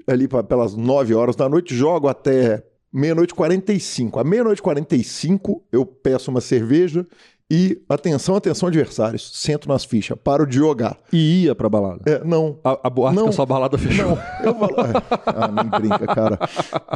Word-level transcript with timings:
ali 0.06 0.26
pra- 0.26 0.42
pelas 0.42 0.74
9 0.74 1.14
horas 1.14 1.36
da 1.36 1.48
noite, 1.48 1.74
jogo 1.74 2.08
até 2.08 2.64
meia-noite 2.92 3.32
e 3.32 3.36
45. 3.36 4.18
À 4.18 4.24
meia-noite 4.24 4.60
e 4.60 4.62
45 4.62 5.62
eu 5.70 5.84
peço 5.84 6.30
uma 6.30 6.40
cerveja 6.40 7.06
e, 7.50 7.80
atenção, 7.88 8.36
atenção 8.36 8.68
adversários, 8.68 9.30
sento 9.34 9.68
nas 9.68 9.84
fichas, 9.84 10.16
paro 10.22 10.46
de 10.46 10.56
jogar. 10.56 10.96
E 11.12 11.44
ia 11.44 11.54
pra 11.54 11.68
balada. 11.68 12.00
É, 12.06 12.22
não, 12.24 12.58
A, 12.62 12.78
a 12.84 12.90
boate 12.90 13.16
Não. 13.16 13.24
que 13.24 13.28
a 13.30 13.32
sua 13.32 13.46
balada 13.46 13.78
fechou. 13.78 14.06
não, 14.06 14.18
eu 14.44 14.54
falo. 14.54 14.74
Ah, 15.26 15.48
nem 15.48 15.64
brinca, 15.80 16.06
cara. 16.06 16.38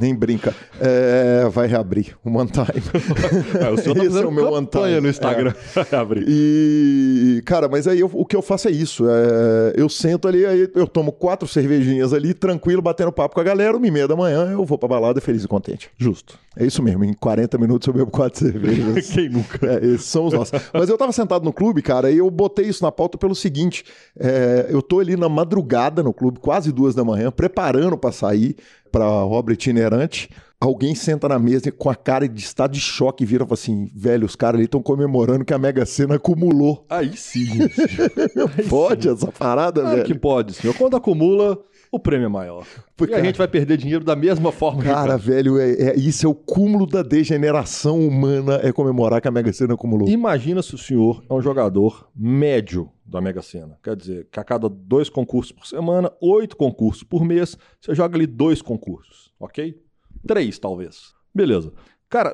Nem 0.00 0.14
brinca. 0.14 0.54
É, 0.80 1.48
vai 1.50 1.66
reabrir 1.68 2.16
o 2.24 2.30
One 2.36 2.50
Time. 2.50 2.66
É, 3.62 3.70
o 3.70 3.76
senhor 3.78 3.94
tá 3.96 4.04
Esse 4.04 4.18
é 4.18 4.26
o 4.26 4.30
meu 4.32 4.52
one 4.52 4.66
time. 4.66 5.00
no 5.00 5.08
Instagram. 5.08 5.54
Abrir. 5.92 6.24
E, 6.28 7.42
cara, 7.44 7.68
mas 7.68 7.86
aí 7.86 8.00
eu- 8.00 8.10
o 8.12 8.24
que 8.24 8.34
eu 8.36 8.42
faço 8.42 8.68
é 8.68 8.70
isso. 8.70 9.04
é, 9.08 9.74
eu 9.76 9.88
sento 9.88 10.26
ali, 10.28 10.44
aí 10.44 10.68
eu 10.74 10.86
tomo 10.86 11.12
quatro 11.12 11.46
cervejinhas 11.48 12.12
ali, 12.12 12.34
tranquilo, 12.34 12.82
batendo 12.82 13.12
papo 13.12 13.34
com 13.34 13.40
a 13.40 13.44
galera, 13.44 13.76
uma 13.76 13.86
e 13.86 13.90
meia 13.90 14.08
da 14.08 14.16
manhã, 14.16 14.50
eu 14.50 14.64
vou 14.64 14.76
pra 14.78 14.88
balada 14.88 15.20
feliz 15.20 15.44
e 15.44 15.48
contente. 15.48 15.90
Justo. 15.96 16.38
É 16.56 16.66
isso 16.66 16.82
mesmo, 16.82 17.02
em 17.04 17.14
40 17.14 17.56
minutos 17.58 17.86
eu 17.88 17.94
bebo 17.94 18.10
quatro 18.10 18.38
cervejas. 18.40 19.10
Quem 19.10 19.28
nunca? 19.30 19.58
É, 19.66 19.86
esses 19.86 20.04
são 20.06 20.26
os 20.26 20.34
Mas 20.72 20.88
eu 20.88 20.96
tava 20.98 21.12
sentado 21.12 21.44
no 21.44 21.52
clube, 21.52 21.82
cara, 21.82 22.10
e 22.10 22.18
eu 22.18 22.30
botei 22.30 22.66
isso 22.66 22.82
na 22.84 22.92
pauta 22.92 23.16
pelo 23.18 23.34
seguinte: 23.34 23.84
é, 24.18 24.66
eu 24.70 24.82
tô 24.82 25.00
ali 25.00 25.16
na 25.16 25.28
madrugada 25.28 26.02
no 26.02 26.12
clube, 26.12 26.38
quase 26.40 26.72
duas 26.72 26.94
da 26.94 27.04
manhã, 27.04 27.30
preparando 27.30 27.96
pra 27.96 28.12
sair 28.12 28.56
pra 28.90 29.06
obra 29.06 29.54
itinerante. 29.54 30.28
Alguém 30.60 30.94
senta 30.94 31.28
na 31.28 31.40
mesa 31.40 31.72
com 31.72 31.90
a 31.90 31.94
cara 31.96 32.28
de 32.28 32.40
estado 32.40 32.72
de 32.74 32.78
choque 32.80 33.24
e 33.24 33.26
vira 33.26 33.42
e 33.42 33.46
fala 33.46 33.54
assim: 33.54 33.90
velho, 33.92 34.24
os 34.24 34.36
caras 34.36 34.56
ali 34.58 34.66
estão 34.66 34.80
comemorando 34.80 35.44
que 35.44 35.52
a 35.52 35.58
Mega 35.58 35.84
Sena 35.84 36.14
acumulou. 36.14 36.86
Aí 36.88 37.16
sim. 37.16 37.46
Pode 38.70 39.08
essa 39.08 39.32
parada, 39.32 39.80
Claro 39.80 39.96
velho? 39.96 40.06
que 40.06 40.14
pode, 40.14 40.54
senhor. 40.54 40.74
Quando 40.76 40.96
acumula, 40.96 41.58
o 41.92 42.00
prêmio 42.00 42.24
é 42.24 42.28
maior. 42.28 42.66
Porque, 42.96 43.12
e 43.12 43.16
a 43.16 43.22
gente 43.22 43.36
vai 43.36 43.46
perder 43.46 43.76
dinheiro 43.76 44.02
da 44.02 44.16
mesma 44.16 44.50
forma. 44.50 44.82
Cara, 44.82 45.18
que 45.18 45.26
velho, 45.26 45.58
é, 45.58 45.72
é- 45.72 45.96
isso 45.96 46.24
é 46.24 46.28
o 46.28 46.34
cúmulo 46.34 46.86
da 46.86 47.02
degeneração 47.02 48.00
humana, 48.00 48.58
é 48.62 48.72
comemorar 48.72 49.20
que 49.20 49.28
a 49.28 49.30
Mega 49.30 49.52
Sena 49.52 49.74
acumulou. 49.74 50.08
Imagina 50.08 50.62
se 50.62 50.74
o 50.74 50.78
senhor 50.78 51.22
é 51.28 51.34
um 51.34 51.42
jogador 51.42 52.08
médio 52.16 52.90
da 53.04 53.20
Mega 53.20 53.42
Sena. 53.42 53.78
Quer 53.84 53.94
dizer, 53.94 54.26
que 54.32 54.40
a 54.40 54.44
cada 54.44 54.70
dois 54.70 55.10
concursos 55.10 55.52
por 55.52 55.66
semana, 55.66 56.10
oito 56.20 56.56
concursos 56.56 57.02
por 57.02 57.22
mês, 57.24 57.58
você 57.78 57.94
joga 57.94 58.16
ali 58.16 58.26
dois 58.26 58.62
concursos, 58.62 59.30
ok? 59.38 59.78
Três, 60.26 60.58
talvez. 60.58 61.12
Beleza. 61.34 61.72
Cara, 62.08 62.32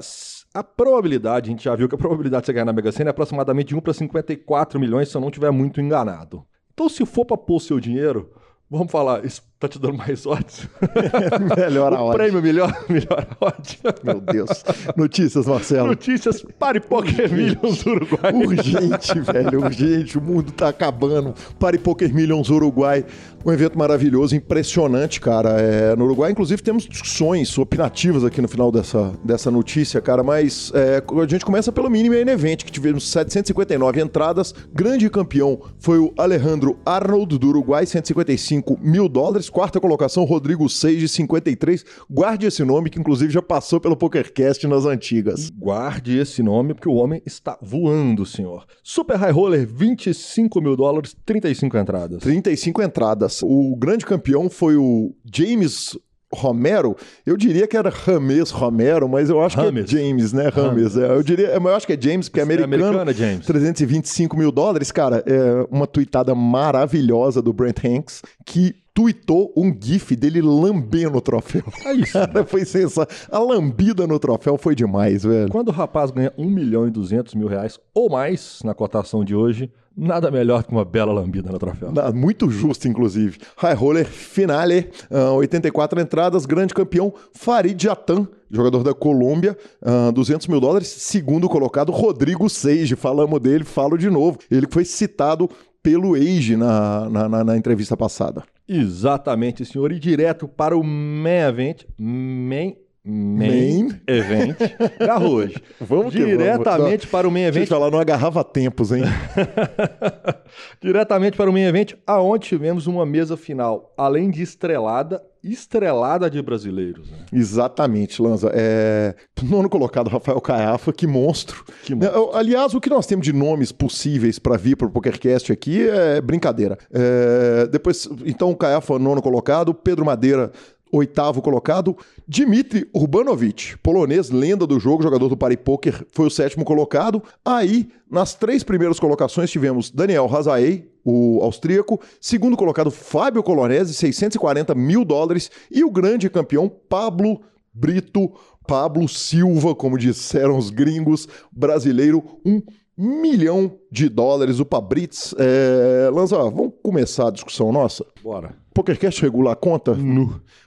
a 0.55 0.63
probabilidade, 0.63 1.49
a 1.49 1.53
gente 1.53 1.65
já 1.65 1.75
viu 1.75 1.89
que 1.89 1.95
a 1.95 1.99
probabilidade 1.99 2.43
de 2.43 2.47
você 2.47 2.53
ganhar 2.53 2.65
na 2.65 2.73
Mega 2.73 2.93
Sena 2.93 3.11
é 3.11 3.13
aproximadamente 3.13 3.69
de 3.69 3.77
1 3.77 3.81
para 3.81 3.93
54 3.93 4.79
milhões, 4.79 5.09
se 5.09 5.17
eu 5.17 5.21
não 5.21 5.29
estiver 5.29 5.51
muito 5.51 5.81
enganado. 5.81 6.45
Então, 6.73 6.89
se 6.89 7.05
for 7.05 7.25
para 7.25 7.37
pôr 7.37 7.57
o 7.57 7.61
seu 7.61 7.81
dinheiro, 7.81 8.31
vamos 8.71 8.91
falar, 8.91 9.25
tá 9.59 9.67
te 9.69 9.79
dando 9.79 9.97
mais 9.97 10.25
odds? 10.25 10.69
Melhor 11.57 11.93
a 11.93 12.01
o 12.03 12.07
hora. 12.07 12.19
prêmio 12.19 12.41
melhor, 12.41 12.73
melhor 12.89 13.27
odd. 13.41 13.79
Meu 14.05 14.21
Deus. 14.21 14.65
Notícias, 14.97 15.47
Marcelo. 15.47 15.89
Notícias 15.89 16.45
Pare 16.59 16.81
Poker 16.81 17.31
Millions 17.33 17.85
Uruguai. 17.85 18.33
Urgente, 18.33 19.21
velho, 19.21 19.65
urgente. 19.65 20.17
O 20.17 20.21
mundo 20.21 20.53
tá 20.53 20.69
acabando. 20.69 21.35
Pare 21.59 21.79
Poker 21.79 22.13
Millions 22.15 22.51
Uruguai. 22.51 23.05
Um 23.45 23.53
evento 23.53 23.79
maravilhoso, 23.79 24.35
impressionante, 24.35 25.21
cara. 25.21 25.61
É, 25.61 25.97
no 25.97 26.05
Uruguai, 26.05 26.31
inclusive, 26.33 26.61
temos 26.61 26.85
discussões 26.85 27.57
opinativas 27.57 28.25
aqui 28.25 28.41
no 28.43 28.49
final 28.49 28.71
dessa, 28.73 29.13
dessa 29.25 29.51
notícia, 29.51 30.01
cara. 30.01 30.23
Mas 30.23 30.73
é, 30.75 31.03
a 31.23 31.27
gente 31.27 31.45
começa 31.45 31.71
pelo 31.71 31.89
mínimo 31.89 32.15
Main 32.17 32.29
Event, 32.29 32.65
que 32.65 32.73
tivemos 32.73 33.09
759 33.11 34.01
entradas. 34.01 34.55
Grande 34.73 35.09
campeão 35.09 35.61
foi 35.79 35.99
o 35.99 36.13
Alejandro 36.19 36.79
Arnold, 36.85 37.39
do 37.39 37.49
Uruguai, 37.49 37.87
155 37.87 38.79
mil 38.83 39.09
dólares. 39.09 39.47
Quarta 39.50 39.81
colocação, 39.81 40.25
Rodrigo 40.25 40.69
6, 40.69 41.00
de 41.00 41.09
53. 41.09 41.84
Guarde 42.10 42.47
esse 42.47 42.64
nome, 42.64 42.91
que 42.91 42.98
inclusive 42.98 43.32
já 43.32 43.42
passou 43.42 43.81
pelo 43.81 43.97
PokerCast 43.97 44.66
nas 44.66 44.84
antigas. 44.84 45.50
Guarde 45.50 46.19
esse 46.19 46.42
nome, 46.42 46.75
porque 46.75 46.88
o 46.88 46.94
homem 46.94 47.22
está 47.25 47.59
voando, 47.60 48.25
senhor. 48.26 48.66
Super 48.82 49.16
High 49.16 49.32
Roller, 49.32 49.66
25 49.66 50.60
mil 50.60 50.76
dólares, 50.76 51.14
35 51.25 51.76
entradas. 51.76 52.22
35 52.22 52.82
entradas. 52.82 53.41
O 53.42 53.76
grande 53.76 54.04
campeão 54.04 54.48
foi 54.50 54.76
o 54.76 55.14
James 55.32 55.98
Romero, 56.33 56.94
eu 57.25 57.37
diria 57.37 57.66
que 57.66 57.77
era 57.77 57.89
Rames 57.91 58.50
Romero, 58.50 59.09
mas 59.09 59.31
eu 59.31 59.41
acho 59.43 59.56
Rames. 59.56 59.91
que 59.91 59.97
é 59.97 60.00
James, 60.00 60.33
né? 60.33 60.49
Rames. 60.49 60.97
é. 60.97 61.11
eu 61.11 61.22
diria, 61.22 61.49
eu 61.49 61.75
acho 61.75 61.87
que 61.87 61.94
é 61.94 62.00
James, 62.00 62.28
porque 62.28 62.41
é 62.41 62.43
é 62.43 62.44
americano. 62.44 63.00
americano, 63.00 63.12
James? 63.12 63.47
325 63.47 64.37
mil 64.37 64.53
dólares, 64.53 64.93
cara, 64.93 65.22
é 65.27 65.66
uma 65.71 65.87
tuitada 65.87 66.34
maravilhosa 66.34 67.41
do 67.41 67.53
Brent 67.53 67.84
Hanks, 67.84 68.22
que 68.45 68.75
tuitou 68.92 69.53
um 69.57 69.72
gif 69.80 70.16
dele 70.16 70.42
lambendo 70.42 71.19
o 71.19 71.21
troféu. 71.21 71.63
É 71.86 71.92
isso. 71.92 72.13
Cara, 72.13 72.45
foi 72.45 72.65
sensacional. 72.65 73.09
A 73.30 73.39
lambida 73.39 74.07
no 74.07 74.19
troféu 74.19 74.59
foi 74.59 74.75
demais, 74.75 75.22
velho. 75.22 75.48
Quando 75.51 75.69
o 75.69 75.72
rapaz 75.72 76.10
ganha 76.10 76.33
1 76.36 76.45
milhão 76.51 76.86
e 76.86 76.91
200 76.91 77.34
mil 77.34 77.47
reais 77.47 77.78
ou 77.95 78.10
mais 78.10 78.59
na 78.65 78.75
cotação 78.75 79.25
de 79.25 79.36
hoje, 79.36 79.71
nada 79.98 80.30
melhor 80.30 80.62
que 80.62 80.71
uma 80.71 80.84
bela 80.84 81.12
lambida 81.12 81.50
no 81.50 81.59
troféu. 81.59 81.91
Muito 82.15 82.48
justo, 82.50 82.86
inclusive. 82.86 83.39
High 83.56 83.74
Roller 83.74 84.06
Finale, 84.06 84.89
ah, 85.10 85.33
84 85.33 86.00
entradas, 86.00 86.47
grande 86.47 86.72
campeão, 86.72 87.12
Farid 87.34 87.83
Jatan, 87.83 88.28
jogador 88.50 88.83
da 88.84 88.95
Colômbia, 88.95 89.56
ah, 89.83 90.10
200 90.12 90.47
mil 90.47 90.60
dólares. 90.60 90.86
Segundo 90.89 91.48
colocado, 91.48 91.91
Rodrigo 91.91 92.48
Seige, 92.48 92.95
falamos 92.97 93.41
dele, 93.41 93.65
falo 93.65 93.98
de 93.98 94.09
novo. 94.09 94.39
Ele 94.50 94.66
foi 94.71 94.84
citado 94.84 95.50
pelo 95.83 96.15
Age 96.15 96.56
na, 96.56 97.09
na, 97.10 97.28
na- 97.28 97.44
na 97.44 97.56
entrevista 97.56 97.97
passada. 97.97 98.42
Exatamente, 98.68 99.65
senhor. 99.65 99.91
E 99.92 99.98
direto 99.98 100.47
para 100.47 100.77
o 100.77 100.83
Main 100.84 101.48
Event. 101.48 101.83
Main, 101.98 102.77
Main, 103.10 103.89
Event 104.07 104.57
Garrosh. 104.99 105.55
Vamos 105.81 106.13
Diretamente 106.13 106.89
vamos. 106.89 107.05
para 107.07 107.27
o 107.27 107.31
Main 107.31 107.43
Deixa 107.45 107.59
eu 107.59 107.63
Event. 107.63 107.66
te 107.66 107.71
falar, 107.71 107.91
não 107.91 107.99
agarrava 107.99 108.45
tempos, 108.45 108.93
hein? 108.93 109.03
Diretamente 110.81 111.37
para 111.37 111.49
o 111.49 111.53
Main 111.53 111.63
Event, 111.65 111.95
aonde 112.07 112.47
tivemos 112.49 112.87
uma 112.87 113.05
mesa 113.07 113.37
final, 113.37 113.93
além 113.97 114.31
de 114.31 114.43
estrelada, 114.43 115.22
estrelada 115.43 116.28
de 116.31 116.41
brasileiros. 116.43 117.09
né? 117.10 117.19
Exatamente, 117.33 118.21
Lanza. 118.21 118.51
É... 118.55 119.15
Nono 119.43 119.69
colocado, 119.69 120.09
Rafael 120.09 120.41
Caiafa, 120.41 120.93
que 120.93 121.07
monstro. 121.07 121.65
Que 121.84 121.95
Né, 121.95 122.11
eu- 122.13 122.34
Aliás, 122.34 122.75
o 122.75 122.81
que 122.81 122.91
nós 122.91 123.07
temos 123.07 123.25
de 123.25 123.33
nomes 123.33 123.71
possíveis 123.72 124.39
para 124.39 124.57
vir 124.57 124.77
para 124.77 124.87
o 124.87 124.91
PokerCast 124.91 125.53
aqui 125.53 125.89
é 125.89 126.21
brincadeira. 126.21 126.77
É, 126.93 127.66
Depois, 127.71 128.09
então, 128.25 128.51
o 128.51 128.57
Caiafa, 128.57 128.99
nono 128.99 129.22
colocado, 129.22 129.72
Pedro 129.72 130.04
Madeira, 130.04 130.51
oitavo 130.93 131.43
colocado, 131.43 131.97
Dmitry 132.27 132.89
Urbanovic, 132.95 133.77
polonês, 133.79 134.31
lenda 134.31 134.67
do 134.67 134.79
jogo, 134.79 135.03
jogador 135.03 135.29
do 135.29 135.37
Party 135.37 135.57
Poker, 135.57 136.07
foi 136.13 136.27
o 136.27 136.31
sétimo 136.31 136.65
colocado. 136.65 137.23
Aí, 137.45 137.89
nas 138.11 138.35
três 138.35 138.63
primeiras 138.63 138.99
colocações, 138.99 139.51
tivemos 139.51 139.91
Daniel 139.91 140.27
Razaei, 140.27 140.91
o 141.05 141.41
austríaco, 141.43 142.01
segundo 142.21 142.57
colocado, 142.57 142.91
Fábio 142.91 143.43
Colonese, 143.43 143.95
640 143.95 144.75
mil 144.75 145.05
dólares, 145.05 145.51
e 145.71 145.83
o 145.85 145.91
grande 145.91 146.29
campeão, 146.29 146.69
Pablo 146.69 147.41
Brito 147.73 148.33
Pablo 148.69 149.09
Silva, 149.09 149.75
como 149.75 149.97
disseram 149.97 150.59
os 150.59 150.69
gringos, 150.69 151.27
brasileiro, 151.51 152.23
um 152.45 152.61
milhão 152.99 153.73
de 153.91 154.11
dólares. 154.11 154.61
O 154.61 154.67
Pabrits. 154.67 155.35
É... 155.39 156.11
Lanza, 156.13 156.37
vamos 156.37 156.75
começar 156.83 157.29
a 157.29 157.31
discussão 157.31 157.73
nossa? 157.73 158.05
Bora. 158.23 158.55
PokerCast 158.78 159.21
regula 159.22 159.53
a 159.53 159.57
conta? 159.57 159.92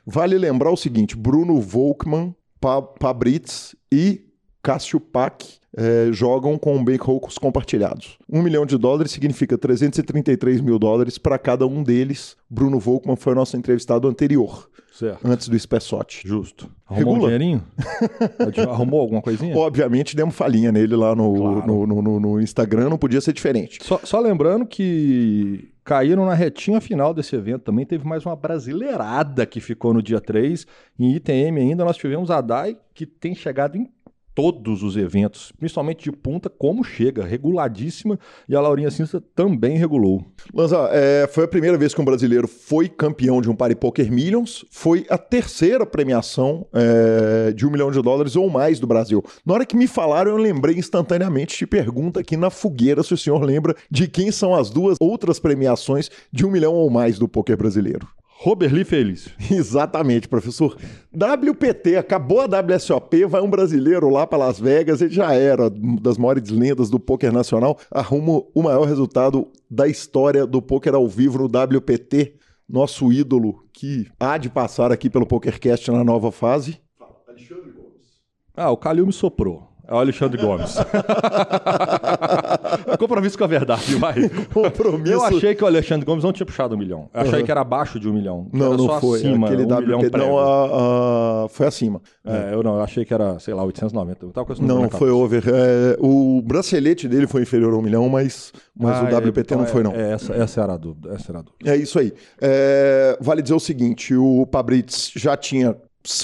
Vale 0.06 0.38
lembrar 0.38 0.70
o 0.70 0.76
seguinte: 0.76 1.16
Bruno 1.16 1.62
Volkmann, 1.62 2.34
pa 2.60 2.82
Pabrits 2.82 3.74
e 3.90 4.31
Cássio 4.62 5.00
Pac 5.00 5.44
é, 5.76 6.10
jogam 6.12 6.58
com 6.58 6.84
bancrolls 6.84 7.40
compartilhados. 7.40 8.18
Um 8.30 8.42
milhão 8.42 8.66
de 8.66 8.78
dólares 8.78 9.12
significa 9.12 9.58
333 9.58 10.62
mil 10.62 10.78
dólares 10.78 11.18
para 11.18 11.38
cada 11.40 11.66
um 11.66 11.82
deles. 11.82 12.36
Bruno 12.50 12.80
Volkmann 12.80 13.16
foi 13.16 13.34
o 13.34 13.36
nosso 13.36 13.56
entrevistado 13.58 14.08
anterior, 14.08 14.70
Certo. 14.92 15.26
antes 15.26 15.48
do 15.48 15.58
Spessote. 15.58 16.28
Justo. 16.28 16.70
Arrumou 16.86 17.14
um 17.14 17.14
Regula? 17.22 17.32
dinheirinho? 17.38 17.64
Arrumou 18.70 19.00
alguma 19.00 19.22
coisinha? 19.22 19.56
Obviamente 19.58 20.16
demos 20.16 20.36
falinha 20.36 20.72
nele 20.72 20.96
lá 20.96 21.16
no, 21.16 21.34
Claro. 21.36 21.68
no, 21.68 21.88
no- 21.88 22.02
no- 22.02 22.20
no 22.20 22.42
Instagram, 22.42 22.90
não 22.90 22.98
podia 22.98 23.22
ser 23.22 23.34
diferente. 23.34 23.80
Só, 23.82 24.00
só 24.04 24.20
lembrando 24.20 24.66
que 24.66 25.70
caíram 25.84 26.26
na 26.26 26.34
retinha 26.34 26.80
final 26.82 27.14
desse 27.14 27.36
evento 27.36 27.62
também. 27.64 27.86
Teve 27.86 28.06
mais 28.06 28.26
uma 28.26 28.36
brasileirada 28.36 29.46
que 29.46 29.60
ficou 29.60 29.94
no 29.94 30.02
dia 30.04 30.20
3. 30.20 30.68
Em 31.00 31.16
ITM 31.16 31.58
ainda 31.60 31.84
nós 31.86 31.98
tivemos 31.98 32.30
a 32.30 32.42
DAI, 32.42 32.78
que 32.94 33.06
tem 33.06 33.34
chegado 33.34 33.78
em 33.78 33.90
todos 34.34 34.84
os 34.84 34.96
eventos, 34.96 35.52
principalmente 35.58 36.04
de 36.04 36.12
punta, 36.12 36.50
como 36.50 36.84
chega, 36.84 37.24
reguladíssima. 37.26 38.20
E 38.48 38.56
a 38.56 38.62
Laurinha 38.62 38.92
Cinza 38.92 39.22
também 39.36 39.78
regulou. 39.78 40.26
Lanza, 40.54 40.90
é, 40.92 41.28
foi 41.32 41.44
a 41.44 41.48
primeira 41.48 41.78
vez 41.78 41.94
que 41.94 42.02
um 42.02 42.06
brasileiro 42.06 42.48
foi 42.48 42.88
campeão 42.88 43.42
de 43.42 43.50
um 43.50 43.56
Party 43.56 43.76
Poker 43.76 44.12
Millions. 44.12 44.66
Foi 44.70 45.06
a 45.10 45.18
terceira 45.18 45.86
premiação 45.86 46.68
é, 46.74 47.52
de 47.52 47.66
um 47.66 47.72
milhão 47.72 47.92
de 47.92 48.02
dólares 48.02 48.36
ou 48.36 48.50
mais 48.50 48.80
do 48.80 48.88
Brasil. 48.88 49.24
Na 49.46 49.54
hora 49.54 49.66
que 49.66 49.76
me 49.76 49.88
falaram, 49.88 50.32
eu 50.32 50.38
lembrei 50.38 50.76
instantaneamente. 50.78 51.58
Te 51.58 51.66
pergunta 51.66 52.20
aqui 52.22 52.38
na 52.38 52.50
fogueira 52.50 53.04
se 53.04 53.14
o 53.14 53.18
senhor 53.18 53.44
lembra 53.44 53.76
de 53.90 54.08
quem 54.08 54.32
são 54.32 54.56
as 54.56 54.70
duas 54.70 54.98
outras 55.00 55.40
premiações 55.40 56.10
de 56.32 56.46
um 56.46 56.52
milhão 56.52 56.74
ou 56.74 56.90
mais 56.90 57.20
do 57.20 57.28
poker 57.28 57.58
brasileiro. 57.58 58.08
Robert 58.44 58.74
Lee 58.74 58.84
Felício. 58.84 59.32
Exatamente, 59.56 60.28
professor. 60.28 60.76
WPT, 61.14 61.96
acabou 61.96 62.42
a 62.42 62.46
WSOP, 62.46 63.26
vai 63.26 63.40
um 63.40 63.50
brasileiro 63.50 64.10
lá 64.10 64.26
para 64.26 64.40
Las 64.40 64.60
Vegas, 64.60 65.00
ele 65.00 65.14
já 65.14 65.32
era 65.36 65.70
das 65.70 66.18
maiores 66.18 66.50
lendas 66.50 66.90
do 66.90 67.00
poker 67.00 67.32
nacional, 67.32 67.78
arruma 67.92 68.42
o 68.56 68.64
maior 68.64 68.88
resultado 68.88 69.48
da 69.70 69.88
história 69.88 70.48
do 70.48 70.60
poker 70.60 70.96
ao 70.96 71.08
vivo 71.08 71.38
no 71.38 71.46
WPT, 71.46 72.34
nosso 72.68 73.14
ídolo 73.14 73.64
que 73.72 74.08
há 74.20 74.40
de 74.40 74.50
passar 74.50 74.92
aqui 74.92 75.08
pelo 75.08 75.28
PokerCast 75.28 75.92
na 75.92 76.04
nova 76.04 76.32
fase. 76.32 76.82
Ah, 78.56 78.72
o 78.72 78.78
Calil 78.78 79.06
me 79.06 79.14
soprou. 79.14 79.70
É 79.88 79.94
o 79.94 79.98
Alexandre 79.98 80.42
Gomes. 80.42 80.78
Compromisso 83.02 83.38
com 83.38 83.44
a 83.44 83.48
verdade, 83.48 83.96
vai. 83.96 84.30
Compromisso. 84.54 85.12
Eu 85.14 85.24
achei 85.24 85.56
que 85.56 85.64
o 85.64 85.68
Alexandre 85.68 86.06
Gomes 86.06 86.24
não 86.24 86.32
tinha 86.32 86.46
puxado 86.46 86.76
um 86.76 86.78
milhão. 86.78 87.10
Eu 87.14 87.22
achei 87.22 87.40
Uhum. 87.40 87.46
que 87.46 87.52
era 87.52 87.62
abaixo 87.62 88.00
de 88.00 88.08
um 88.08 88.14
milhão. 88.14 88.48
Não, 88.54 88.78
não 88.78 89.00
foi. 89.00 89.20
acima, 89.20 89.48
Aquele 89.48 89.64
um 89.64 89.66
milhão 89.80 90.00
WPT, 90.00 90.10
prévio. 90.12 90.28
não, 90.28 90.38
a- 90.40 91.46
a- 91.46 91.50
foi 91.50 91.66
acima. 91.68 92.02
É, 92.24 92.54
eu 92.54 92.62
não, 92.62 92.76
eu 92.76 92.82
achei 92.82 93.04
que 93.04 93.14
era, 93.14 93.40
sei 93.40 93.54
lá, 93.54 93.64
890. 93.64 94.26
Eu 94.26 94.32
tava 94.32 94.56
com 94.56 94.62
Não, 94.64 94.90
foi 94.90 95.10
over. 95.10 95.44
É, 95.48 95.98
o 96.00 96.42
bracelete 96.44 97.08
dele 97.08 97.26
foi 97.28 97.42
inferior 97.42 97.74
a 97.74 97.78
um 97.78 97.82
milhão, 97.82 98.08
mas, 98.08 98.54
mas 98.78 98.98
Ah, 98.98 99.04
o 99.04 99.08
WPT 99.18 99.40
então 99.42 99.58
não 99.58 99.66
foi, 99.66 99.82
não. 99.84 99.92
é- 99.94 100.12
é 100.12 100.12
essa, 100.14 100.34
essa 100.34 100.62
era 100.62 100.74
a 100.74 100.78
dúvida. 100.78 101.14
Essa 101.16 101.32
era 101.32 101.40
a 101.40 101.42
dúvida. 101.42 101.72
É 101.72 101.76
isso 101.76 101.98
aí. 101.98 102.14
É, 102.40 103.18
vale 103.20 103.42
dizer 103.42 103.56
o 103.56 103.60
seguinte: 103.60 104.16
o 104.16 104.46
Pabrits 104.46 105.12
já 105.16 105.36
tinha 105.36 105.76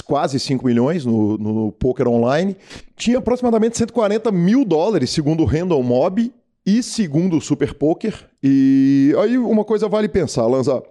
quase 0.04 0.40
5 0.40 0.66
milhões 0.66 1.04
no, 1.04 1.38
no 1.38 1.72
poker 1.72 2.08
online, 2.08 2.56
tinha 2.96 3.18
aproximadamente 3.18 3.76
140 3.78 4.32
mil 4.32 4.64
dólares, 4.64 5.10
segundo 5.10 5.42
o 5.42 5.46
Random 5.46 5.80
Mob 5.82 6.32
e 6.68 6.82
segundo 6.82 7.38
o 7.38 7.40
Super 7.40 7.72
Poker. 7.72 8.14
E 8.42 9.14
aí 9.22 9.38
uma 9.38 9.64
coisa 9.64 9.88
vale 9.88 10.06
pensar, 10.06 10.46
Lanza. 10.46 10.82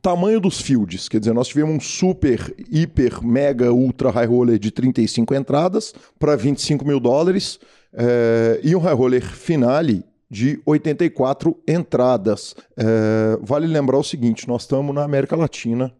Tamanho 0.00 0.40
dos 0.40 0.60
fields, 0.60 1.08
quer 1.08 1.18
dizer, 1.18 1.34
nós 1.34 1.48
tivemos 1.48 1.74
um 1.74 1.80
super, 1.80 2.54
hiper, 2.70 3.22
mega, 3.22 3.70
ultra 3.72 4.10
high 4.10 4.26
roller 4.26 4.58
de 4.58 4.70
35 4.70 5.34
entradas 5.34 5.92
para 6.18 6.36
25 6.36 6.86
mil 6.86 6.98
dólares 6.98 7.58
é, 7.92 8.60
e 8.62 8.74
um 8.74 8.78
high 8.78 8.94
roller 8.94 9.22
finale 9.22 10.04
de 10.30 10.58
84 10.64 11.54
entradas. 11.68 12.54
É, 12.76 13.36
vale 13.42 13.66
lembrar 13.66 13.98
o 13.98 14.04
seguinte: 14.04 14.46
nós 14.46 14.62
estamos 14.62 14.94
na 14.94 15.02
América 15.02 15.34
Latina. 15.34 15.92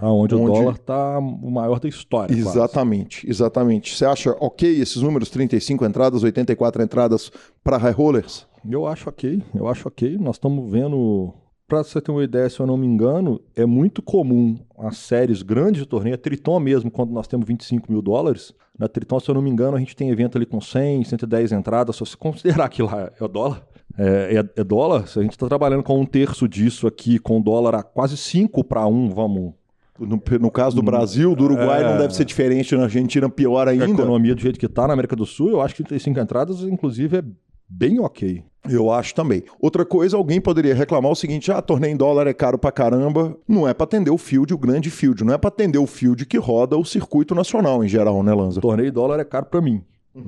Aonde 0.00 0.34
o 0.34 0.40
Onde- 0.42 0.52
dólar 0.58 0.78
tá 0.78 1.18
o 1.18 1.50
maior 1.50 1.78
da 1.78 1.88
história. 1.88 2.34
quase. 2.34 2.48
Exatamente, 2.58 3.28
exatamente. 3.28 3.94
Você 3.96 4.04
acha 4.04 4.30
ok 4.40 4.68
esses 4.80 5.00
números? 5.02 5.30
35 5.30 5.84
entradas, 5.84 6.22
84 6.22 6.82
entradas 6.82 7.30
para 7.62 7.76
high 7.76 7.92
rollers? 7.92 8.46
Eu 8.68 8.86
acho 8.86 9.08
ok, 9.08 9.42
eu 9.54 9.68
acho 9.68 9.88
ok. 9.88 10.16
Nós 10.18 10.36
estamos 10.36 10.70
vendo. 10.70 11.34
Pra 11.68 11.82
você 11.82 12.00
ter 12.02 12.10
uma 12.10 12.22
ideia, 12.22 12.50
se 12.50 12.60
eu 12.60 12.66
não 12.66 12.76
me 12.76 12.86
engano, 12.86 13.40
é 13.56 13.64
muito 13.64 14.02
comum 14.02 14.58
as 14.78 14.98
séries 14.98 15.40
grandes 15.42 15.80
de 15.82 15.88
torneio, 15.88 16.14
a 16.14 16.18
Triton 16.18 16.60
mesmo, 16.60 16.90
quando 16.90 17.12
nós 17.12 17.26
temos 17.26 17.46
25 17.46 17.90
mil 17.90 18.02
dólares. 18.02 18.52
Na 18.78 18.88
Triton, 18.88 19.18
se 19.20 19.30
eu 19.30 19.34
não 19.34 19.40
me 19.40 19.48
engano, 19.48 19.76
a 19.76 19.80
gente 19.80 19.96
tem 19.96 20.10
evento 20.10 20.36
ali 20.36 20.44
com 20.44 20.60
100, 20.60 21.02
110 21.04 21.50
entradas. 21.52 21.96
Se 21.96 22.00
você 22.00 22.16
considerar 22.16 22.68
que 22.68 22.82
lá 22.82 23.10
é 23.18 23.28
dólar, 23.28 23.66
é, 23.96 24.36
é- 24.36 24.60
é 24.60 24.64
dólar, 24.64 25.06
se 25.08 25.18
a 25.18 25.22
gente 25.22 25.32
está 25.32 25.46
trabalhando 25.48 25.82
com 25.82 25.98
um 25.98 26.04
terço 26.04 26.46
disso 26.46 26.86
aqui, 26.86 27.18
com 27.18 27.40
dólar 27.40 27.74
a 27.74 27.82
quase 27.82 28.16
5 28.18 28.62
para 28.62 28.86
1, 28.86 29.08
vamos. 29.10 29.54
No, 29.98 30.20
no 30.40 30.50
caso 30.50 30.74
do 30.74 30.82
Brasil, 30.82 31.36
do 31.36 31.44
Uruguai 31.44 31.82
é. 31.84 31.90
não 31.92 31.98
deve 31.98 32.14
ser 32.14 32.24
diferente, 32.24 32.74
na 32.74 32.84
Argentina 32.84 33.28
pior 33.28 33.68
A 33.68 33.72
ainda. 33.72 33.84
economia 33.84 34.34
do 34.34 34.40
jeito 34.40 34.58
que 34.58 34.66
está 34.66 34.86
na 34.86 34.94
América 34.94 35.14
do 35.14 35.26
Sul, 35.26 35.50
eu 35.50 35.60
acho 35.60 35.74
que 35.74 35.82
35 35.84 36.18
entradas, 36.18 36.60
inclusive, 36.62 37.18
é 37.18 37.22
bem 37.68 38.00
ok. 38.00 38.42
Eu 38.70 38.90
acho 38.92 39.14
também. 39.14 39.42
Outra 39.60 39.84
coisa, 39.84 40.16
alguém 40.16 40.40
poderia 40.40 40.74
reclamar 40.74 41.10
o 41.10 41.16
seguinte: 41.16 41.50
ah, 41.50 41.60
torneio 41.60 41.92
em 41.92 41.96
dólar 41.96 42.26
é 42.28 42.32
caro 42.32 42.56
pra 42.56 42.70
caramba. 42.70 43.36
Não 43.46 43.66
é 43.68 43.74
pra 43.74 43.84
atender 43.84 44.10
o 44.10 44.16
field, 44.16 44.54
o 44.54 44.58
grande 44.58 44.88
field. 44.88 45.24
Não 45.24 45.34
é 45.34 45.38
pra 45.38 45.48
atender 45.48 45.78
o 45.78 45.86
field 45.86 46.24
que 46.26 46.38
roda 46.38 46.76
o 46.76 46.84
circuito 46.84 47.34
nacional 47.34 47.82
em 47.84 47.88
geral, 47.88 48.22
né, 48.22 48.32
Lanza? 48.32 48.60
Torneio 48.60 48.88
em 48.88 48.92
dólar 48.92 49.18
é 49.18 49.24
caro 49.24 49.46
para 49.46 49.60
mim. 49.60 49.82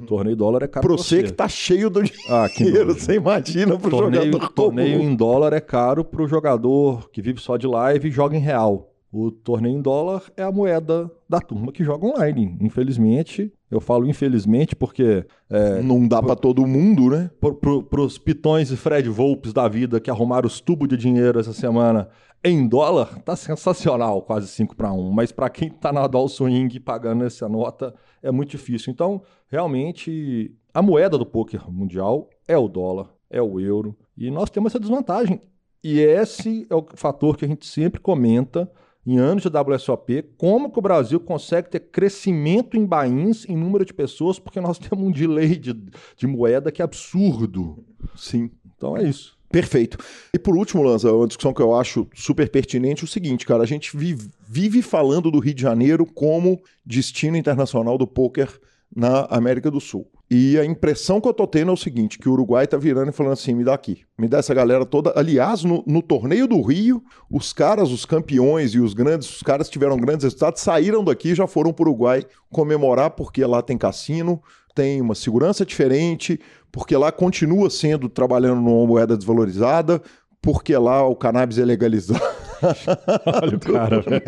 Torneio 0.06 0.35
em 0.35 0.37
dólar 0.37 0.62
é 0.64 0.66
caro 0.66 0.85
Pra 0.87 0.94
pra 0.97 1.02
você 1.04 1.23
que 1.23 1.33
tá 1.33 1.47
cheio 1.49 1.88
do 1.90 2.00
Ah, 2.28 2.49
que 2.49 2.64
dinheiro, 2.64 2.87
nojo. 2.88 3.00
você 3.00 3.14
imagina 3.14 3.78
pro 3.78 3.90
torneio, 3.90 4.25
jogador 4.33 4.49
torneio 4.52 4.99
comum. 4.99 5.11
em 5.11 5.14
dólar 5.14 5.52
é 5.52 5.61
caro 5.61 6.02
para 6.04 6.23
o 6.23 6.26
jogador 6.26 7.09
que 7.11 7.23
vive 7.23 7.40
só 7.40 7.56
de 7.56 7.66
live 7.68 8.09
e 8.09 8.11
joga 8.11 8.37
em 8.37 8.40
real. 8.40 8.90
O 9.16 9.30
torneio 9.30 9.78
em 9.78 9.80
dólar 9.80 10.25
é 10.37 10.42
a 10.42 10.50
moeda 10.50 11.09
da 11.28 11.38
turma 11.38 11.71
que 11.71 11.85
joga 11.85 12.04
online. 12.04 12.59
Infelizmente, 12.61 13.52
eu 13.71 13.78
falo 13.78 14.09
infelizmente 14.09 14.75
porque 14.75 15.25
é, 15.49 15.80
Não 15.83 16.09
dá 16.09 16.21
pra 16.21 16.35
todo 16.35 16.66
mundo, 16.66 17.11
né? 17.11 17.30
para 17.40 18.00
os 18.00 18.18
pitões 18.18 18.73
e 18.73 18.76
Fred 18.76 19.09
Volpes 19.09 19.52
da 19.52 19.68
vida 19.68 20.00
que 20.00 20.11
arrumaram 20.11 20.49
os 20.49 20.61
tubos 20.61 20.88
de 20.88 20.97
dinheiro 20.97 21.38
essa 21.38 21.52
semana 21.52 22.09
em 22.42 22.66
dólar, 22.66 23.21
tá 23.21 23.37
sensacional, 23.37 24.21
quase 24.21 24.49
5 24.49 24.75
para 24.75 24.92
1. 24.92 25.12
Mas 25.12 25.30
para 25.30 25.49
quem 25.49 25.71
tá 25.71 25.92
na 25.92 26.09
Doll 26.09 26.28
Swing 26.28 26.80
pagando 26.80 27.23
essa 27.23 27.49
nota, 27.49 27.94
é 28.21 28.33
muito 28.33 28.50
difícil. 28.50 28.92
Então, 28.92 29.23
realmente, 29.47 30.52
a 30.75 30.83
moeda 30.83 31.16
do 31.16 31.25
poker 31.25 31.71
mundial 31.71 32.28
é 32.49 32.59
o 32.59 32.66
dólar, 32.66 33.14
é 33.30 33.40
o 33.40 33.61
euro. 33.61 33.97
E 34.18 34.28
nós 34.28 34.50
temos 34.50 34.73
essa 34.73 34.80
desvantagem. 34.80 35.40
E 35.85 36.00
esse 36.00 36.66
é 36.68 36.75
o 36.75 36.85
fator 36.97 37.37
que 37.37 37.44
a 37.44 37.49
gente 37.49 37.64
sempre 37.64 38.00
comenta 38.00 38.68
em 39.07 39.19
anos 39.19 39.43
de 39.43 39.49
WSOP, 39.49 40.23
como 40.37 40.71
que 40.71 40.79
o 40.79 40.83
Brasil 40.83 41.21
consegue 41.21 41.69
ter 41.69 41.81
crescimento 41.81 42.77
em 42.77 42.87
bains 42.87 43.47
em 43.49 43.57
número 43.57 43.85
de 43.85 43.93
pessoas, 43.93 44.39
porque 44.39 44.61
nós 44.61 44.79
temos 44.79 45.07
um 45.07 45.11
delay 45.11 45.57
de, 45.57 45.75
de 46.17 46.27
moeda 46.27 46.73
que 46.73 46.81
é 46.81 46.85
absurdo. 46.85 47.85
Sim. 48.17 48.51
Então 48.77 48.97
é 48.97 49.03
isso. 49.03 49.37
Perfeito. 49.51 49.99
E 50.33 50.39
por 50.39 50.57
último, 50.57 50.83
Lanza, 50.83 51.13
uma 51.13 51.29
discussão 51.29 51.55
que 51.55 51.63
eu 51.63 51.75
acho 51.75 52.09
super 52.13 52.51
pertinente 52.51 53.03
é 53.03 53.05
o 53.05 53.09
seguinte, 53.09 53.47
cara, 53.47 53.63
a 53.63 53.67
gente 53.67 53.97
vive, 53.97 54.29
vive 54.49 54.83
falando 54.83 55.31
do 55.31 55.39
Rio 55.39 55.55
de 55.55 55.63
Janeiro 55.63 56.05
como 56.05 56.61
destino 56.85 57.37
internacional 57.37 57.97
do 57.97 58.07
pôquer 58.07 58.49
na 58.95 59.27
América 59.27 59.71
do 59.71 59.81
Sul. 59.81 60.11
E 60.31 60.59
a 60.59 60.64
impressão 60.64 61.21
que 61.21 61.28
eu 61.28 61.35
tô 61.35 61.47
tendo 61.47 61.71
é 61.71 61.75
o 61.75 61.76
seguinte, 61.76 62.19
que 62.19 62.28
o 62.28 62.33
Uruguai 62.33 62.66
tá 62.66 62.78
virando 62.78 63.11
e 63.11 63.12
falando 63.12 63.35
assim, 63.35 63.54
me 63.54 63.62
dá 63.62 63.75
aqui, 63.75 64.02
me 64.19 64.26
dá 64.26 64.38
essa 64.38 64.54
galera 64.54 64.87
toda. 64.87 65.12
Aliás, 65.14 65.64
no, 65.64 65.85
no 65.87 66.00
torneio 66.00 66.49
do 66.49 66.61
Rio, 66.62 67.02
os 67.31 67.52
caras, 67.52 67.90
os 67.90 68.07
campeões 68.07 68.73
e 68.73 68.81
os 68.81 68.95
grandes, 68.95 69.28
os 69.28 69.43
caras 69.43 69.66
que 69.66 69.75
tiveram 69.75 69.97
grandes 69.99 70.25
resultados, 70.25 70.62
saíram 70.62 71.04
daqui 71.04 71.31
e 71.31 71.35
já 71.35 71.47
foram 71.47 71.73
pro 71.73 71.85
Uruguai 71.85 72.25
comemorar, 72.50 73.11
porque 73.11 73.45
lá 73.45 73.61
tem 73.61 73.76
cassino, 73.76 74.43
tem 74.75 75.00
uma 75.00 75.14
segurança 75.14 75.64
diferente, 75.64 76.40
porque 76.73 76.97
lá 76.97 77.12
continua 77.12 77.69
sendo 77.69 78.09
trabalhando 78.09 78.61
numa 78.61 78.87
moeda 78.87 79.16
desvalorizada, 79.16 80.02
porque 80.40 80.76
lá 80.76 81.07
o 81.07 81.14
cannabis 81.14 81.59
é 81.59 81.64
legalizado. 81.64 82.25
Olha 83.43 83.57
o 83.57 83.61
cara, 83.61 84.01
velho. 84.01 84.23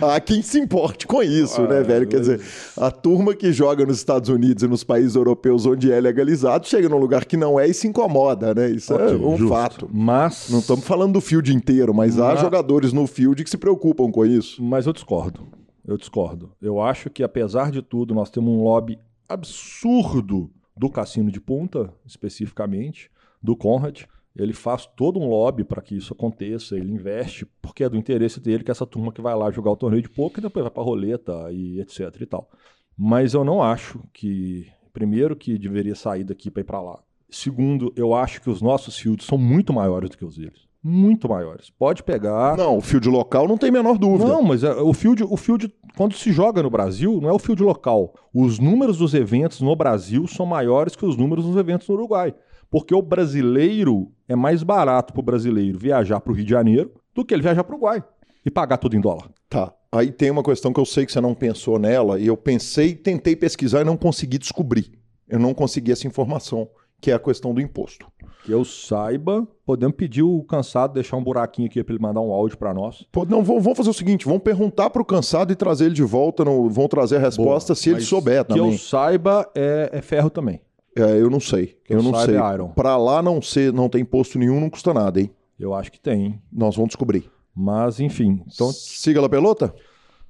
Há 0.10 0.20
quem 0.20 0.42
se 0.42 0.58
importe 0.58 1.06
com 1.06 1.22
isso, 1.22 1.62
né, 1.62 1.82
velho? 1.82 2.06
Quer 2.06 2.20
dizer, 2.20 2.40
a 2.76 2.90
turma 2.90 3.34
que 3.34 3.52
joga 3.52 3.84
nos 3.86 3.96
Estados 3.98 4.28
Unidos 4.28 4.62
e 4.62 4.68
nos 4.68 4.84
países 4.84 5.14
europeus 5.14 5.66
onde 5.66 5.92
é 5.92 6.00
legalizado 6.00 6.66
chega 6.66 6.88
num 6.88 6.98
lugar 6.98 7.24
que 7.24 7.36
não 7.36 7.58
é 7.58 7.66
e 7.66 7.74
se 7.74 7.86
incomoda, 7.86 8.54
né? 8.54 8.70
Isso 8.70 8.92
é 8.94 9.04
Ok, 9.06 9.16
um 9.16 9.36
justo. 9.36 9.48
fato. 9.54 9.90
Mas. 9.92 10.48
Não 10.50 10.58
estamos 10.60 10.84
falando 10.84 11.14
do 11.14 11.20
field 11.20 11.54
inteiro, 11.54 11.92
mas 11.94 12.18
há 12.18 12.34
jogadores 12.36 12.92
no 12.92 13.06
field 13.06 13.42
que 13.44 13.50
se 13.50 13.56
preocupam 13.58 14.10
com 14.10 14.24
isso. 14.24 14.62
Mas 14.62 14.86
eu 14.86 14.92
discordo. 14.92 15.46
Eu 15.86 15.96
discordo. 15.98 16.50
Eu 16.62 16.80
acho 16.80 17.10
que, 17.10 17.22
apesar 17.22 17.70
de 17.70 17.82
tudo, 17.82 18.14
nós 18.14 18.30
temos 18.30 18.50
um 18.50 18.62
lobby 18.62 18.98
absurdo 19.28 20.50
do 20.76 20.90
Cassino 20.90 21.30
de 21.30 21.40
Punta, 21.40 21.92
especificamente, 22.06 23.10
do 23.42 23.54
Conrad. 23.56 24.02
Ele 24.36 24.52
faz 24.52 24.84
todo 24.84 25.20
um 25.20 25.28
lobby 25.28 25.62
para 25.62 25.80
que 25.80 25.96
isso 25.96 26.12
aconteça, 26.12 26.76
ele 26.76 26.90
investe, 26.90 27.46
porque 27.62 27.84
é 27.84 27.88
do 27.88 27.96
interesse 27.96 28.40
dele 28.40 28.64
que 28.64 28.70
essa 28.70 28.84
turma 28.84 29.12
que 29.12 29.20
vai 29.20 29.34
lá 29.34 29.50
jogar 29.50 29.70
o 29.70 29.76
torneio 29.76 30.02
de 30.02 30.08
poker 30.08 30.42
depois 30.42 30.64
vai 30.64 30.72
para 30.72 30.82
roleta 30.82 31.52
e 31.52 31.80
etc 31.80 32.10
e 32.20 32.26
tal. 32.26 32.50
Mas 32.96 33.34
eu 33.34 33.44
não 33.44 33.62
acho 33.62 34.00
que, 34.12 34.66
primeiro, 34.92 35.36
que 35.36 35.56
deveria 35.58 35.94
sair 35.94 36.24
daqui 36.24 36.50
para 36.50 36.62
ir 36.62 36.64
para 36.64 36.80
lá. 36.80 37.00
Segundo, 37.30 37.92
eu 37.96 38.14
acho 38.14 38.40
que 38.40 38.50
os 38.50 38.60
nossos 38.60 38.98
fields 38.98 39.26
são 39.26 39.38
muito 39.38 39.72
maiores 39.72 40.10
do 40.10 40.16
que 40.16 40.24
os 40.24 40.36
deles. 40.36 40.66
Muito 40.82 41.28
maiores. 41.28 41.70
Pode 41.70 42.02
pegar. 42.02 42.58
Não, 42.58 42.76
o 42.76 42.80
field 42.80 43.08
local 43.08 43.48
não 43.48 43.56
tem 43.56 43.70
a 43.70 43.72
menor 43.72 43.96
dúvida. 43.96 44.28
Não, 44.28 44.42
mas 44.42 44.62
é, 44.62 44.70
o 44.74 44.92
field, 44.92 45.24
o 45.24 45.36
field, 45.36 45.72
quando 45.96 46.14
se 46.14 46.30
joga 46.30 46.62
no 46.62 46.68
Brasil, 46.68 47.20
não 47.22 47.30
é 47.30 47.32
o 47.32 47.38
field 47.38 47.62
local. 47.62 48.12
Os 48.34 48.58
números 48.58 48.98
dos 48.98 49.14
eventos 49.14 49.62
no 49.62 49.74
Brasil 49.74 50.26
são 50.26 50.44
maiores 50.44 50.94
que 50.94 51.06
os 51.06 51.16
números 51.16 51.46
dos 51.46 51.56
eventos 51.56 51.88
no 51.88 51.94
Uruguai. 51.94 52.34
Porque 52.70 52.94
o 52.94 53.02
brasileiro 53.02 54.10
é 54.28 54.34
mais 54.36 54.62
barato 54.62 55.12
para 55.12 55.20
o 55.20 55.24
brasileiro 55.24 55.78
viajar 55.78 56.20
para 56.20 56.32
o 56.32 56.34
Rio 56.34 56.44
de 56.44 56.50
Janeiro 56.50 56.92
do 57.14 57.24
que 57.24 57.34
ele 57.34 57.42
viajar 57.42 57.62
para 57.64 57.74
o 57.74 57.78
Uruguai 57.78 58.02
e 58.44 58.50
pagar 58.50 58.78
tudo 58.78 58.96
em 58.96 59.00
dólar. 59.00 59.30
Tá. 59.48 59.72
Aí 59.92 60.10
tem 60.10 60.30
uma 60.30 60.42
questão 60.42 60.72
que 60.72 60.80
eu 60.80 60.84
sei 60.84 61.06
que 61.06 61.12
você 61.12 61.20
não 61.20 61.34
pensou 61.34 61.78
nela, 61.78 62.18
e 62.18 62.26
eu 62.26 62.36
pensei, 62.36 62.94
tentei 62.94 63.36
pesquisar 63.36 63.82
e 63.82 63.84
não 63.84 63.96
consegui 63.96 64.38
descobrir. 64.38 64.90
Eu 65.28 65.38
não 65.38 65.54
consegui 65.54 65.92
essa 65.92 66.06
informação, 66.06 66.68
que 67.00 67.10
é 67.12 67.14
a 67.14 67.18
questão 67.18 67.54
do 67.54 67.60
imposto. 67.60 68.06
Que 68.44 68.50
eu 68.52 68.64
saiba, 68.64 69.46
podemos 69.64 69.96
pedir 69.96 70.22
o 70.22 70.42
cansado 70.42 70.92
deixar 70.94 71.16
um 71.16 71.22
buraquinho 71.24 71.66
aqui 71.68 71.82
para 71.82 71.94
ele 71.94 72.02
mandar 72.02 72.20
um 72.20 72.32
áudio 72.32 72.58
para 72.58 72.74
nós. 72.74 73.06
Pô, 73.12 73.24
não, 73.24 73.42
vamos 73.42 73.76
fazer 73.76 73.88
o 73.88 73.94
seguinte: 73.94 74.26
vamos 74.26 74.42
perguntar 74.42 74.90
pro 74.90 75.04
cansado 75.04 75.52
e 75.52 75.56
trazer 75.56 75.86
ele 75.86 75.94
de 75.94 76.02
volta, 76.02 76.44
no- 76.44 76.68
vão 76.68 76.88
trazer 76.88 77.16
a 77.16 77.20
resposta 77.20 77.74
se 77.74 77.88
ele 77.90 78.00
souber 78.02 78.44
Que 78.44 78.54
também. 78.54 78.72
eu 78.72 78.78
saiba 78.78 79.48
é, 79.54 79.90
é 79.92 80.02
ferro 80.02 80.28
também. 80.28 80.60
É, 80.96 81.20
eu 81.20 81.28
não 81.30 81.40
sei. 81.40 81.76
Eu 81.88 81.98
eu 81.98 82.02
não 82.02 82.12
saiba 82.12 82.26
sei. 82.26 82.36
é 82.40 82.54
Iron. 82.54 82.68
Pra 82.70 82.96
lá 82.96 83.22
não 83.22 83.40
ser, 83.42 83.72
não 83.72 83.88
tem 83.88 84.02
imposto 84.02 84.38
nenhum, 84.38 84.60
não 84.60 84.70
custa 84.70 84.94
nada, 84.94 85.20
hein? 85.20 85.30
Eu 85.58 85.74
acho 85.74 85.90
que 85.90 86.00
tem. 86.00 86.24
hein? 86.26 86.42
Nós 86.52 86.74
vamos 86.76 86.88
descobrir. 86.90 87.30
Mas, 87.54 88.00
enfim. 88.00 88.42
Então, 88.52 88.70
Siga 88.72 89.20
lá 89.20 89.28
pelota? 89.28 89.74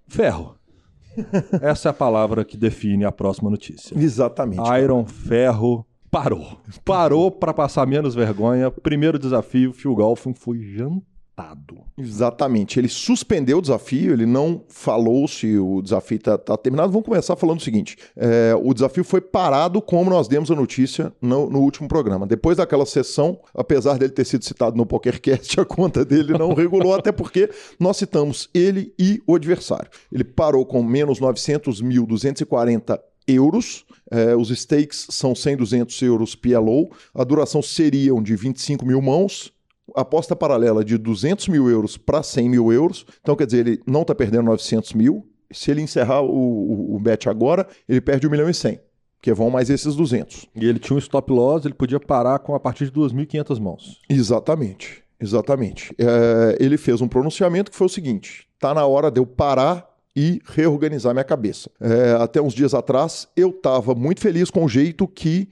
ferro. 0.07 0.57
Essa 1.63 1.89
é 1.89 1.91
a 1.91 1.95
palavra 1.95 2.45
que 2.45 2.57
define 2.57 3.05
a 3.05 3.13
próxima 3.13 3.49
notícia. 3.49 3.97
Exatamente. 3.99 4.61
Iron 4.83 5.07
Ferro 5.07 5.87
parou. 6.11 6.59
Parou 6.85 7.31
para 7.31 7.55
passar 7.55 7.87
menos 7.87 8.15
vergonha. 8.15 8.71
Primeiro 8.71 9.19
desafio, 9.19 9.73
Phil 9.73 9.95
Golfin 9.95 10.35
foi 10.35 10.59
Exatamente. 11.99 12.79
Ele 12.79 12.89
suspendeu 12.89 13.59
o 13.59 13.63
desafio, 13.63 14.13
ele 14.13 14.27
não 14.27 14.65
falou 14.69 15.27
se 15.27 15.59
o 15.59 15.83
desafio 15.83 16.17
está 16.17 16.57
terminado. 16.57 16.93
Vamos 16.93 17.07
começar 17.07 17.35
falando 17.37 17.59
o 17.59 17.63
seguinte: 17.63 17.97
é, 18.17 18.55
o 18.55 18.73
desafio 18.73 19.03
foi 19.03 19.21
parado, 19.21 19.83
como 19.83 20.11
nós 20.11 20.29
demos 20.29 20.51
a 20.51 20.55
notícia 20.55 21.13
no, 21.21 21.51
no 21.51 21.61
último 21.61 21.89
programa. 21.89 22.27
Depois 22.27 22.59
daquela 22.59 22.87
sessão, 22.87 23.41
apesar 23.55 23.99
dele 23.99 24.13
ter 24.13 24.25
sido 24.25 24.45
citado 24.45 24.77
no 24.77 24.87
PokerCast, 24.87 25.59
a 25.61 25.65
conta 25.65 26.05
dele 26.05 26.39
não 26.39 26.55
regulou, 26.55 26.95
até 26.95 27.11
porque 27.11 27.51
nós 27.81 27.97
citamos 27.97 28.49
ele 28.55 28.95
e 28.99 29.21
o 29.27 29.35
adversário. 29.35 29.91
Ele 30.13 30.25
parou 30.25 30.65
com 30.65 30.83
menos 30.83 31.21
900.240 31.21 32.99
euros. 33.27 33.85
É, 34.11 34.37
os 34.37 34.51
stakes 34.51 35.07
são 35.11 35.35
100, 35.35 35.57
200 35.57 36.03
euros 36.03 36.35
PLO. 36.35 36.91
A 37.15 37.25
duração 37.25 37.63
seriam 37.63 38.23
de 38.23 38.37
25 38.37 38.85
mil 38.85 39.01
mãos 39.01 39.54
aposta 39.95 40.35
paralela 40.35 40.85
de 40.85 40.97
200 40.97 41.49
mil 41.49 41.69
euros 41.69 41.97
para 41.97 42.23
100 42.23 42.49
mil 42.49 42.73
euros. 42.73 43.05
Então, 43.21 43.37
quer 43.37 43.47
dizer, 43.47 43.67
ele 43.67 43.81
não 43.87 44.03
está 44.03 44.15
perdendo 44.15 44.45
900 44.45 44.93
mil. 44.95 45.27
Se 45.51 45.71
ele 45.71 45.83
encerrar 45.83 46.23
o, 46.23 46.31
o, 46.31 46.97
o 46.97 46.99
bet 46.99 47.29
agora, 47.29 47.67
ele 47.89 48.01
perde 48.01 48.27
1 48.27 48.31
milhão 48.31 48.49
e 48.49 48.55
100, 48.55 48.81
que 49.21 49.33
vão 49.33 49.51
mais 49.51 49.71
esses 49.71 49.95
200. 49.95 50.47
E 50.57 50.67
ele 50.67 50.79
tinha 50.79 50.97
um 50.97 50.99
stop 50.99 51.31
loss, 51.33 51.65
ele 51.65 51.75
podia 51.75 52.01
parar 52.01 52.39
com 52.41 52.55
a 52.55 52.61
partir 52.61 52.87
de 52.87 52.93
2.500 52.93 53.61
mãos. 53.61 54.01
Exatamente, 54.09 55.03
exatamente. 55.21 55.95
É, 55.99 56.57
ele 56.59 56.77
fez 56.77 57.01
um 57.01 57.09
pronunciamento 57.09 57.71
que 57.71 57.77
foi 57.77 57.87
o 57.87 57.91
seguinte: 57.91 58.49
tá 58.59 58.75
na 58.75 58.87
hora 58.87 59.11
de 59.11 59.21
eu 59.21 59.27
parar 59.27 59.89
e 60.17 60.41
reorganizar 60.45 61.13
minha 61.13 61.25
cabeça. 61.25 61.71
É, 61.81 62.13
até 62.23 62.41
uns 62.41 62.55
dias 62.55 62.73
atrás, 62.73 63.29
eu 63.37 63.51
estava 63.51 63.95
muito 63.95 64.21
feliz 64.21 64.51
com 64.51 64.65
o 64.65 64.69
jeito 64.69 65.07
que 65.07 65.49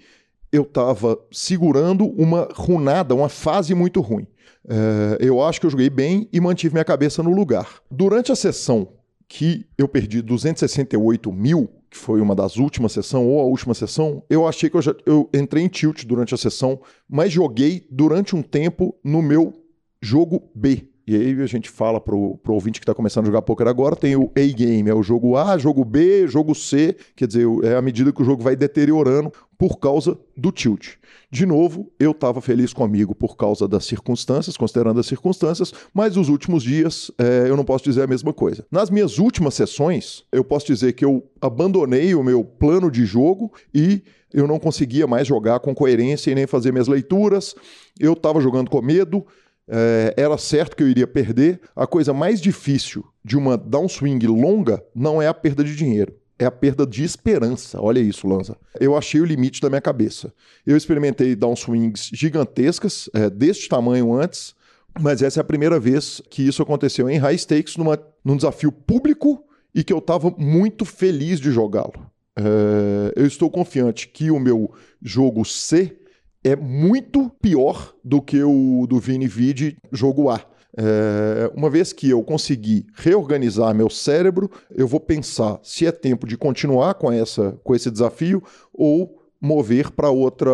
eu 0.53 0.63
estava 0.63 1.19
segurando 1.33 2.05
uma 2.07 2.47
runada, 2.55 3.15
uma 3.15 3.29
fase 3.29 3.75
muito 3.75 4.01
ruim. 4.01 4.27
É, 4.69 5.19
eu 5.21 5.43
acho 5.43 5.59
que 5.59 5.67
eu 5.67 5.71
joguei 5.71 5.91
bem 5.91 6.29
e 6.33 6.41
mantive 6.41 6.75
minha 6.75 6.85
cabeça 6.85 7.23
no 7.23 7.33
lugar. 7.33 7.81
Durante 7.91 8.31
a 8.31 8.37
sessão 8.37 8.89
que 9.27 9.67
eu 9.79 9.89
perdi 9.89 10.21
268 10.21 11.33
mil, 11.33 11.71
que 11.91 11.97
foi 11.97 12.21
uma 12.21 12.35
das 12.35 12.57
últimas 12.57 12.93
sessões, 12.93 13.27
ou 13.27 13.41
a 13.41 13.45
última 13.45 13.73
sessão, 13.73 14.23
eu 14.29 14.47
achei 14.47 14.69
que 14.69 14.77
eu, 14.77 14.83
já, 14.83 14.95
eu 15.07 15.29
entrei 15.33 15.65
em 15.65 15.69
tilt 15.69 16.05
durante 16.05 16.35
a 16.35 16.39
sessão, 16.39 16.81
mas 17.09 17.33
joguei 17.33 17.87
durante 17.91 18.37
um 18.37 18.43
tempo 18.43 18.95
no 19.03 19.23
meu 19.23 19.55
jogo 20.03 20.51
B. 20.55 20.92
E 21.07 21.17
aí 21.17 21.41
a 21.43 21.47
gente 21.47 21.69
fala 21.69 22.01
pro, 22.01 22.39
pro 22.39 22.55
ouvinte 22.55 22.79
que 22.81 22.85
está 22.85 22.95
começando 22.95 23.25
a 23.25 23.27
jogar 23.27 23.43
poker 23.43 23.67
agora, 23.67 23.97
tem 23.97 24.15
o 24.15 24.31
A-game, 24.37 24.89
é 24.89 24.95
o 24.95 25.03
jogo 25.03 25.37
A, 25.37 25.59
jogo 25.59 25.85
B, 25.85 26.27
jogo 26.29 26.55
C, 26.55 26.97
quer 27.17 27.27
dizer, 27.27 27.47
é 27.65 27.77
à 27.77 27.83
medida 27.83 28.13
que 28.13 28.23
o 28.23 28.25
jogo 28.25 28.43
vai 28.43 28.55
deteriorando 28.55 29.33
por 29.59 29.79
causa 29.79 30.19
do 30.37 30.51
tilt. 30.51 30.97
De 31.31 31.47
novo, 31.47 31.91
eu 31.99 32.11
estava 32.11 32.41
feliz 32.41 32.73
comigo 32.73 33.15
por 33.15 33.37
causa 33.37 33.67
das 33.67 33.85
circunstâncias, 33.85 34.57
considerando 34.57 35.01
as 35.01 35.07
circunstâncias, 35.07 35.73
mas 35.93 36.15
nos 36.17 36.29
últimos 36.29 36.63
dias 36.63 37.11
é, 37.19 37.49
eu 37.49 37.57
não 37.57 37.65
posso 37.65 37.85
dizer 37.85 38.03
a 38.03 38.07
mesma 38.07 38.33
coisa. 38.33 38.67
Nas 38.71 38.91
minhas 38.91 39.19
últimas 39.19 39.55
sessões, 39.55 40.25
eu 40.31 40.45
posso 40.45 40.67
dizer 40.67 40.93
que 40.93 41.05
eu 41.05 41.27
abandonei 41.41 42.15
o 42.15 42.23
meu 42.23 42.45
plano 42.45 42.91
de 42.91 43.05
jogo 43.07 43.53
e 43.75 44.03
eu 44.33 44.47
não 44.47 44.59
conseguia 44.59 45.07
mais 45.07 45.27
jogar 45.27 45.61
com 45.61 45.75
coerência 45.75 46.31
e 46.31 46.35
nem 46.35 46.47
fazer 46.47 46.73
minhas 46.73 46.89
leituras. 46.89 47.55
Eu 47.99 48.15
estava 48.15 48.41
jogando 48.41 48.71
com 48.71 48.81
medo, 48.81 49.25
é, 49.69 50.15
era 50.17 50.37
certo 50.39 50.77
que 50.77 50.83
eu 50.83 50.89
iria 50.89 51.07
perder. 51.07 51.61
A 51.75 51.87
coisa 51.87 52.13
mais 52.13 52.41
difícil 52.41 53.05
de 53.25 53.37
uma 53.37 53.57
downswing 53.57 54.19
longa 54.27 54.83
não 54.95 55.21
é 55.21 55.29
a 55.29 55.35
perda 55.35 55.63
de 55.63 55.77
dinheiro. 55.77 56.15
É 56.39 56.45
a 56.45 56.51
perda 56.51 56.87
de 56.87 57.05
esperança. 57.05 57.81
Olha 57.81 58.01
isso, 58.01 58.27
Lanza. 58.27 58.57
Eu 58.81 58.97
achei 58.97 59.21
o 59.21 59.25
limite 59.25 59.61
da 59.61 59.69
minha 59.69 59.81
cabeça. 59.81 60.33
Eu 60.67 60.77
experimentei 60.77 61.37
downswings 61.37 62.11
gigantescas, 62.13 63.09
é, 63.15 63.31
deste 63.31 63.69
tamanho 63.69 64.13
antes, 64.13 64.55
mas 65.01 65.23
essa 65.23 65.41
é 65.41 65.43
a 65.43 65.45
primeira 65.45 65.79
vez 65.79 66.21
que 66.29 66.47
isso 66.47 66.63
aconteceu 66.63 67.09
em 67.09 67.19
high 67.19 67.39
stakes, 67.39 67.77
numa, 67.77 67.99
num 68.25 68.37
desafio 68.37 68.73
público 68.73 69.45
e 69.75 69.85
que 69.85 69.93
eu 69.93 69.99
estava 69.99 70.35
muito 70.37 70.85
feliz 70.85 71.41
de 71.41 71.51
jogá-lo. 71.51 72.11
É, 72.37 73.13
eu 73.15 73.27
estou 73.27 73.51
confiante 73.51 74.09
que 74.09 74.31
o 74.31 74.41
meu 74.41 74.73
jogo 75.01 75.45
C 75.45 75.97
é 76.45 76.57
muito 76.57 77.31
pior 77.41 77.95
do 78.05 78.21
que 78.21 78.43
o 78.43 78.87
do 78.89 78.99
Vini 78.99 79.29
Vidi 79.29 79.77
jogo 79.91 80.29
A. 80.29 80.41
É, 80.77 81.53
uma 81.55 81.69
vez 81.69 81.93
que 81.93 82.09
eu 82.09 82.23
consegui 82.23 82.87
reorganizar 82.95 83.75
meu 83.75 83.91
cérebro, 83.91 84.51
eu 84.71 84.87
vou 84.87 84.99
pensar 84.99 85.61
se 85.63 85.87
é 85.87 85.93
tempo 85.93 86.27
de 86.27 86.37
continuar 86.37 86.95
com, 86.95 87.13
essa, 87.13 87.53
com 87.63 87.75
esse 87.75 87.91
desafio 87.91 88.43
ou 88.73 89.23
mover 89.41 89.91
para 89.91 90.11
outra 90.11 90.51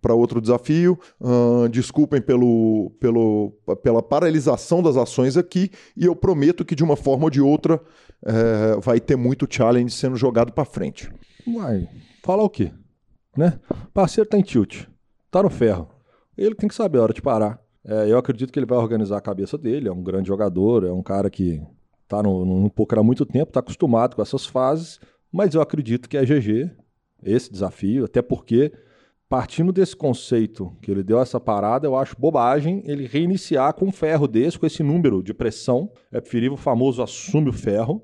para 0.00 0.14
outro 0.14 0.38
desafio. 0.38 0.98
Uh, 1.18 1.66
desculpem 1.70 2.20
pelo, 2.20 2.90
pelo, 3.00 3.52
pela 3.82 4.02
paralisação 4.02 4.82
das 4.82 4.98
ações 4.98 5.34
aqui 5.34 5.70
e 5.96 6.04
eu 6.04 6.14
prometo 6.14 6.62
que 6.62 6.74
de 6.74 6.84
uma 6.84 6.94
forma 6.94 7.24
ou 7.24 7.30
de 7.30 7.40
outra 7.40 7.80
é, 8.22 8.78
vai 8.82 9.00
ter 9.00 9.16
muito 9.16 9.46
challenge 9.48 9.94
sendo 9.94 10.14
jogado 10.14 10.52
para 10.52 10.66
frente. 10.66 11.10
Uai, 11.46 11.88
falar 12.22 12.42
o 12.42 12.50
quê? 12.50 12.70
Né? 13.34 13.58
Parceiro 13.94 14.28
tá 14.28 14.36
em 14.36 14.42
tilt, 14.42 14.84
tá 15.34 15.42
no 15.42 15.50
ferro. 15.50 15.88
ele 16.38 16.54
tem 16.54 16.68
que 16.68 16.74
saber 16.74 16.98
a 16.98 17.02
hora 17.02 17.12
de 17.12 17.20
parar. 17.20 17.60
É, 17.84 18.10
eu 18.10 18.16
acredito 18.16 18.52
que 18.52 18.58
ele 18.58 18.66
vai 18.66 18.78
organizar 18.78 19.18
a 19.18 19.20
cabeça 19.20 19.58
dele, 19.58 19.88
é 19.88 19.92
um 19.92 20.02
grande 20.02 20.28
jogador, 20.28 20.84
é 20.84 20.92
um 20.92 21.02
cara 21.02 21.28
que 21.28 21.60
tá 22.06 22.22
no, 22.22 22.44
no 22.44 22.70
poker 22.70 23.00
há 23.00 23.02
muito 23.02 23.26
tempo, 23.26 23.52
tá 23.52 23.60
acostumado 23.60 24.14
com 24.14 24.22
essas 24.22 24.46
fases, 24.46 25.00
mas 25.32 25.54
eu 25.54 25.60
acredito 25.60 26.08
que 26.08 26.16
é 26.16 26.24
GG 26.24 26.70
esse 27.24 27.50
desafio, 27.50 28.04
até 28.04 28.22
porque 28.22 28.72
partindo 29.28 29.72
desse 29.72 29.96
conceito 29.96 30.72
que 30.80 30.90
ele 30.90 31.02
deu 31.02 31.18
essa 31.20 31.40
parada, 31.40 31.86
eu 31.86 31.96
acho 31.96 32.14
bobagem 32.16 32.82
ele 32.86 33.06
reiniciar 33.06 33.74
com 33.74 33.86
um 33.86 33.92
ferro 33.92 34.28
desse, 34.28 34.58
com 34.58 34.66
esse 34.66 34.82
número 34.82 35.22
de 35.22 35.34
pressão. 35.34 35.90
É 36.12 36.20
preferível 36.20 36.54
o 36.54 36.58
famoso 36.58 37.02
assume 37.02 37.48
o 37.48 37.52
ferro 37.52 38.00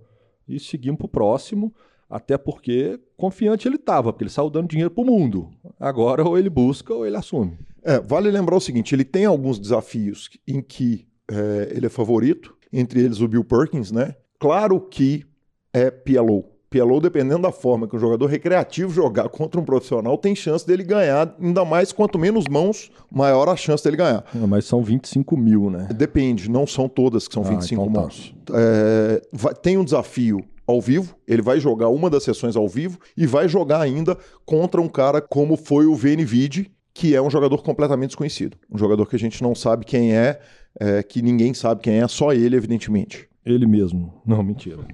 e 0.48 0.58
seguimos 0.58 0.98
pro 0.98 1.08
próximo, 1.08 1.72
até 2.10 2.36
porque 2.36 2.98
confiante 3.16 3.68
ele 3.68 3.76
estava, 3.76 4.12
porque 4.12 4.24
ele 4.24 4.30
saiu 4.30 4.50
dando 4.50 4.68
dinheiro 4.68 4.90
pro 4.90 5.04
mundo. 5.04 5.48
Agora 5.78 6.24
ou 6.24 6.36
ele 6.36 6.50
busca 6.50 6.92
ou 6.92 7.06
ele 7.06 7.16
assume. 7.16 7.56
É, 7.82 8.00
vale 8.00 8.30
lembrar 8.30 8.56
o 8.56 8.60
seguinte, 8.60 8.94
ele 8.94 9.04
tem 9.04 9.24
alguns 9.24 9.58
desafios 9.58 10.28
em 10.46 10.60
que 10.60 11.06
é, 11.30 11.72
ele 11.74 11.86
é 11.86 11.88
favorito, 11.88 12.56
entre 12.72 13.00
eles 13.00 13.20
o 13.20 13.28
Bill 13.28 13.44
Perkins, 13.44 13.92
né? 13.92 14.14
Claro 14.38 14.80
que 14.80 15.24
é 15.72 15.90
PLO, 15.90 16.44
PLO, 16.70 17.00
dependendo 17.00 17.42
da 17.42 17.50
forma 17.50 17.88
que 17.88 17.96
o 17.96 17.98
jogador 17.98 18.26
recreativo 18.26 18.92
jogar 18.92 19.28
contra 19.28 19.60
um 19.60 19.64
profissional, 19.64 20.16
tem 20.16 20.36
chance 20.36 20.64
dele 20.64 20.84
ganhar, 20.84 21.34
ainda 21.40 21.64
mais 21.64 21.90
quanto 21.90 22.16
menos 22.16 22.44
mãos, 22.48 22.92
maior 23.10 23.48
a 23.48 23.56
chance 23.56 23.82
dele 23.82 23.96
ganhar. 23.96 24.24
É, 24.32 24.46
mas 24.46 24.66
são 24.66 24.80
25 24.80 25.36
mil, 25.36 25.68
né? 25.68 25.88
Depende, 25.92 26.48
não 26.48 26.68
são 26.68 26.88
todas 26.88 27.26
que 27.26 27.34
são 27.34 27.42
ah, 27.42 27.48
25 27.48 27.82
então 27.82 27.92
tá. 27.92 28.00
mãos. 28.00 28.34
É, 28.52 29.20
vai, 29.32 29.52
tem 29.52 29.76
um 29.76 29.84
desafio 29.84 30.44
ao 30.64 30.80
vivo, 30.80 31.16
ele 31.26 31.42
vai 31.42 31.58
jogar 31.58 31.88
uma 31.88 32.08
das 32.08 32.22
sessões 32.22 32.54
ao 32.54 32.68
vivo 32.68 32.98
e 33.16 33.26
vai 33.26 33.48
jogar 33.48 33.80
ainda 33.80 34.16
contra 34.46 34.80
um 34.80 34.88
cara 34.88 35.20
como 35.20 35.56
foi 35.56 35.86
o 35.86 35.94
VNVid, 35.96 36.70
que 36.94 37.16
é 37.16 37.20
um 37.20 37.30
jogador 37.30 37.62
completamente 37.62 38.10
desconhecido. 38.10 38.56
Um 38.70 38.78
jogador 38.78 39.06
que 39.06 39.16
a 39.16 39.18
gente 39.18 39.42
não 39.42 39.56
sabe 39.56 39.84
quem 39.84 40.14
é, 40.14 40.38
é 40.78 41.02
que 41.02 41.20
ninguém 41.20 41.52
sabe 41.52 41.80
quem 41.80 42.00
é, 42.00 42.06
só 42.06 42.32
ele, 42.32 42.54
evidentemente. 42.54 43.29
Ele 43.50 43.66
mesmo. 43.66 44.14
Não, 44.24 44.42
mentira. 44.42 44.78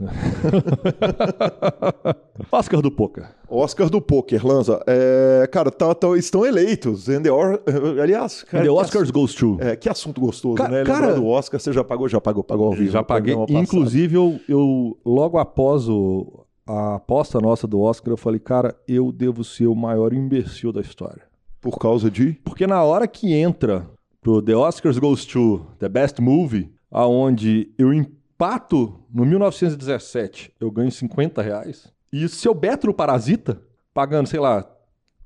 Oscar 2.51 2.81
do 2.81 2.91
Poker. 2.91 3.29
Oscar 3.49 3.91
do 3.91 4.01
Poker, 4.01 4.47
Lanza. 4.47 4.83
É, 4.87 5.49
cara, 5.53 5.71
tá, 5.71 5.95
tá, 5.95 6.17
estão 6.17 6.45
eleitos. 6.45 7.09
And 7.09 7.23
the 7.23 7.31
or, 7.31 7.61
aliás, 8.03 8.43
cara, 8.45 8.65
the 8.65 8.71
Oscars 8.71 9.11
goes 9.11 9.35
to. 9.35 9.59
É, 9.61 9.77
que 9.77 9.89
assunto 9.89 10.21
gostoso, 10.21 10.57
Ca 10.57 10.69
né? 10.69 10.85
Cara, 10.85 11.15
do 11.15 11.27
Oscar, 11.27 11.61
você 11.61 11.73
já 11.73 11.85
pagou? 11.85 12.09
Já 12.09 12.21
pagou, 12.21 12.43
pagou 12.43 12.69
ao 12.69 12.73
vivo. 12.73 12.91
Já 12.91 13.03
paguei. 13.03 13.35
Inclusive, 13.49 14.15
eu, 14.15 14.41
eu, 14.49 14.99
logo 15.05 15.39
após 15.39 15.89
o, 15.89 16.45
a 16.67 16.97
aposta 16.97 17.41
nossa 17.41 17.67
do 17.67 17.81
Oscar, 17.81 18.13
eu 18.13 18.17
falei, 18.17 18.41
cara, 18.41 18.75
eu 18.89 19.13
devo 19.13 19.45
ser 19.45 19.67
o 19.67 19.75
maior 19.75 20.13
imbecil 20.13 20.73
da 20.73 20.81
história. 20.81 21.23
Por 21.61 21.79
causa 21.79 22.11
de? 22.11 22.33
Porque 22.45 22.67
na 22.67 22.83
hora 22.83 23.07
que 23.07 23.35
entra 23.35 23.87
pro 24.21 24.43
The 24.43 24.57
Oscars 24.57 24.99
Goes 24.99 25.25
to 25.25 25.67
The 25.79 25.89
Best 25.89 26.21
Movie, 26.21 26.71
aonde 26.91 27.71
eu 27.79 27.93
Pato, 28.39 29.01
no 29.13 29.25
1917, 29.25 30.53
eu 30.61 30.71
ganho 30.71 30.91
50 30.91 31.41
reais. 31.41 31.93
E 32.13 32.29
se 32.29 32.47
eu 32.47 32.55
beto 32.55 32.87
no 32.87 32.95
Parasita, 32.95 33.61
pagando, 33.95 34.29
sei 34.29 34.41
lá, 34.41 34.69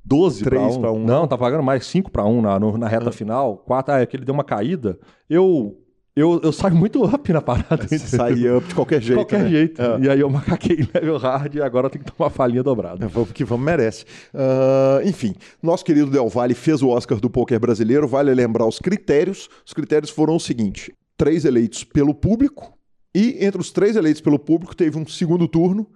12 0.05 0.45
para 0.45 0.61
1. 0.61 0.81
Pra 0.81 0.93
1. 0.93 1.05
Não, 1.05 1.27
tá 1.27 1.37
pagando 1.37 1.63
mais 1.63 1.87
5 1.87 2.11
para 2.11 2.25
1 2.25 2.41
na, 2.41 2.59
no, 2.59 2.79
na 2.79 2.89
reta 2.89 3.09
ah. 3.09 3.13
final. 3.13 3.59
4, 3.59 3.95
ah, 3.95 4.01
é 4.01 4.07
que 4.07 4.17
ele 4.17 4.25
deu 4.25 4.35
uma 4.35 4.45
caída. 4.45 4.99
Eu 5.29 5.77
eu, 6.15 6.41
eu 6.43 6.53
saio 6.53 6.75
muito 6.75 7.05
up 7.05 7.33
na 7.33 7.41
parada. 7.41 7.87
Você 7.87 7.99
sai 7.99 8.49
up 8.49 8.67
de 8.67 8.75
qualquer 8.75 9.01
jeito. 9.01 9.19
De 9.19 9.25
qualquer 9.25 9.45
né? 9.45 9.49
jeito. 9.49 9.81
É. 9.81 10.01
E 10.01 10.11
aí 10.11 10.21
eu 10.21 10.29
macaquei 10.29 10.87
level 10.93 11.17
hard 11.19 11.55
e 11.55 11.63
agora 11.63 11.89
tem 11.89 12.03
que 12.03 12.11
tomar 12.11 12.31
falinha 12.31 12.63
dobrada. 12.63 13.07
É, 13.07 13.33
que 13.33 13.45
vamos, 13.45 13.65
merece. 13.65 14.05
Uh, 14.35 15.07
enfim, 15.07 15.35
nosso 15.63 15.85
querido 15.85 16.11
Del 16.11 16.29
Valle 16.29 16.55
fez 16.55 16.83
o 16.83 16.89
Oscar 16.89 17.19
do 17.21 17.31
poker 17.31 17.61
brasileiro. 17.61 18.09
Vale 18.09 18.35
lembrar 18.35 18.67
os 18.67 18.79
critérios. 18.79 19.49
Os 19.65 19.73
critérios 19.73 20.11
foram 20.11 20.35
o 20.35 20.41
seguinte: 20.41 20.93
três 21.17 21.45
eleitos 21.45 21.85
pelo 21.85 22.13
público, 22.13 22.77
e 23.15 23.45
entre 23.45 23.61
os 23.61 23.71
três 23.71 23.97
eleitos 23.97 24.21
pelo 24.21 24.39
público, 24.39 24.75
teve 24.75 24.99
um 24.99 25.07
segundo 25.07 25.49
turno 25.49 25.87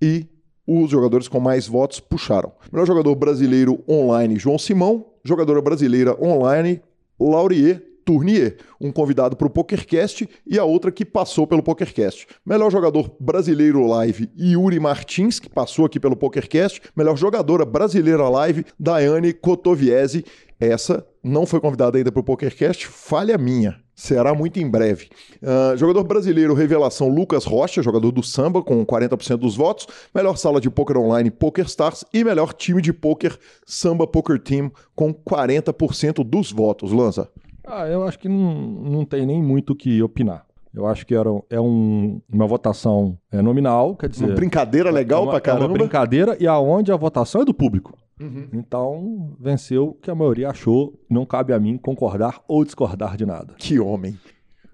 e 0.00 0.26
os 0.66 0.90
jogadores 0.90 1.28
com 1.28 1.40
mais 1.40 1.66
votos 1.66 2.00
puxaram. 2.00 2.52
Melhor 2.72 2.86
jogador 2.86 3.14
brasileiro 3.14 3.82
online, 3.88 4.38
João 4.38 4.58
Simão. 4.58 5.06
Jogadora 5.24 5.62
brasileira 5.62 6.14
online, 6.22 6.82
Laurier 7.18 7.82
Tournier, 8.04 8.58
um 8.80 8.92
convidado 8.92 9.34
para 9.36 9.46
o 9.46 9.50
PokerCast 9.50 10.28
e 10.46 10.58
a 10.58 10.64
outra 10.64 10.92
que 10.92 11.04
passou 11.04 11.46
pelo 11.46 11.62
PokerCast. 11.62 12.26
Melhor 12.44 12.70
jogador 12.70 13.10
brasileiro 13.18 13.86
live, 13.86 14.30
Yuri 14.38 14.78
Martins, 14.78 15.40
que 15.40 15.48
passou 15.48 15.86
aqui 15.86 15.98
pelo 15.98 16.16
PokerCast. 16.16 16.82
Melhor 16.94 17.16
jogadora 17.16 17.64
brasileira 17.64 18.28
live, 18.28 18.66
Daiane 18.78 19.32
Cotoviese. 19.32 20.24
Essa 20.60 21.06
não 21.22 21.46
foi 21.46 21.60
convidada 21.60 21.96
ainda 21.96 22.12
para 22.12 22.20
o 22.20 22.24
PokerCast, 22.24 22.86
falha 22.86 23.38
minha. 23.38 23.83
Será 23.94 24.34
muito 24.34 24.58
em 24.58 24.68
breve. 24.68 25.08
Uh, 25.40 25.76
jogador 25.76 26.02
brasileiro 26.04 26.52
revelação 26.52 27.08
Lucas 27.08 27.44
Rocha, 27.44 27.82
jogador 27.82 28.10
do 28.10 28.22
samba, 28.22 28.62
com 28.62 28.84
40% 28.84 29.36
dos 29.36 29.56
votos. 29.56 29.86
Melhor 30.14 30.36
sala 30.36 30.60
de 30.60 30.68
poker 30.68 30.98
online 30.98 31.30
Poker 31.30 31.64
Stars 31.66 32.04
e 32.12 32.24
melhor 32.24 32.52
time 32.52 32.82
de 32.82 32.92
poker 32.92 33.38
Samba 33.64 34.06
Poker 34.06 34.40
Team, 34.40 34.72
com 34.96 35.14
40% 35.14 36.24
dos 36.24 36.50
votos. 36.50 36.90
Lanza. 36.90 37.28
Ah, 37.66 37.86
eu 37.86 38.02
acho 38.02 38.18
que 38.18 38.28
não, 38.28 38.54
não 38.54 39.04
tem 39.04 39.24
nem 39.24 39.42
muito 39.42 39.72
o 39.72 39.76
que 39.76 40.02
opinar. 40.02 40.44
Eu 40.74 40.86
acho 40.86 41.06
que 41.06 41.14
era, 41.14 41.30
é 41.48 41.60
um, 41.60 42.20
uma 42.30 42.48
votação 42.48 43.16
é, 43.30 43.40
nominal, 43.40 43.94
quer 43.94 44.08
dizer. 44.08 44.24
Uma 44.24 44.34
brincadeira 44.34 44.90
legal 44.90 45.20
é 45.20 45.26
uma, 45.26 45.30
pra 45.30 45.40
caramba. 45.40 45.64
É 45.64 45.68
uma 45.68 45.78
brincadeira 45.78 46.36
e 46.40 46.48
aonde 46.48 46.90
a 46.90 46.96
votação 46.96 47.42
é 47.42 47.44
do 47.44 47.54
público. 47.54 47.96
Uhum. 48.20 48.48
Então, 48.52 49.36
venceu 49.40 49.98
que 50.00 50.10
a 50.10 50.14
maioria 50.14 50.50
achou. 50.50 50.98
Não 51.08 51.26
cabe 51.26 51.52
a 51.52 51.58
mim 51.58 51.76
concordar 51.76 52.42
ou 52.46 52.64
discordar 52.64 53.16
de 53.16 53.26
nada. 53.26 53.54
Que 53.58 53.78
homem. 53.78 54.18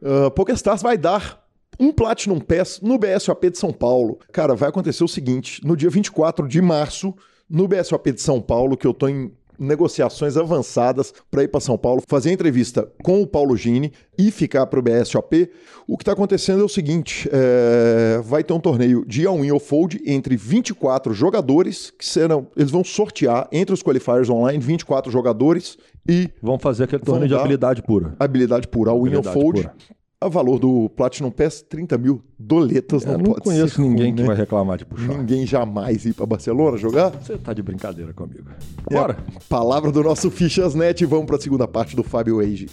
Uh, 0.02 0.30
PokerStars 0.30 0.82
vai 0.82 0.96
dar 0.96 1.44
um 1.78 1.92
Platinum 1.92 2.40
Pass 2.40 2.80
no 2.82 2.98
BSOP 2.98 3.50
de 3.50 3.58
São 3.58 3.72
Paulo. 3.72 4.18
Cara, 4.32 4.54
vai 4.54 4.68
acontecer 4.68 5.02
o 5.02 5.08
seguinte: 5.08 5.64
no 5.64 5.76
dia 5.76 5.90
24 5.90 6.46
de 6.46 6.60
março, 6.60 7.14
no 7.48 7.66
BSOP 7.66 8.12
de 8.12 8.20
São 8.20 8.40
Paulo, 8.40 8.76
que 8.76 8.86
eu 8.86 8.94
tô 8.94 9.08
em 9.08 9.32
negociações 9.60 10.38
avançadas 10.38 11.12
para 11.30 11.42
ir 11.42 11.48
para 11.48 11.60
São 11.60 11.76
Paulo, 11.76 12.02
fazer 12.08 12.32
entrevista 12.32 12.90
com 13.02 13.20
o 13.20 13.26
Paulo 13.26 13.56
Gini 13.56 13.92
e 14.18 14.30
ficar 14.30 14.66
para 14.66 14.80
o 14.80 14.82
BSOP. 14.82 15.50
O 15.86 15.96
que 15.96 16.02
está 16.02 16.12
acontecendo 16.12 16.62
é 16.62 16.64
o 16.64 16.68
seguinte: 16.68 17.28
é... 17.30 18.20
vai 18.24 18.42
ter 18.42 18.54
um 18.54 18.60
torneio 18.60 19.04
de 19.06 19.26
all-in 19.26 19.50
ou 19.50 19.60
fold 19.60 20.00
entre 20.06 20.36
24 20.36 21.12
jogadores, 21.12 21.90
que 21.90 22.06
serão. 22.06 22.46
Eles 22.56 22.70
vão 22.70 22.82
sortear 22.82 23.46
entre 23.52 23.74
os 23.74 23.82
qualifiers 23.82 24.30
online 24.30 24.62
24 24.62 25.12
jogadores 25.12 25.76
e. 26.08 26.30
Vão 26.42 26.58
fazer 26.58 26.84
aquele 26.84 27.02
torneio 27.02 27.28
de 27.28 27.34
habilidade 27.34 27.82
pura. 27.82 28.14
Habilidade 28.18 28.66
pura, 28.66 28.90
all-in 28.90 29.16
ou 29.16 29.22
fold. 29.22 29.62
Pura. 29.62 29.74
A 30.22 30.28
valor 30.28 30.58
do 30.58 30.90
Platinum 30.90 31.30
Pass, 31.30 31.62
30 31.62 31.96
mil 31.96 32.22
doletas. 32.38 33.04
Eu 33.04 33.12
não, 33.12 33.18
não 33.18 33.34
conheço 33.36 33.80
ninguém 33.80 34.08
ruim, 34.08 34.14
que 34.16 34.20
né? 34.20 34.26
vai 34.26 34.36
reclamar 34.36 34.76
de 34.76 34.84
puxar. 34.84 35.16
Ninguém 35.16 35.46
jamais 35.46 36.04
ir 36.04 36.12
para 36.12 36.26
Barcelona 36.26 36.76
jogar. 36.76 37.08
Você 37.08 37.38
tá 37.38 37.54
de 37.54 37.62
brincadeira 37.62 38.12
comigo. 38.12 38.50
Bora. 38.90 39.16
É 39.34 39.38
palavra 39.48 39.90
do 39.90 40.02
nosso 40.02 40.30
Fichasnet 40.30 41.02
e 41.02 41.06
vamos 41.06 41.24
para 41.24 41.36
a 41.36 41.40
segunda 41.40 41.66
parte 41.66 41.96
do 41.96 42.02
Fábio 42.02 42.38
Age. 42.38 42.68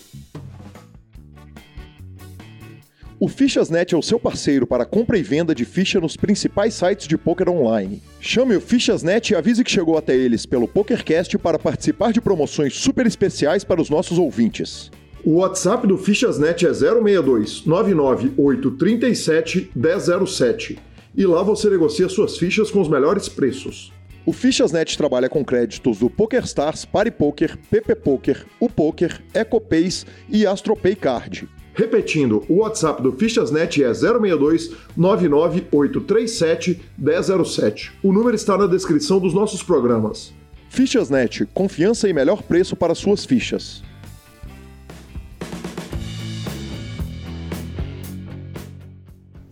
O 3.17 3.29
Fichasnet 3.29 3.95
é 3.95 3.97
o 3.97 4.03
seu 4.03 4.19
parceiro 4.19 4.67
para 4.67 4.85
compra 4.85 5.17
e 5.17 5.23
venda 5.23 5.55
de 5.55 5.63
ficha 5.63 6.01
nos 6.01 6.17
principais 6.17 6.73
sites 6.73 7.07
de 7.07 7.17
poker 7.17 7.47
online. 7.47 8.03
Chame 8.19 8.57
o 8.57 8.61
Fichasnet 8.61 9.31
e 9.31 9.37
avise 9.37 9.63
que 9.63 9.71
chegou 9.71 9.97
até 9.97 10.13
eles 10.13 10.45
pelo 10.45 10.67
PokerCast 10.67 11.37
para 11.37 11.57
participar 11.57 12.11
de 12.11 12.19
promoções 12.19 12.75
super 12.75 13.07
especiais 13.07 13.63
para 13.63 13.81
os 13.81 13.89
nossos 13.89 14.17
ouvintes. 14.17 14.91
O 15.27 15.39
WhatsApp 15.39 15.85
do 15.85 15.97
Fichasnet 15.97 16.65
é 16.65 16.73
062 16.73 17.65
99837 17.65 19.71
1007 19.75 20.79
e 21.13 21.25
lá 21.25 21.43
você 21.43 21.69
negocia 21.69 22.07
suas 22.07 22.37
fichas 22.37 22.71
com 22.71 22.79
os 22.79 22.87
melhores 22.87 23.27
preços. 23.27 23.91
O 24.25 24.31
Fichasnet 24.31 24.97
trabalha 24.97 25.27
com 25.27 25.43
créditos 25.43 25.99
do 25.99 26.09
PokerStars, 26.09 26.85
PariPoker, 26.85 27.57
PP 27.69 27.95
Poker, 27.95 28.45
o 28.57 28.69
Poker, 28.69 29.21
EcoPays 29.33 30.05
e 30.29 30.47
AstroPay 30.47 30.95
Card. 30.95 31.49
Repetindo, 31.73 32.45
o 32.47 32.59
WhatsApp 32.59 33.03
do 33.03 33.11
Fichasnet 33.11 33.83
é 33.83 33.93
062 33.93 34.71
99837 34.95 36.79
1007. 36.97 37.91
O 38.01 38.13
número 38.13 38.33
está 38.33 38.57
na 38.57 38.65
descrição 38.65 39.19
dos 39.19 39.33
nossos 39.33 39.61
programas. 39.61 40.33
Fichasnet, 40.69 41.45
confiança 41.53 42.07
e 42.07 42.13
melhor 42.13 42.41
preço 42.43 42.77
para 42.77 42.95
suas 42.95 43.25
fichas. 43.25 43.83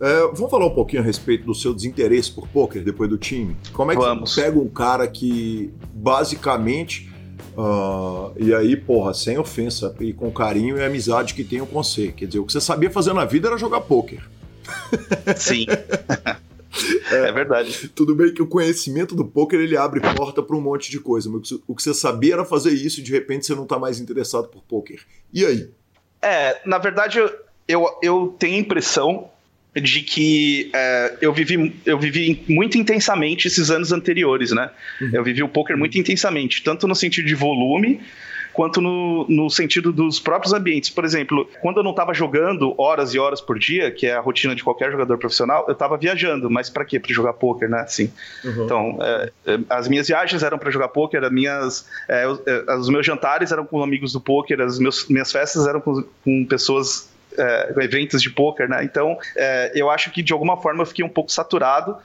É, 0.00 0.20
vamos 0.32 0.50
falar 0.50 0.66
um 0.66 0.74
pouquinho 0.74 1.00
a 1.00 1.04
respeito 1.04 1.44
do 1.44 1.54
seu 1.54 1.72
desinteresse 1.72 2.30
por 2.30 2.46
poker 2.48 2.82
depois 2.84 3.08
do 3.08 3.16
time? 3.16 3.56
Como 3.72 3.90
é 3.90 3.96
que 3.96 4.02
vamos. 4.02 4.34
você 4.34 4.42
pega 4.42 4.58
um 4.58 4.68
cara 4.68 5.06
que 5.08 5.72
basicamente. 5.92 7.14
Uh, 7.56 8.32
e 8.36 8.54
aí, 8.54 8.76
porra, 8.76 9.14
sem 9.14 9.38
ofensa 9.38 9.94
e 9.98 10.12
com 10.12 10.30
carinho 10.30 10.76
e 10.76 10.84
amizade 10.84 11.32
que 11.32 11.42
tenho 11.42 11.66
com 11.66 11.82
você. 11.82 12.12
Quer 12.12 12.26
dizer, 12.26 12.38
o 12.38 12.44
que 12.44 12.52
você 12.52 12.60
sabia 12.60 12.90
fazer 12.90 13.14
na 13.14 13.24
vida 13.24 13.48
era 13.48 13.56
jogar 13.56 13.80
poker. 13.80 14.22
Sim. 15.36 15.64
É, 17.10 17.28
é, 17.28 17.32
verdade. 17.32 17.88
Tudo 17.88 18.14
bem 18.14 18.34
que 18.34 18.42
o 18.42 18.46
conhecimento 18.46 19.14
do 19.14 19.24
poker 19.24 19.58
ele 19.58 19.76
abre 19.76 20.00
porta 20.00 20.42
para 20.42 20.54
um 20.54 20.60
monte 20.60 20.90
de 20.90 21.00
coisa, 21.00 21.30
mas 21.30 21.50
o 21.66 21.74
que 21.74 21.82
você 21.82 21.94
sabia 21.94 22.34
era 22.34 22.44
fazer 22.44 22.72
isso 22.72 23.00
e 23.00 23.02
de 23.02 23.12
repente 23.12 23.46
você 23.46 23.54
não 23.54 23.62
está 23.62 23.78
mais 23.78 23.98
interessado 23.98 24.48
por 24.48 24.62
poker. 24.62 25.00
E 25.32 25.44
aí? 25.46 25.70
É, 26.20 26.60
na 26.66 26.76
verdade, 26.76 27.18
eu, 27.66 27.88
eu 28.02 28.34
tenho 28.38 28.56
a 28.56 28.60
impressão 28.60 29.30
de 29.80 30.00
que 30.00 30.70
é, 30.74 31.18
eu, 31.20 31.32
vivi, 31.32 31.74
eu 31.84 31.98
vivi 31.98 32.42
muito 32.48 32.78
intensamente 32.78 33.46
esses 33.46 33.70
anos 33.70 33.92
anteriores, 33.92 34.50
né? 34.52 34.70
Uhum. 35.00 35.10
Eu 35.12 35.24
vivi 35.24 35.42
o 35.42 35.48
poker 35.48 35.76
muito 35.76 35.98
intensamente, 35.98 36.62
tanto 36.62 36.88
no 36.88 36.94
sentido 36.94 37.26
de 37.26 37.34
volume 37.34 38.00
quanto 38.56 38.80
no, 38.80 39.26
no 39.28 39.50
sentido 39.50 39.92
dos 39.92 40.18
próprios 40.18 40.54
ambientes. 40.54 40.88
Por 40.88 41.04
exemplo, 41.04 41.46
quando 41.60 41.76
eu 41.76 41.82
não 41.82 41.90
estava 41.90 42.14
jogando 42.14 42.74
horas 42.80 43.12
e 43.12 43.18
horas 43.18 43.38
por 43.38 43.58
dia, 43.58 43.90
que 43.90 44.06
é 44.06 44.14
a 44.14 44.20
rotina 44.20 44.54
de 44.54 44.64
qualquer 44.64 44.90
jogador 44.90 45.18
profissional, 45.18 45.66
eu 45.68 45.74
estava 45.74 45.98
viajando. 45.98 46.48
Mas 46.48 46.70
para 46.70 46.82
quê? 46.82 46.98
Para 46.98 47.12
jogar 47.12 47.34
poker, 47.34 47.68
né? 47.68 47.80
Assim. 47.80 48.10
Uhum. 48.42 48.64
Então, 48.64 48.98
é, 49.02 49.32
é 49.46 49.58
as 49.68 49.86
minhas 49.88 50.08
viagens 50.08 50.42
eram 50.42 50.56
para 50.56 50.70
jogar 50.70 50.88
poker, 50.88 51.22
as 51.22 51.30
minhas, 51.30 51.86
é, 52.08 52.24
é, 52.46 52.74
os 52.76 52.88
meus 52.88 53.04
jantares 53.04 53.52
eram 53.52 53.66
com 53.66 53.82
amigos 53.82 54.14
do 54.14 54.22
poker, 54.22 54.58
as 54.62 54.78
meus, 54.78 55.06
minhas 55.06 55.30
festas 55.30 55.66
eram 55.66 55.82
com, 55.82 56.02
com 56.24 56.46
pessoas 56.46 57.10
é, 57.38 57.74
eventos 57.82 58.22
de 58.22 58.30
poker, 58.30 58.68
né? 58.68 58.84
Então, 58.84 59.18
é, 59.36 59.72
eu 59.74 59.90
acho 59.90 60.10
que 60.10 60.22
de 60.22 60.32
alguma 60.32 60.56
forma 60.56 60.82
eu 60.82 60.86
fiquei 60.86 61.04
um 61.04 61.08
pouco 61.08 61.30
saturado 61.30 61.96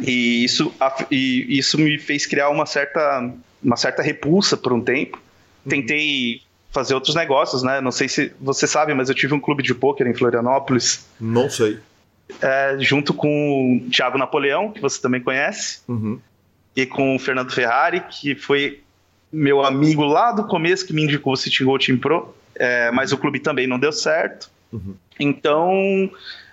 e 0.00 0.44
isso, 0.44 0.74
e 1.10 1.58
isso 1.58 1.78
me 1.78 1.98
fez 1.98 2.26
criar 2.26 2.48
uma 2.50 2.66
certa, 2.66 3.30
uma 3.62 3.76
certa 3.76 4.02
repulsa 4.02 4.56
por 4.56 4.72
um 4.72 4.80
tempo 4.80 5.22
tentei 5.68 6.42
fazer 6.70 6.94
outros 6.94 7.14
negócios, 7.14 7.62
né? 7.62 7.80
Não 7.80 7.92
sei 7.92 8.08
se 8.08 8.32
você 8.40 8.66
sabe, 8.66 8.94
mas 8.94 9.08
eu 9.08 9.14
tive 9.14 9.34
um 9.34 9.40
clube 9.40 9.62
de 9.62 9.74
pôquer 9.74 10.06
em 10.06 10.14
Florianópolis. 10.14 11.06
Não 11.20 11.48
sei. 11.48 11.78
É, 12.40 12.76
junto 12.80 13.14
com 13.14 13.76
o 13.86 13.90
Thiago 13.90 14.18
Napoleão, 14.18 14.72
que 14.72 14.80
você 14.80 15.00
também 15.00 15.20
conhece, 15.20 15.80
uhum. 15.86 16.18
e 16.74 16.86
com 16.86 17.14
o 17.14 17.18
Fernando 17.18 17.52
Ferrari, 17.52 18.00
que 18.00 18.34
foi 18.34 18.80
meu 19.32 19.64
amigo 19.64 20.04
lá 20.04 20.32
do 20.32 20.44
começo 20.44 20.86
que 20.86 20.92
me 20.92 21.02
indicou 21.02 21.32
o 21.32 21.36
City 21.36 21.64
Gold 21.64 21.86
Team 21.86 21.98
Pro, 21.98 22.34
é, 22.56 22.90
mas 22.92 23.12
o 23.12 23.18
clube 23.18 23.40
também 23.40 23.66
não 23.66 23.78
deu 23.78 23.92
certo. 23.92 24.50
Uhum. 24.74 24.94
Então, 25.18 26.10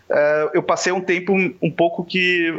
é, 0.09 0.49
eu 0.53 0.63
passei 0.63 0.93
um 0.93 1.01
tempo 1.01 1.33
um 1.33 1.71
pouco 1.71 2.03
que 2.03 2.53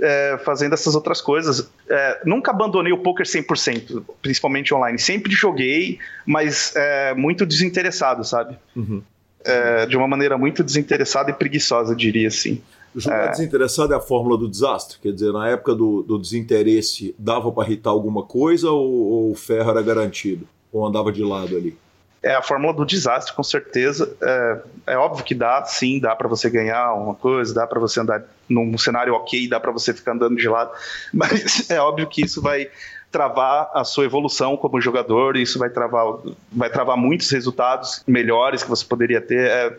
é, 0.00 0.38
fazendo 0.44 0.72
essas 0.74 0.94
outras 0.94 1.20
coisas. 1.20 1.70
É, 1.88 2.20
nunca 2.24 2.50
abandonei 2.50 2.92
o 2.92 2.98
poker 2.98 3.26
100%, 3.26 4.02
principalmente 4.20 4.72
online. 4.74 4.98
Sempre 4.98 5.32
joguei, 5.32 5.98
mas 6.26 6.74
é, 6.76 7.14
muito 7.14 7.44
desinteressado, 7.46 8.24
sabe? 8.24 8.56
Uhum. 8.76 9.02
É, 9.44 9.86
de 9.86 9.96
uma 9.96 10.06
maneira 10.06 10.38
muito 10.38 10.62
desinteressada 10.62 11.30
e 11.30 11.34
preguiçosa, 11.34 11.96
diria 11.96 12.28
assim. 12.28 12.60
Jogar 12.94 13.28
é. 13.28 13.30
desinteressado 13.30 13.92
é 13.92 13.96
a 13.96 14.00
fórmula 14.00 14.36
do 14.36 14.48
desastre? 14.48 14.98
Quer 15.00 15.12
dizer, 15.12 15.32
na 15.32 15.48
época 15.48 15.74
do, 15.74 16.02
do 16.02 16.18
desinteresse, 16.18 17.14
dava 17.18 17.50
para 17.50 17.66
irritar 17.66 17.90
alguma 17.90 18.22
coisa 18.22 18.70
ou, 18.70 18.90
ou 18.90 19.30
o 19.32 19.34
ferro 19.34 19.70
era 19.70 19.82
garantido? 19.82 20.46
Ou 20.72 20.86
andava 20.86 21.10
de 21.10 21.22
lado 21.22 21.56
ali? 21.56 21.76
É 22.22 22.34
a 22.34 22.42
fórmula 22.42 22.72
do 22.72 22.84
desastre, 22.84 23.34
com 23.34 23.42
certeza. 23.42 24.14
É, 24.22 24.58
é 24.88 24.96
óbvio 24.96 25.24
que 25.24 25.34
dá, 25.34 25.64
sim, 25.64 25.98
dá 25.98 26.14
para 26.14 26.28
você 26.28 26.48
ganhar 26.48 26.94
uma 26.94 27.14
coisa, 27.14 27.52
dá 27.52 27.66
para 27.66 27.80
você 27.80 28.00
andar 28.00 28.22
num 28.48 28.78
cenário 28.78 29.14
ok, 29.14 29.48
dá 29.48 29.58
para 29.58 29.72
você 29.72 29.92
ficar 29.92 30.12
andando 30.12 30.36
de 30.36 30.48
lado, 30.48 30.70
mas 31.12 31.68
é 31.70 31.80
óbvio 31.80 32.06
que 32.06 32.24
isso 32.24 32.40
vai 32.40 32.68
travar 33.10 33.70
a 33.74 33.84
sua 33.84 34.04
evolução 34.04 34.56
como 34.56 34.80
jogador, 34.80 35.36
isso 35.36 35.58
vai 35.58 35.68
travar, 35.68 36.06
vai 36.50 36.70
travar 36.70 36.96
muitos 36.96 37.30
resultados 37.30 38.02
melhores 38.06 38.62
que 38.62 38.70
você 38.70 38.84
poderia 38.84 39.20
ter. 39.20 39.50
É, 39.50 39.78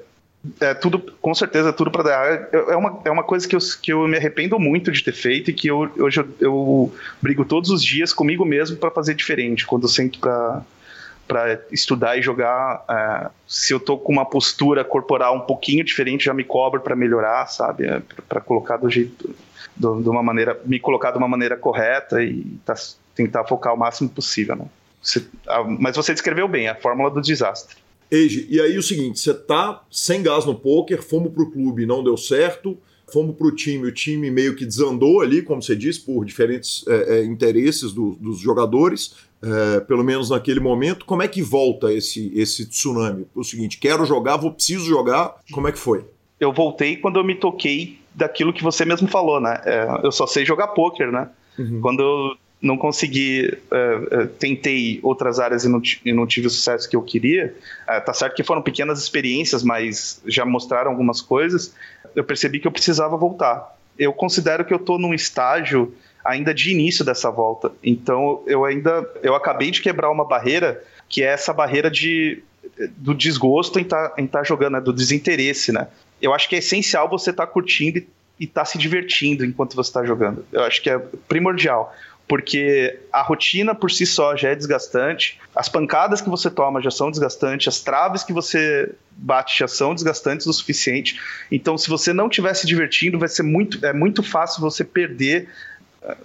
é 0.60 0.74
tudo, 0.74 1.00
com 1.00 1.34
certeza, 1.34 1.70
é 1.70 1.72
tudo 1.72 1.90
para 1.90 2.04
dar. 2.04 2.32
É, 2.32 2.50
é 2.52 2.76
uma, 2.76 3.02
é 3.06 3.10
uma 3.10 3.24
coisa 3.24 3.48
que 3.48 3.56
eu, 3.56 3.60
que 3.82 3.94
eu 3.94 4.08
me 4.08 4.18
arrependo 4.18 4.60
muito 4.60 4.92
de 4.92 5.04
ter 5.04 5.14
feito 5.14 5.50
e 5.50 5.54
que 5.54 5.68
eu, 5.68 5.90
hoje 5.98 6.20
eu, 6.20 6.28
eu 6.40 6.94
brigo 7.22 7.46
todos 7.46 7.70
os 7.70 7.84
dias 7.84 8.14
comigo 8.14 8.46
mesmo 8.46 8.78
para 8.78 8.92
fazer 8.92 9.16
diferente. 9.16 9.66
Quando 9.66 9.84
eu 9.84 9.90
sento 9.90 10.20
para 10.20 10.62
para 11.34 11.65
estudar 11.72 12.15
e 12.15 12.22
jogar. 12.22 12.86
É, 12.88 13.30
se 13.48 13.74
eu 13.74 13.80
tô 13.80 13.98
com 13.98 14.12
uma 14.12 14.24
postura 14.24 14.86
corporal 14.86 15.36
um 15.36 15.39
pouquinho 15.39 15.84
diferente, 15.84 16.26
já 16.26 16.34
me 16.34 16.43
cobro 16.43 16.80
para 16.80 16.96
melhorar, 16.96 17.48
sabe? 17.48 17.88
É, 17.88 18.04
para 18.30 18.39
colocar 18.39 18.78
do 18.78 18.88
jeito, 18.88 19.36
do, 19.76 20.00
de 20.00 20.10
uma 20.10 20.22
maneira, 20.22 20.62
me 20.63 20.80
colocar 20.80 21.10
de 21.10 21.17
uma 21.17 21.28
maneira 21.28 21.58
correta 21.58 22.22
e 22.22 22.43
tá, 22.63 22.76
tentar 23.15 23.46
focar 23.46 23.74
o 23.74 23.78
máximo 23.78 24.10
possível, 24.10 24.56
né? 24.56 24.65
Você, 25.02 25.26
mas 25.80 25.96
você 25.96 26.13
descreveu 26.13 26.48
bem 26.48 26.69
a 26.69 26.76
fórmula 26.76 27.10
do 27.10 27.19
desastre. 27.19 27.78
Eiji, 28.12 28.46
e 28.48 28.62
aí 28.62 28.78
o 28.78 28.84
seguinte, 28.84 29.19
você 29.19 29.34
tá 29.34 29.82
sem 29.89 30.22
gás 30.22 30.46
no 30.46 30.54
poker, 30.54 31.02
fomos 31.02 31.34
pro 31.34 31.50
clube, 31.50 31.88
não 31.88 32.04
deu 32.04 32.15
certo, 32.15 32.78
fomos 33.12 33.36
pro 33.36 33.54
time, 33.54 33.88
o 33.88 33.91
time 33.91 34.30
meio 34.30 34.56
que 34.56 34.65
desandou 34.65 35.22
ali, 35.22 35.41
como 35.41 35.63
você 35.63 35.76
disse, 35.76 36.00
por 36.00 36.24
diferentes 36.24 36.86
é, 36.88 37.17
é, 37.17 37.26
interesses 37.26 37.91
do, 37.91 38.12
dos 38.22 38.39
jogadores, 38.39 39.15
é, 39.44 39.82
pelo 39.82 40.04
menos 40.04 40.30
naquele 40.30 40.60
momento. 40.60 41.06
Como 41.06 41.22
é 41.22 41.28
que 41.28 41.42
volta 41.42 41.92
esse, 41.92 42.32
esse 42.34 42.66
tsunami? 42.66 43.28
O 43.36 43.44
seguinte, 43.44 43.78
quero 43.78 44.06
jogar, 44.06 44.38
vou 44.38 44.52
preciso 44.52 44.86
jogar. 44.86 45.36
Como 45.52 45.68
é 45.68 45.72
que 45.72 45.80
foi? 45.80 46.06
Eu 46.40 46.54
voltei 46.54 46.96
quando 46.96 47.20
eu 47.20 47.24
me 47.24 47.36
toquei 47.36 48.00
daquilo 48.16 48.54
que 48.54 48.64
você 48.64 48.86
mesmo 48.86 49.08
falou, 49.08 49.42
né? 49.42 49.62
É, 49.66 49.88
eu 50.04 50.12
só 50.12 50.26
sei 50.26 50.46
jogar 50.46 50.70
poker, 50.70 51.12
né? 51.12 51.28
Uhum. 51.60 51.82
Quando 51.82 52.02
eu 52.02 52.38
não 52.62 52.78
consegui, 52.78 53.58
é, 53.72 54.00
é 54.12 54.26
tentei 54.28 55.00
outras 55.04 55.40
áreas 55.40 55.66
e 55.66 55.70
não, 55.70 55.82
e 56.06 56.14
não, 56.14 56.26
tive 56.26 56.48
o 56.48 56.50
sucesso 56.50 56.90
que 56.90 56.96
eu 56.96 57.02
queria. 57.02 57.54
É, 57.88 58.00
tá 58.00 58.14
certo 58.14 58.36
que 58.36 58.44
foram 58.44 58.62
pequenas 58.62 59.02
experiências, 59.02 59.62
mas 59.62 60.22
já 60.26 60.46
mostraram 60.46 60.92
algumas 60.92 61.22
coisas. 61.22 61.76
Eu 62.16 62.24
percebi 62.24 62.60
que 62.60 62.68
eu 62.68 62.72
precisava 62.72 63.18
voltar. 63.18 63.76
Eu 64.00 64.14
considero 64.14 64.64
que 64.64 64.74
eu 64.74 64.78
estou 64.78 64.98
num 64.98 65.14
estágio 65.14 65.94
ainda 66.24 66.54
de 66.54 66.72
início 66.72 67.04
dessa 67.04 67.30
volta. 67.30 67.72
Então 67.84 68.42
eu 68.48 68.66
ainda 68.66 69.10
eu 69.22 69.36
acabei 69.36 69.72
de 69.72 69.82
quebrar 69.82 70.10
uma 70.10 70.26
barreira 70.26 70.84
que 71.10 71.24
é 71.24 71.28
essa 71.28 71.54
barreira 71.54 71.90
de 71.90 72.44
do 72.98 73.14
desgosto 73.14 73.80
em 73.80 73.84
tá, 73.84 74.14
estar 74.18 74.40
tá 74.40 74.44
jogando, 74.44 74.74
né? 74.74 74.82
do 74.82 74.94
desinteresse, 74.94 75.72
né? 75.72 75.88
Eu 76.22 76.34
acho 76.34 76.48
que 76.48 76.56
é 76.56 76.60
essencial 76.60 77.10
você 77.10 77.32
estar 77.32 77.46
tá 77.46 77.52
curtindo 77.52 78.00
e 78.40 78.46
estar 78.46 78.62
tá 78.62 78.66
se 78.66 78.78
divertindo 78.78 79.46
enquanto 79.46 79.76
você 79.76 79.90
está 79.90 80.06
jogando. 80.06 80.46
Eu 80.52 80.64
acho 80.64 80.82
que 80.82 80.90
é 80.90 80.98
primordial 81.28 81.94
porque 82.28 83.00
a 83.12 83.22
rotina 83.22 83.76
por 83.76 83.92
si 83.92 84.06
só 84.06 84.36
já 84.36 84.50
é 84.50 84.56
desgastante, 84.56 85.40
as 85.56 85.68
pancadas 85.68 86.22
que 86.22 86.30
você 86.30 86.50
toma 86.50 86.82
já 86.82 86.90
são 86.90 87.12
desgastantes, 87.12 87.68
as 87.68 87.82
traves 87.82 88.24
que 88.24 88.32
você 88.32 88.90
bate 89.12 89.60
já 89.60 89.68
são 89.68 89.94
desgastantes 89.94 90.48
o 90.48 90.54
suficiente. 90.54 91.20
Então, 91.52 91.78
se 91.78 91.90
você 91.90 92.14
não 92.14 92.28
estiver 92.28 92.54
se 92.54 92.66
divertindo, 92.66 93.20
vai 93.20 93.28
ser 93.28 93.44
muito, 93.44 93.86
é 93.86 93.94
muito 93.94 94.24
fácil 94.24 94.62
você 94.62 94.84
perder 94.84 95.50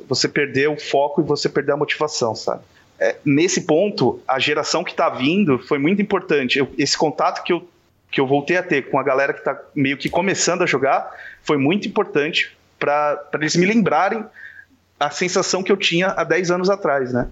você 0.08 0.28
perder 0.28 0.68
o 0.68 0.76
foco 0.76 1.20
e 1.20 1.24
você 1.24 1.48
perder 1.48 1.72
a 1.72 1.76
motivação, 1.76 2.34
sabe? 2.34 2.62
É, 2.98 3.16
nesse 3.24 3.60
ponto, 3.60 4.20
a 4.26 4.38
geração 4.38 4.82
que 4.82 4.90
está 4.90 5.08
vindo 5.08 5.58
foi 5.58 5.78
muito 5.78 6.02
importante. 6.02 6.58
Eu, 6.58 6.68
esse 6.76 6.96
contato 6.96 7.44
que 7.44 7.52
eu, 7.52 7.68
que 8.10 8.20
eu 8.20 8.26
voltei 8.26 8.56
a 8.56 8.62
ter 8.62 8.90
com 8.90 8.98
a 8.98 9.02
galera 9.02 9.32
que 9.32 9.38
está 9.38 9.60
meio 9.74 9.96
que 9.96 10.08
começando 10.08 10.62
a 10.62 10.66
jogar 10.66 11.08
foi 11.42 11.56
muito 11.56 11.86
importante 11.86 12.56
para 12.78 13.28
eles 13.34 13.54
me 13.54 13.66
lembrarem 13.66 14.24
a 14.98 15.10
sensação 15.10 15.62
que 15.62 15.70
eu 15.70 15.76
tinha 15.76 16.08
há 16.08 16.24
10 16.24 16.50
anos 16.50 16.70
atrás, 16.70 17.12
né? 17.12 17.28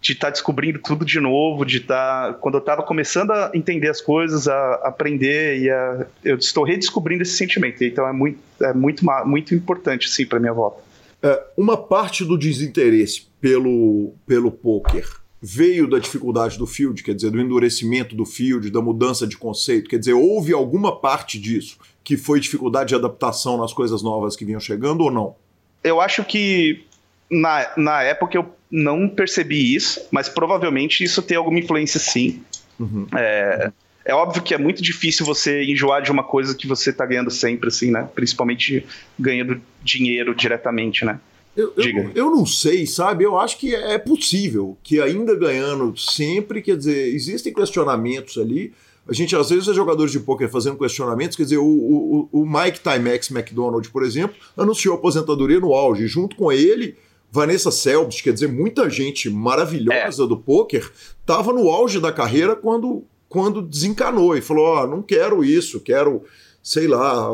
De 0.00 0.12
estar 0.12 0.28
tá 0.28 0.30
descobrindo 0.32 0.78
tudo 0.78 1.04
de 1.04 1.20
novo, 1.20 1.64
de 1.64 1.76
estar. 1.76 2.28
Tá, 2.28 2.34
quando 2.34 2.54
eu 2.54 2.60
estava 2.60 2.82
começando 2.82 3.30
a 3.32 3.50
entender 3.54 3.88
as 3.88 4.00
coisas, 4.00 4.48
a 4.48 4.74
aprender, 4.82 5.60
e 5.60 5.70
a, 5.70 6.06
eu 6.24 6.36
estou 6.36 6.64
redescobrindo 6.64 7.22
esse 7.22 7.36
sentimento. 7.36 7.84
Então 7.84 8.08
é 8.08 8.12
muito, 8.12 8.38
é 8.62 8.72
muito, 8.72 9.04
muito 9.26 9.54
importante, 9.54 10.08
sim, 10.08 10.24
para 10.26 10.40
minha 10.40 10.52
volta. 10.52 10.82
É, 11.22 11.42
uma 11.56 11.76
parte 11.76 12.24
do 12.24 12.36
desinteresse 12.36 13.28
pelo, 13.40 14.12
pelo 14.26 14.50
poker 14.50 15.08
veio 15.40 15.88
da 15.88 15.98
dificuldade 15.98 16.56
do 16.56 16.66
field, 16.66 17.02
quer 17.02 17.14
dizer, 17.14 17.30
do 17.30 17.40
endurecimento 17.40 18.14
do 18.14 18.24
field, 18.24 18.70
da 18.70 18.80
mudança 18.80 19.26
de 19.26 19.36
conceito, 19.36 19.90
quer 19.90 19.98
dizer, 19.98 20.12
houve 20.12 20.52
alguma 20.52 21.00
parte 21.00 21.38
disso 21.38 21.78
que 22.04 22.16
foi 22.16 22.40
dificuldade 22.40 22.90
de 22.90 22.94
adaptação 22.94 23.56
nas 23.56 23.72
coisas 23.72 24.02
novas 24.02 24.36
que 24.36 24.44
vinham 24.44 24.60
chegando 24.60 25.02
ou 25.02 25.10
não? 25.10 25.34
Eu 25.82 26.00
acho 26.00 26.24
que 26.24 26.84
na, 27.30 27.72
na 27.76 28.02
época 28.02 28.36
eu 28.36 28.54
não 28.70 29.08
percebi 29.08 29.74
isso, 29.74 30.00
mas 30.10 30.28
provavelmente 30.28 31.02
isso 31.02 31.20
tem 31.22 31.36
alguma 31.36 31.58
influência 31.58 31.98
sim. 31.98 32.42
Uhum. 32.78 33.06
É, 33.16 33.72
é 34.04 34.14
óbvio 34.14 34.42
que 34.42 34.54
é 34.54 34.58
muito 34.58 34.82
difícil 34.82 35.24
você 35.24 35.62
enjoar 35.64 36.02
de 36.02 36.10
uma 36.10 36.24
coisa 36.24 36.54
que 36.54 36.66
você 36.66 36.90
está 36.90 37.06
ganhando 37.06 37.30
sempre, 37.30 37.68
assim, 37.68 37.90
né? 37.90 38.08
Principalmente 38.14 38.84
ganhando 39.18 39.60
dinheiro 39.82 40.34
diretamente, 40.34 41.04
né? 41.04 41.20
Eu, 41.56 41.72
eu, 41.76 42.10
eu, 42.14 42.30
não 42.30 42.46
sei, 42.46 42.86
sabe? 42.86 43.24
Eu 43.24 43.38
acho 43.38 43.58
que 43.58 43.74
é 43.74 43.98
possível 43.98 44.76
que 44.82 45.00
ainda 45.00 45.34
ganhando 45.34 45.94
sempre, 45.98 46.62
quer 46.62 46.76
dizer, 46.78 47.14
existem 47.14 47.52
questionamentos 47.52 48.38
ali. 48.38 48.72
A 49.06 49.12
gente 49.12 49.36
às 49.36 49.50
vezes 49.50 49.68
é 49.68 49.74
jogadores 49.74 50.12
de 50.12 50.20
poker 50.20 50.48
fazendo 50.48 50.78
questionamentos, 50.78 51.36
quer 51.36 51.42
dizer, 51.42 51.58
o, 51.58 51.64
o, 51.64 52.28
o 52.32 52.46
Mike 52.46 52.80
Timex 52.80 53.30
McDonald, 53.30 53.88
por 53.90 54.02
exemplo, 54.02 54.34
anunciou 54.56 54.94
aposentadoria 54.94 55.60
no 55.60 55.74
auge. 55.74 56.06
Junto 56.06 56.36
com 56.36 56.50
ele, 56.50 56.96
Vanessa 57.30 57.70
Selbst, 57.70 58.22
quer 58.22 58.32
dizer, 58.32 58.48
muita 58.48 58.88
gente 58.88 59.28
maravilhosa 59.28 60.24
é. 60.24 60.26
do 60.26 60.36
poker, 60.36 60.90
estava 61.20 61.52
no 61.52 61.68
auge 61.68 62.00
da 62.00 62.12
carreira 62.12 62.56
quando 62.56 63.04
quando 63.32 63.62
desencanou 63.62 64.36
e 64.36 64.42
falou: 64.42 64.76
oh, 64.76 64.86
não 64.86 65.00
quero 65.02 65.42
isso, 65.42 65.80
quero, 65.80 66.22
sei 66.62 66.86
lá, 66.86 67.26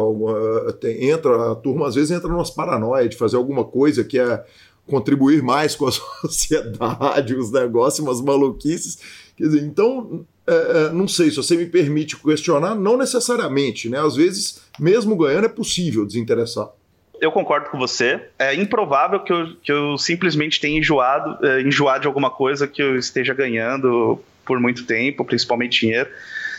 tem, 0.81 1.11
entra, 1.11 1.51
a 1.51 1.55
turma 1.57 1.89
às 1.89 1.97
vezes 1.97 2.13
entra 2.13 2.29
numas 2.29 2.51
paranoias 2.51 3.11
de 3.11 3.17
fazer 3.17 3.37
alguma 3.37 3.65
coisa 3.65 4.05
que 4.05 4.17
é 4.17 4.45
contribuir 4.87 5.43
mais 5.43 5.75
com 5.75 5.87
a 5.89 5.93
sociedade, 6.23 7.35
os 7.35 7.51
negócios, 7.51 7.99
umas 7.99 8.21
maluquices. 8.21 9.01
Quer 9.37 9.45
dizer, 9.45 9.63
então, 9.63 10.25
é, 10.47 10.91
não 10.91 11.09
sei 11.09 11.31
se 11.31 11.37
você 11.37 11.57
me 11.57 11.67
permite 11.67 12.17
questionar, 12.17 12.77
não 12.77 12.97
necessariamente, 12.97 13.89
né? 13.89 13.99
Às 13.99 14.15
vezes, 14.15 14.63
mesmo 14.79 15.17
ganhando, 15.17 15.47
é 15.47 15.49
possível 15.49 16.07
desinteressar. 16.07 16.69
Eu 17.21 17.33
concordo 17.33 17.69
com 17.71 17.79
você. 17.79 18.21
É 18.39 18.55
improvável 18.55 19.19
que 19.19 19.33
eu, 19.33 19.49
que 19.61 19.73
eu 19.73 19.99
simplesmente 19.99 20.61
tenha 20.61 20.79
enjoado, 20.79 21.45
é, 21.45 21.61
enjoado 21.63 22.03
de 22.03 22.07
alguma 22.07 22.31
coisa 22.31 22.69
que 22.69 22.81
eu 22.81 22.97
esteja 22.97 23.35
ganhando 23.35 24.21
por 24.49 24.59
muito 24.59 24.87
tempo, 24.87 25.27
principalmente 25.27 25.81
dinheiro. 25.81 26.09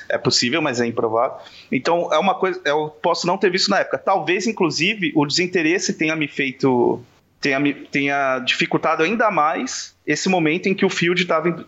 É 0.08 0.17
possível, 0.17 0.62
mas 0.62 0.80
é 0.80 0.86
improvável. 0.86 1.38
Então, 1.71 2.13
é 2.13 2.17
uma 2.17 2.36
coisa. 2.36 2.62
Eu 2.63 2.89
posso 3.02 3.25
não 3.28 3.38
ter 3.38 3.52
visto 3.52 3.69
na 3.69 3.80
época. 3.80 3.97
Talvez, 3.97 4.47
inclusive, 4.47 5.12
o 5.15 5.25
desinteresse 5.25 5.93
tenha 5.93 6.15
me 6.15 6.28
feito. 6.28 7.02
tenha, 7.41 7.62
tenha 7.91 8.39
dificultado 8.39 9.04
ainda 9.04 9.30
mais 9.30 9.95
esse 10.06 10.30
momento 10.30 10.67
em 10.67 10.73
que 10.73 10.86
o 10.86 10.89
field 10.89 11.21
estava. 11.21 11.65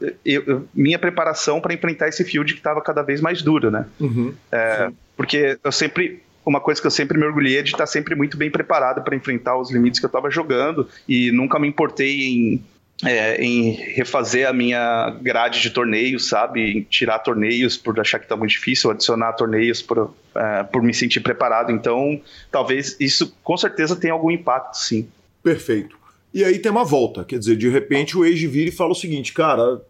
Minha 0.73 0.97
preparação 0.97 1.59
para 1.59 1.73
enfrentar 1.73 2.07
esse 2.07 2.23
field 2.23 2.53
que 2.53 2.59
estava 2.59 2.81
cada 2.81 3.01
vez 3.01 3.19
mais 3.21 3.41
duro, 3.41 3.69
né? 3.69 3.85
Uhum, 3.99 4.33
é, 4.51 4.91
porque 5.15 5.59
eu 5.63 5.71
sempre 5.71 6.23
uma 6.43 6.59
coisa 6.59 6.81
que 6.81 6.87
eu 6.87 6.91
sempre 6.91 7.19
me 7.19 7.25
orgulhei 7.25 7.57
é 7.57 7.61
de 7.61 7.69
estar 7.69 7.85
sempre 7.85 8.15
muito 8.15 8.35
bem 8.35 8.49
preparado 8.49 9.03
para 9.03 9.15
enfrentar 9.15 9.57
os 9.57 9.71
limites 9.71 9.99
que 9.99 10.05
eu 10.05 10.09
estava 10.09 10.29
jogando 10.31 10.87
e 11.07 11.31
nunca 11.31 11.59
me 11.59 11.67
importei 11.67 12.23
em, 12.23 12.63
é, 13.05 13.43
em 13.43 13.71
refazer 13.71 14.47
a 14.47 14.53
minha 14.53 15.09
grade 15.21 15.61
de 15.61 15.69
torneios, 15.69 16.27
sabe? 16.27 16.61
Em 16.61 16.81
tirar 16.83 17.19
torneios 17.19 17.77
por 17.77 17.99
achar 17.99 18.19
que 18.19 18.25
está 18.25 18.35
muito 18.35 18.51
difícil, 18.51 18.91
adicionar 18.91 19.33
torneios 19.33 19.81
por, 19.81 20.13
é, 20.35 20.63
por 20.63 20.81
me 20.81 20.93
sentir 20.93 21.19
preparado. 21.19 21.71
Então, 21.71 22.21
talvez 22.51 22.95
isso 22.99 23.35
com 23.43 23.57
certeza 23.57 23.95
tenha 23.95 24.13
algum 24.13 24.31
impacto, 24.31 24.75
sim. 24.75 25.07
Perfeito. 25.43 25.99
E 26.33 26.45
aí 26.45 26.59
tem 26.59 26.71
uma 26.71 26.85
volta, 26.85 27.25
quer 27.25 27.37
dizer, 27.37 27.57
de 27.57 27.67
repente 27.67 28.17
o 28.17 28.23
Age 28.23 28.47
vira 28.47 28.69
e 28.69 28.71
fala 28.71 28.91
o 28.91 28.95
seguinte, 28.95 29.33
cara, 29.33 29.81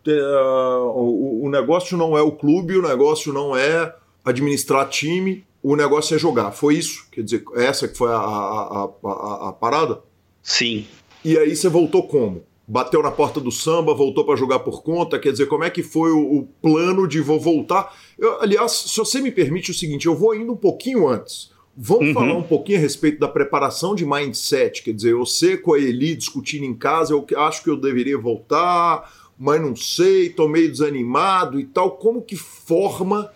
o, 0.96 1.46
o 1.46 1.50
negócio 1.50 1.96
não 1.96 2.18
é 2.18 2.22
o 2.22 2.32
clube, 2.32 2.78
o 2.78 2.82
negócio 2.82 3.32
não 3.32 3.56
é 3.56 3.94
administrar 4.26 4.90
time, 4.90 5.44
o 5.62 5.76
negócio 5.76 6.16
é 6.16 6.18
jogar. 6.20 6.52
Foi 6.52 6.76
isso? 6.76 7.06
Quer 7.12 7.22
dizer, 7.22 7.44
essa 7.56 7.88
que 7.88 7.96
foi 7.96 8.10
a, 8.10 8.16
a, 8.16 8.90
a, 9.06 9.50
a 9.50 9.54
parada? 9.54 10.00
Sim. 10.42 10.88
E 11.24 11.38
aí 11.38 11.56
você 11.56 11.70
voltou 11.70 12.08
como? 12.08 12.44
Bateu 12.72 13.04
na 13.04 13.12
porta 13.12 13.42
do 13.42 13.52
samba, 13.52 13.94
voltou 13.94 14.24
para 14.24 14.38
jogar 14.38 14.60
por 14.60 14.82
conta? 14.82 15.20
Quer 15.20 15.34
dizer, 15.34 15.48
como 15.48 15.66
é 15.66 15.70
que 15.70 15.84
foi 15.84 16.10
o, 16.14 16.38
o 16.38 16.44
plano 16.62 17.06
de 17.06 17.20
vou 17.20 17.38
voltar? 17.38 17.94
Eu, 18.18 18.42
aliás, 18.42 18.72
se 18.72 18.98
você 18.98 19.20
me 19.20 19.30
permite 19.30 19.72
o 19.72 19.74
seguinte, 19.74 20.06
eu 20.06 20.16
vou 20.16 20.34
indo 20.34 20.54
um 20.54 20.56
pouquinho 20.56 21.06
antes. 21.06 21.52
Vamos 21.76 22.08
uhum. 22.08 22.14
falar 22.14 22.34
um 22.34 22.44
pouquinho 22.44 22.78
a 22.78 22.82
respeito 22.82 23.20
da 23.20 23.28
preparação 23.28 23.94
de 23.94 24.06
mindset. 24.06 24.84
Quer 24.84 24.94
dizer, 24.94 25.14
você 25.14 25.58
com 25.58 25.74
a 25.74 25.80
Eli 25.80 26.16
discutindo 26.16 26.64
em 26.64 26.74
casa, 26.74 27.14
eu 27.14 27.28
acho 27.40 27.62
que 27.62 27.70
eu 27.70 27.76
deveria 27.76 28.18
voltar, 28.18 29.12
mas 29.38 29.60
não 29.60 29.76
sei, 29.76 30.30
tô 30.30 30.48
meio 30.48 30.72
desanimado 30.72 31.60
e 31.60 31.66
tal. 31.66 31.98
Como 31.98 32.22
que 32.22 32.38
forma 32.38 33.30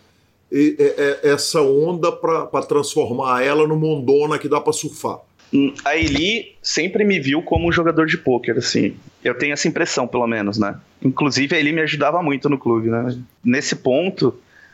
essa 1.22 1.62
onda 1.62 2.10
para 2.10 2.62
transformar 2.62 3.44
ela 3.44 3.68
numa 3.68 3.88
ondona 3.88 4.40
que 4.40 4.48
dá 4.48 4.62
para 4.62 4.72
surfar? 4.72 5.25
Hum, 5.54 5.74
a 5.84 5.96
Eli 5.96 6.56
sempre 6.62 7.04
me 7.04 7.20
viu 7.20 7.42
como 7.42 7.68
um 7.68 7.72
jogador 7.72 8.06
de 8.06 8.18
pôquer, 8.18 8.58
assim. 8.58 8.96
Eu 9.24 9.36
tenho 9.36 9.54
essa 9.54 9.68
impressão, 9.68 10.08
pelo 10.08 10.28
menos, 10.28 10.58
né? 10.58 10.76
Inclusive, 11.02 11.56
a 11.56 11.60
Eli 11.60 11.72
me 11.72 11.82
ajudava 11.82 12.22
muito 12.22 12.50
no 12.50 12.58
clube, 12.58 12.90
né? 12.90 13.18
Nesse 13.44 13.76
ponto, 13.76 14.30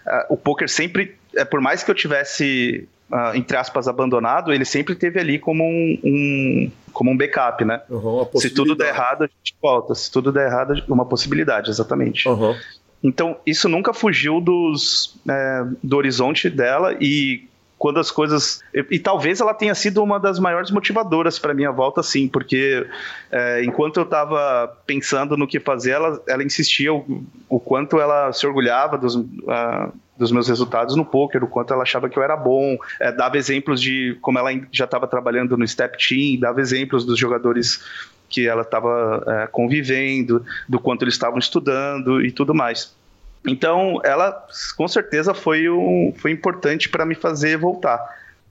uh, 0.06 0.34
o 0.34 0.38
pôquer 0.38 0.70
sempre, 0.70 1.16
uh, 1.38 1.46
por 1.46 1.62
mais 1.62 1.84
que 1.84 1.92
eu 1.92 1.96
tivesse, 1.96 2.88
uh, 3.12 3.36
entre 3.36 3.58
aspas, 3.58 3.88
abandonado, 3.88 4.54
ele 4.54 4.66
sempre 4.66 4.96
teve 4.96 5.20
ali 5.20 5.38
como 5.40 5.64
um, 5.64 6.00
um 6.04 6.72
como 6.92 7.10
um 7.10 7.18
backup, 7.18 7.64
né? 7.64 7.82
Uhum, 7.90 8.28
Se 8.36 8.50
tudo 8.50 8.76
der 8.76 8.90
errado, 8.90 9.24
a 9.24 9.28
gente 9.28 9.56
volta. 9.62 9.96
Se 9.96 10.12
tudo 10.12 10.32
der 10.32 10.48
errado, 10.48 10.84
uma 10.90 11.06
possibilidade, 11.06 11.70
exatamente. 11.70 12.28
Uhum. 12.28 12.56
Então, 13.04 13.38
isso 13.46 13.68
nunca 13.68 13.94
fugiu 13.94 14.40
dos, 14.40 15.16
é, 15.28 15.64
do 15.82 15.98
horizonte 15.98 16.50
dela 16.50 16.96
e 17.00 17.48
quando 17.82 18.00
as 18.00 18.12
coisas. 18.12 18.62
E, 18.72 18.86
e, 18.92 19.00
talvez 19.00 19.42
ela 19.42 19.56
tenha 19.56 19.74
sido 19.74 20.04
uma 20.04 20.20
das 20.20 20.38
maiores 20.38 20.70
motivadoras 20.70 21.40
para 21.40 21.52
minha 21.52 21.72
volta, 21.72 22.04
sim, 22.04 22.28
porque 22.28 22.86
é, 23.32 23.64
enquanto 23.64 23.98
eu 23.98 24.04
estava 24.04 24.72
pensando 24.86 25.36
no 25.36 25.48
que 25.48 25.60
fazer, 25.60 25.94
ela, 25.94 26.22
ela 26.28 26.44
insistia 26.44 26.94
o, 26.94 27.26
o 27.50 27.60
quanto 27.60 28.00
ela 28.00 28.32
se 28.32 28.46
orgulhava 28.46 28.98
dos. 29.00 29.16
Uh, 29.16 29.92
dos 30.18 30.32
meus 30.32 30.48
resultados 30.48 30.96
no 30.96 31.04
poker, 31.04 31.44
o 31.44 31.48
quanto 31.48 31.74
ela 31.74 31.82
achava 31.82 32.08
que 32.08 32.16
eu 32.16 32.22
era 32.22 32.38
bom, 32.38 32.78
é, 33.00 33.12
dava 33.12 33.40
exemplos 33.40 33.82
de 33.82 34.16
como 34.22 34.38
ela 34.38 34.52
já 34.72 34.86
estava 34.86 35.08
trabalhando 35.08 35.58
no 35.58 35.68
Step 35.68 35.98
Team, 35.98 36.40
dava 36.40 36.62
exemplos 36.62 37.04
dos 37.04 37.18
jogadores 37.18 37.84
que 38.30 38.48
ela 38.48 38.62
estava 38.62 39.24
é, 39.26 39.48
convivendo, 39.48 40.46
do 40.70 40.80
quanto 40.80 41.04
eles 41.04 41.16
estavam 41.16 41.40
estudando 41.40 42.24
e 42.24 42.32
tudo 42.32 42.54
mais. 42.54 42.96
Então, 43.46 44.00
ela 44.04 44.46
com 44.78 44.88
certeza 44.88 45.34
foi, 45.34 45.70
um, 45.70 46.14
foi 46.16 46.32
importante 46.32 46.90
para 46.90 47.06
me 47.06 47.16
fazer 47.16 47.58
voltar. 47.58 48.00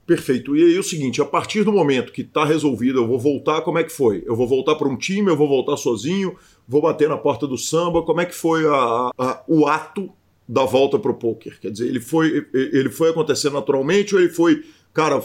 Perfeito. 0.05 0.55
E 0.55 0.63
aí 0.63 0.79
o 0.79 0.83
seguinte, 0.83 1.21
a 1.21 1.25
partir 1.25 1.63
do 1.63 1.71
momento 1.71 2.11
que 2.11 2.21
está 2.21 2.43
resolvido, 2.43 2.99
eu 2.99 3.07
vou 3.07 3.19
voltar, 3.19 3.61
como 3.61 3.77
é 3.77 3.83
que 3.83 3.91
foi? 3.91 4.23
Eu 4.25 4.35
vou 4.35 4.47
voltar 4.47 4.75
para 4.75 4.87
um 4.87 4.97
time, 4.97 5.29
eu 5.29 5.37
vou 5.37 5.47
voltar 5.47 5.77
sozinho, 5.77 6.35
vou 6.67 6.81
bater 6.81 7.07
na 7.07 7.17
porta 7.17 7.47
do 7.47 7.57
samba, 7.57 8.01
como 8.03 8.19
é 8.19 8.25
que 8.25 8.35
foi 8.35 8.65
a, 8.67 9.11
a, 9.17 9.43
o 9.47 9.67
ato 9.67 10.11
da 10.47 10.65
volta 10.65 10.99
para 10.99 11.11
o 11.11 11.15
poker? 11.15 11.57
Quer 11.61 11.71
dizer, 11.71 11.87
ele 11.87 12.01
foi, 12.01 12.45
ele 12.53 12.89
foi 12.89 13.11
acontecer 13.11 13.49
naturalmente 13.51 14.13
ou 14.13 14.19
ele 14.19 14.31
foi, 14.31 14.65
cara, 14.93 15.21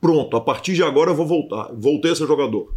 pronto, 0.00 0.36
a 0.36 0.40
partir 0.40 0.74
de 0.74 0.82
agora 0.82 1.10
eu 1.10 1.14
vou 1.14 1.26
voltar, 1.26 1.70
voltei 1.72 2.10
a 2.10 2.16
ser 2.16 2.26
jogador? 2.26 2.74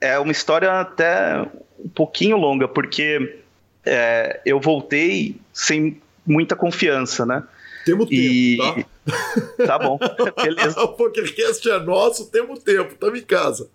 é 0.00 0.18
uma 0.18 0.32
história 0.32 0.80
até 0.80 1.42
um 1.78 1.88
pouquinho 1.88 2.36
longa, 2.36 2.68
porque 2.68 3.40
é, 3.86 4.40
eu 4.44 4.60
voltei 4.60 5.36
sem 5.52 6.00
muita 6.26 6.56
confiança, 6.56 7.24
né? 7.24 7.42
Temos 7.84 8.08
e... 8.10 8.58
tempo, 8.58 8.90
tá? 9.06 9.06
Tá 9.66 9.78
bom, 9.78 9.98
beleza. 10.42 10.78
o 10.82 10.88
PokerCast 10.88 11.70
é 11.70 11.78
nosso, 11.78 12.28
temos 12.30 12.58
tempo, 12.58 12.92
estamos 12.92 13.20
em 13.20 13.22
casa. 13.22 13.70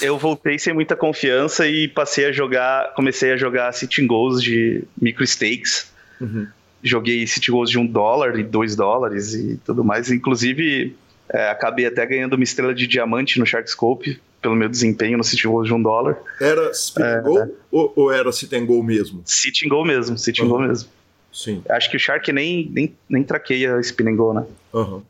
Eu 0.00 0.16
voltei 0.16 0.58
sem 0.58 0.72
muita 0.72 0.96
confiança 0.96 1.68
e 1.68 1.86
passei 1.86 2.24
a 2.24 2.32
jogar, 2.32 2.94
comecei 2.94 3.32
a 3.32 3.36
jogar 3.36 3.70
sitting 3.72 4.06
goals 4.06 4.42
de 4.42 4.82
micro 5.00 5.26
stakes. 5.26 5.92
Uhum. 6.18 6.46
Joguei 6.82 7.26
sitting 7.26 7.50
goals 7.50 7.70
de 7.70 7.78
um 7.78 7.86
dólar 7.86 8.38
e 8.38 8.42
dois 8.42 8.74
dólares 8.74 9.34
e 9.34 9.60
tudo 9.62 9.84
mais. 9.84 10.10
Inclusive, 10.10 10.96
é, 11.28 11.50
acabei 11.50 11.84
até 11.84 12.06
ganhando 12.06 12.32
uma 12.32 12.44
estrela 12.44 12.74
de 12.74 12.86
diamante 12.86 13.38
no 13.38 13.44
Sharkscope 13.44 14.18
pelo 14.40 14.54
meu 14.54 14.68
desempenho 14.68 15.18
no 15.18 15.24
City 15.24 15.46
Goal 15.46 15.64
de 15.64 15.72
um 15.72 15.82
dólar. 15.82 16.18
Era 16.40 16.72
Sit 16.72 17.00
é, 17.00 17.20
Goal 17.20 17.38
é. 17.40 17.48
ou, 17.70 17.92
ou, 17.96 18.12
era 18.12 18.30
Sit 18.32 18.52
and 18.52 18.66
Goal 18.66 18.82
mesmo? 18.82 19.22
Sit 19.24 19.64
and 19.64 19.68
Goal 19.68 19.84
mesmo, 19.84 20.16
Sit 20.16 20.40
uhum. 20.40 20.48
Goal 20.48 20.62
mesmo. 20.62 20.88
Sim. 21.32 21.62
Acho 21.68 21.90
que 21.90 21.96
o 21.96 22.00
Shark 22.00 22.32
nem, 22.32 22.68
nem, 22.72 22.96
nem 23.08 23.22
traqueia 23.22 23.78
Spin 23.80 24.08
and 24.08 24.16
Goal, 24.16 24.34
né? 24.34 24.46
Uhum. 24.72 25.02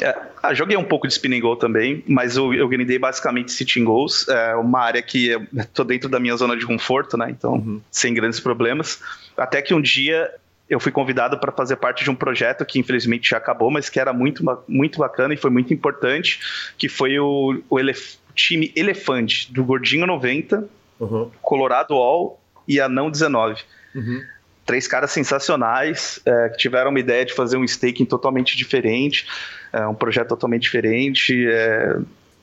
É, 0.00 0.16
ah, 0.42 0.54
joguei 0.54 0.76
um 0.76 0.84
pouco 0.84 1.06
de 1.06 1.12
Spin 1.12 1.34
and 1.36 1.40
Goal 1.40 1.56
também, 1.56 2.02
mas 2.06 2.36
eu, 2.36 2.54
eu 2.54 2.68
grindei 2.68 2.98
basicamente 2.98 3.52
Sitting 3.52 3.84
Goals, 3.84 4.26
é 4.28 4.54
uma 4.54 4.80
área 4.80 5.02
que 5.02 5.28
eu 5.28 5.46
tô 5.74 5.84
dentro 5.84 6.08
da 6.08 6.18
minha 6.18 6.36
zona 6.36 6.56
de 6.56 6.64
conforto, 6.64 7.16
né? 7.16 7.28
Então, 7.30 7.54
uhum. 7.54 7.80
sem 7.90 8.14
grandes 8.14 8.40
problemas. 8.40 9.00
Até 9.36 9.60
que 9.60 9.74
um 9.74 9.80
dia 9.80 10.32
eu 10.68 10.78
fui 10.78 10.92
convidado 10.92 11.38
para 11.38 11.50
fazer 11.50 11.76
parte 11.76 12.04
de 12.04 12.10
um 12.10 12.14
projeto 12.14 12.64
que 12.64 12.78
infelizmente 12.78 13.30
já 13.30 13.38
acabou, 13.38 13.70
mas 13.70 13.88
que 13.88 13.98
era 13.98 14.12
muito, 14.12 14.44
muito 14.68 15.00
bacana 15.00 15.34
e 15.34 15.36
foi 15.36 15.50
muito 15.50 15.74
importante, 15.74 16.40
que 16.78 16.88
foi 16.88 17.18
o, 17.18 17.60
o 17.68 17.78
Elef 17.78 18.19
time 18.40 18.72
Elefante, 18.74 19.52
do 19.52 19.64
Gordinho 19.64 20.06
90, 20.06 20.68
uhum. 20.98 21.30
Colorado 21.42 21.94
All 21.94 22.40
e 22.66 22.80
Anão 22.80 23.10
19. 23.10 23.62
Uhum. 23.94 24.22
Três 24.64 24.86
caras 24.86 25.10
sensacionais 25.10 26.20
é, 26.24 26.48
que 26.50 26.58
tiveram 26.58 26.90
uma 26.90 27.00
ideia 27.00 27.24
de 27.24 27.34
fazer 27.34 27.56
um 27.56 27.64
staking 27.64 28.04
totalmente 28.04 28.56
diferente, 28.56 29.26
é, 29.72 29.86
um 29.86 29.94
projeto 29.94 30.28
totalmente 30.28 30.62
diferente, 30.62 31.46
é, 31.48 31.98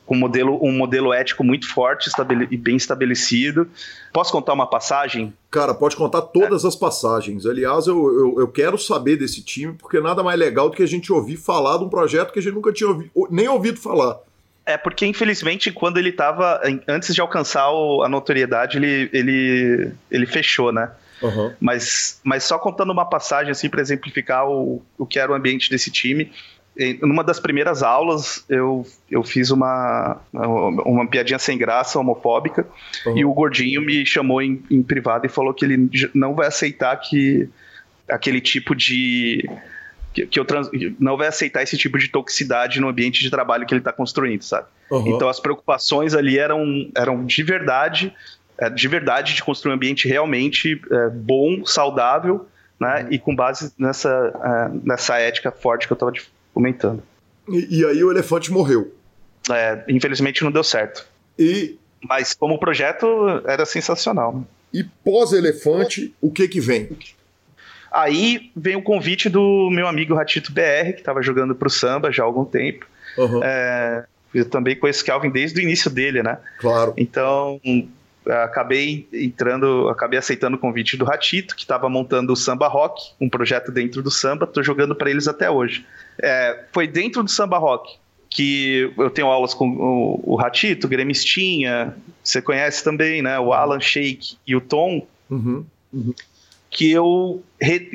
com 0.06 0.16
um 0.16 0.20
modelo, 0.20 0.58
um 0.64 0.72
modelo 0.72 1.14
ético 1.14 1.44
muito 1.44 1.70
forte 1.70 2.10
e 2.50 2.58
bem 2.58 2.78
estabelecido. 2.78 3.70
Posso 4.14 4.32
contar 4.32 4.54
uma 4.54 4.66
passagem? 4.66 5.34
Cara, 5.52 5.74
pode 5.74 5.98
contar 5.98 6.22
todas 6.22 6.64
as 6.64 6.76
passagens. 6.76 7.46
Aliás, 7.46 7.88
eu, 7.88 7.96
eu, 7.96 8.40
eu, 8.40 8.48
quero 8.48 8.78
saber 8.78 9.18
desse 9.18 9.44
time, 9.44 9.74
porque 9.74 10.00
nada 10.00 10.24
mais 10.24 10.40
legal 10.40 10.70
do 10.70 10.76
que 10.76 10.84
a 10.84 10.88
gente 10.88 11.12
ouvir 11.12 11.36
falar 11.36 11.78
de 11.78 11.84
um 11.84 11.90
projeto 11.90 12.32
que 12.32 12.40
a 12.40 12.42
gente 12.42 12.54
nunca 12.54 12.72
tinha 12.72 12.90
ouvido, 12.90 13.12
nem 13.30 13.50
ouvido 13.50 13.80
falar. 13.80 14.18
É 14.68 14.76
porque, 14.76 15.06
infelizmente, 15.06 15.72
quando 15.72 15.98
ele 15.98 16.10
estava 16.10 16.62
Antes 16.86 17.16
de 17.16 17.22
alcançar 17.22 17.72
o, 17.72 18.04
a 18.04 18.10
notoriedade, 18.10 18.78
ele, 18.78 19.10
ele, 19.14 19.92
ele 20.12 20.26
fechou, 20.26 20.74
né? 20.74 20.92
Uhum. 21.22 21.54
Mas, 21.58 22.20
mas 22.22 22.44
só 22.44 22.60
contando 22.60 22.92
uma 22.92 23.06
passagem, 23.06 23.50
assim, 23.50 23.70
para 23.70 23.80
exemplificar 23.80 24.46
o, 24.46 24.84
o 24.98 25.06
que 25.06 25.20
era 25.20 25.32
o 25.32 25.36
ambiente 25.36 25.70
desse 25.70 25.90
time. 25.90 26.34
Em 26.78 27.00
uma 27.02 27.24
das 27.24 27.40
primeiras 27.40 27.82
aulas, 27.82 28.44
eu, 28.50 28.86
eu 29.10 29.24
fiz 29.24 29.52
uma, 29.52 30.18
uma 30.34 31.08
piadinha 31.08 31.40
sem 31.40 31.58
graça, 31.58 31.98
homofóbica, 31.98 32.68
uhum. 33.06 33.18
e 33.18 33.24
o 33.24 33.34
gordinho 33.34 33.82
me 33.82 34.06
chamou 34.06 34.42
em, 34.42 34.62
em 34.70 34.84
privado 34.84 35.26
e 35.26 35.30
falou 35.30 35.54
que 35.54 35.64
ele 35.64 35.90
não 36.14 36.36
vai 36.36 36.48
aceitar 36.48 36.96
que 36.98 37.50
aquele 38.10 38.42
tipo 38.42 38.76
de 38.76 39.50
que, 40.18 40.26
que 40.26 40.40
eu 40.40 40.46
trans, 40.46 40.70
não 41.00 41.16
vai 41.16 41.28
aceitar 41.28 41.62
esse 41.62 41.78
tipo 41.78 41.98
de 42.00 42.08
toxicidade 42.08 42.80
no 42.80 42.88
ambiente 42.88 43.22
de 43.22 43.30
trabalho 43.30 43.66
que 43.66 43.74
ele 43.74 43.82
está 43.82 43.94
construindo, 43.94 44.42
sabe? 44.42 44.68
Uhum. 44.90 45.16
Então 45.16 45.30
as 45.30 45.40
preocupações 45.40 46.16
ali 46.16 46.40
eram, 46.40 46.90
eram 46.96 47.24
de 47.24 47.44
verdade, 47.44 48.14
é, 48.58 48.70
de 48.70 48.88
verdade 48.88 49.36
de 49.36 49.44
construir 49.44 49.72
um 49.72 49.76
ambiente 49.76 50.08
realmente 50.08 50.82
é, 50.92 51.10
bom, 51.10 51.64
saudável, 51.66 52.48
né? 52.80 53.04
Uhum. 53.04 53.08
E 53.12 53.20
com 53.20 53.36
base 53.36 53.72
nessa, 53.78 54.10
é, 54.10 54.80
nessa 54.84 55.20
ética 55.20 55.52
forte 55.52 55.86
que 55.86 55.94
eu 55.94 55.96
estava 55.96 56.12
comentando. 56.54 57.04
E, 57.48 57.80
e, 57.80 57.86
aí 57.86 58.04
o 58.04 58.12
elefante 58.12 58.52
morreu. 58.52 58.94
É, 59.50 59.84
infelizmente 59.88 60.44
não 60.44 60.52
deu 60.52 60.64
certo. 60.64 61.06
E 61.38 61.78
mas 62.04 62.34
como 62.34 62.60
projeto 62.60 63.08
era 63.46 63.66
sensacional. 63.66 64.44
E 64.74 64.84
pós-elefante, 64.84 66.14
o 66.22 66.32
que 66.32 66.48
que 66.48 66.60
vem? 66.60 66.90
Aí 67.92 68.52
vem 68.56 68.76
o 68.76 68.82
convite 68.82 69.30
do 69.30 69.70
meu 69.72 69.88
amigo 69.88 70.14
Ratito 70.14 70.52
BR, 70.52 70.94
que 70.94 71.00
estava 71.00 71.22
jogando 71.22 71.56
pro 71.56 71.70
samba 71.70 72.12
já 72.12 72.24
há 72.24 72.26
algum 72.26 72.46
tempo. 72.46 72.86
Uhum. 73.18 73.44
É, 73.44 74.06
eu 74.34 74.46
também 74.46 74.76
conheço 74.76 75.04
Kelvin 75.04 75.30
desde 75.30 75.60
o 75.60 75.64
início 75.64 75.90
dele, 75.90 76.22
né? 76.22 76.38
Claro. 76.60 76.94
Então, 76.98 77.60
acabei 78.44 79.08
entrando, 79.12 79.88
acabei 79.90 80.20
aceitando 80.20 80.58
o 80.58 80.60
convite 80.60 80.98
do 80.98 81.06
Ratito, 81.06 81.56
que 81.56 81.62
estava 81.62 81.90
montando 81.90 82.34
o 82.34 82.36
Samba 82.36 82.68
Rock, 82.68 83.12
um 83.20 83.30
projeto 83.30 83.72
dentro 83.72 84.02
do 84.02 84.12
samba, 84.12 84.46
tô 84.46 84.62
jogando 84.62 84.96
para 84.96 85.10
eles 85.10 85.28
até 85.28 85.50
hoje. 85.50 85.86
É, 86.22 86.66
foi 86.72 86.88
dentro 86.88 87.24
do 87.24 87.32
Samba 87.32 87.58
Rock 87.58 87.98
que 88.30 88.94
eu 88.98 89.10
tenho 89.10 89.28
aulas 89.28 89.54
com 89.54 89.70
o, 89.70 90.34
o 90.34 90.36
Ratito, 90.36 90.86
o 90.86 90.90
Gremistinha, 90.90 91.96
você 92.22 92.42
conhece 92.42 92.84
também, 92.84 93.22
né? 93.22 93.40
O 93.40 93.54
Alan 93.54 93.80
Shake 93.80 94.38
e 94.46 94.56
o 94.56 94.62
Tom. 94.62 95.08
Uhum. 95.30 95.66
Uhum 95.94 96.14
que 96.70 96.92
eu, 96.92 97.44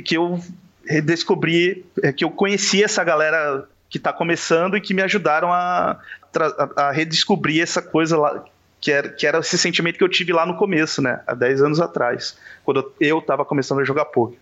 que 0.04 0.16
eu 0.16 0.40
redescobri, 0.84 1.84
é, 2.02 2.12
que 2.12 2.24
eu 2.24 2.30
conheci 2.30 2.82
essa 2.82 3.02
galera 3.04 3.68
que 3.88 3.98
está 3.98 4.12
começando 4.12 4.76
e 4.76 4.80
que 4.80 4.94
me 4.94 5.02
ajudaram 5.02 5.52
a, 5.52 6.00
a, 6.34 6.82
a, 6.84 6.90
redescobrir 6.90 7.62
essa 7.62 7.82
coisa 7.82 8.16
lá, 8.16 8.44
que 8.80 8.90
era, 8.90 9.08
que 9.08 9.26
era 9.26 9.38
esse 9.38 9.58
sentimento 9.58 9.98
que 9.98 10.04
eu 10.04 10.08
tive 10.08 10.32
lá 10.32 10.46
no 10.46 10.56
começo, 10.56 11.02
né? 11.02 11.20
Há 11.26 11.34
10 11.34 11.62
anos 11.62 11.80
atrás, 11.80 12.36
quando 12.64 12.92
eu 12.98 13.18
estava 13.18 13.44
começando 13.44 13.80
a 13.80 13.84
jogar 13.84 14.06
poker. 14.06 14.38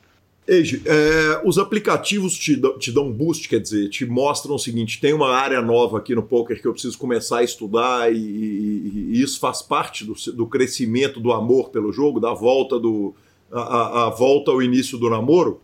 Eiji, 0.49 0.83
é, 0.87 1.43
os 1.45 1.59
aplicativos 1.59 2.37
te, 2.37 2.61
te 2.79 2.91
dão 2.91 3.09
um 3.09 3.13
boost, 3.13 3.49
quer 3.49 3.61
dizer, 3.61 3.89
te 3.89 4.07
mostram 4.07 4.55
o 4.55 4.59
seguinte: 4.59 5.01
tem 5.01 5.13
uma 5.13 5.35
área 5.35 5.61
nova 5.61 5.99
aqui 5.99 6.15
no 6.15 6.23
poker 6.23 6.61
que 6.61 6.67
eu 6.67 6.73
preciso 6.73 6.99
começar 6.99 7.39
a 7.39 7.45
estudar, 7.45 8.13
e, 8.13 8.17
e, 8.17 9.11
e 9.13 9.23
isso 9.23 9.39
faz 9.39 9.63
parte 9.63 10.05
do, 10.05 10.15
do 10.33 10.47
crescimento 10.47 11.21
do 11.21 11.33
amor 11.33 11.71
pelo 11.71 11.93
jogo, 11.93 12.19
da 12.19 12.33
volta 12.33 12.79
do, 12.81 13.15
a, 13.53 14.07
a 14.07 14.11
volta 14.11 14.51
ao 14.51 14.63
início 14.63 14.99
do 14.99 15.11
namoro? 15.11 15.61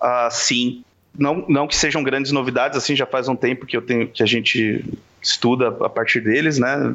Ah, 0.00 0.28
sim. 0.30 0.84
Não, 1.18 1.44
não 1.48 1.66
que 1.66 1.74
sejam 1.74 2.02
grandes 2.02 2.30
novidades, 2.30 2.76
assim, 2.76 2.94
já 2.94 3.06
faz 3.06 3.28
um 3.28 3.36
tempo 3.36 3.66
que 3.66 3.76
eu 3.76 3.82
tenho 3.82 4.08
que 4.08 4.22
a 4.22 4.26
gente 4.26 4.84
estuda 5.22 5.68
a 5.68 5.88
partir 5.88 6.20
deles, 6.20 6.58
né? 6.58 6.94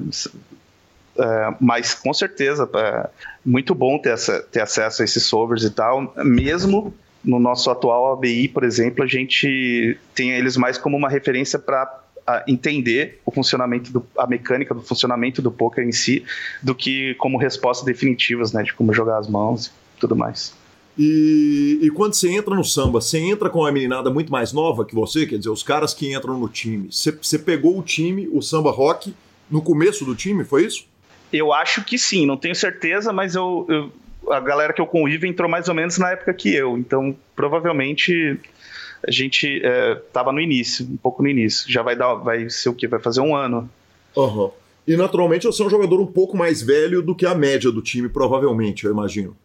É, 1.17 1.53
mas 1.59 1.93
com 1.93 2.13
certeza 2.13 2.69
é 2.73 3.09
muito 3.45 3.75
bom 3.75 3.97
ter, 3.97 4.15
ter 4.51 4.61
acesso 4.61 5.01
a 5.01 5.05
esses 5.05 5.23
solvers 5.23 5.63
e 5.63 5.71
tal, 5.71 6.13
mesmo 6.17 6.93
no 7.23 7.39
nosso 7.39 7.69
atual 7.69 8.13
ABI, 8.13 8.47
por 8.47 8.63
exemplo, 8.63 9.03
a 9.03 9.07
gente 9.07 9.97
tem 10.15 10.31
eles 10.31 10.55
mais 10.55 10.77
como 10.77 10.95
uma 10.95 11.09
referência 11.09 11.59
para 11.59 11.99
entender 12.47 13.19
o 13.25 13.31
funcionamento, 13.31 13.91
do, 13.91 14.05
a 14.17 14.25
mecânica 14.25 14.73
do 14.73 14.81
funcionamento 14.81 15.41
do 15.41 15.51
poker 15.51 15.83
em 15.83 15.91
si, 15.91 16.23
do 16.61 16.73
que 16.73 17.13
como 17.15 17.37
respostas 17.37 17.85
definitivas, 17.85 18.53
né, 18.53 18.63
de 18.63 18.73
como 18.73 18.93
jogar 18.93 19.17
as 19.17 19.27
mãos 19.27 19.71
tudo 20.01 20.15
mais. 20.15 20.53
E, 20.97 21.79
e, 21.81 21.89
quando 21.89 22.13
você 22.13 22.29
entra 22.29 22.53
no 22.53 22.65
samba, 22.65 22.99
você 22.99 23.17
entra 23.17 23.49
com 23.49 23.59
uma 23.59 23.71
meninada 23.71 24.09
muito 24.09 24.29
mais 24.29 24.51
nova 24.51 24.83
que 24.83 24.93
você, 24.93 25.25
quer 25.25 25.37
dizer, 25.37 25.49
os 25.49 25.63
caras 25.63 25.93
que 25.93 26.13
entram 26.13 26.37
no 26.37 26.49
time. 26.49 26.91
Você, 26.91 27.11
você 27.11 27.39
pegou 27.39 27.79
o 27.79 27.81
time, 27.81 28.27
o 28.31 28.41
samba 28.41 28.71
rock, 28.71 29.13
no 29.49 29.61
começo 29.61 30.03
do 30.03 30.13
time, 30.13 30.43
foi 30.43 30.65
isso? 30.65 30.85
Eu 31.31 31.53
acho 31.53 31.85
que 31.85 31.97
sim, 31.97 32.25
não 32.25 32.35
tenho 32.35 32.53
certeza, 32.53 33.13
mas 33.13 33.35
eu, 33.35 33.65
eu 33.69 33.91
a 34.29 34.39
galera 34.39 34.73
que 34.73 34.81
eu 34.81 34.85
convivo 34.85 35.25
entrou 35.25 35.49
mais 35.49 35.67
ou 35.67 35.73
menos 35.73 35.97
na 35.97 36.11
época 36.11 36.33
que 36.33 36.53
eu, 36.53 36.77
então 36.77 37.15
provavelmente 37.35 38.39
a 39.05 39.09
gente 39.09 39.47
estava 39.47 40.29
é, 40.29 40.33
no 40.33 40.39
início, 40.39 40.85
um 40.85 40.97
pouco 40.97 41.23
no 41.23 41.29
início. 41.29 41.71
Já 41.71 41.81
vai 41.81 41.95
dar, 41.95 42.13
vai 42.15 42.49
ser 42.49 42.69
o 42.69 42.73
quê? 42.73 42.87
Vai 42.87 42.99
fazer 42.99 43.21
um 43.21 43.35
ano. 43.35 43.69
Uhum. 44.15 44.51
E 44.87 44.95
naturalmente 44.95 45.47
você 45.47 45.63
é 45.63 45.65
um 45.65 45.69
jogador 45.69 45.99
um 45.99 46.05
pouco 46.05 46.37
mais 46.37 46.61
velho 46.61 47.01
do 47.01 47.15
que 47.15 47.25
a 47.25 47.33
média 47.33 47.71
do 47.71 47.81
time, 47.81 48.09
provavelmente, 48.09 48.85
eu 48.85 48.91
imagino. 48.91 49.35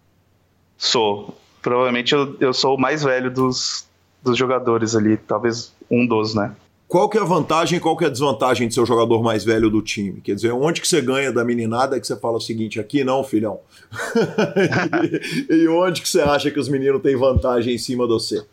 Sou. 0.78 1.36
Provavelmente 1.62 2.14
eu, 2.14 2.36
eu 2.40 2.52
sou 2.52 2.76
o 2.76 2.80
mais 2.80 3.02
velho 3.02 3.30
dos, 3.30 3.86
dos 4.22 4.36
jogadores 4.36 4.94
ali, 4.94 5.16
talvez 5.16 5.72
um 5.90 6.06
dos, 6.06 6.34
né? 6.34 6.54
Qual 6.88 7.08
que 7.08 7.18
é 7.18 7.20
a 7.20 7.24
vantagem 7.24 7.78
e 7.78 7.80
qual 7.80 7.96
que 7.96 8.04
é 8.04 8.06
a 8.06 8.10
desvantagem 8.10 8.68
de 8.68 8.74
ser 8.74 8.80
o 8.80 8.86
jogador 8.86 9.20
mais 9.20 9.44
velho 9.44 9.68
do 9.68 9.82
time? 9.82 10.20
Quer 10.20 10.36
dizer, 10.36 10.52
onde 10.52 10.80
que 10.80 10.86
você 10.86 11.00
ganha 11.00 11.32
da 11.32 11.44
meninada 11.44 11.98
que 11.98 12.06
você 12.06 12.16
fala 12.16 12.36
o 12.36 12.40
seguinte, 12.40 12.78
aqui 12.78 13.02
não, 13.02 13.24
filhão. 13.24 13.58
e, 15.50 15.54
e, 15.54 15.68
onde 15.68 16.00
que 16.00 16.08
você 16.08 16.20
acha 16.20 16.48
que 16.48 16.60
os 16.60 16.68
meninos 16.68 17.02
têm 17.02 17.16
vantagem 17.16 17.74
em 17.74 17.78
cima 17.78 18.04
de 18.04 18.12
você? 18.12 18.44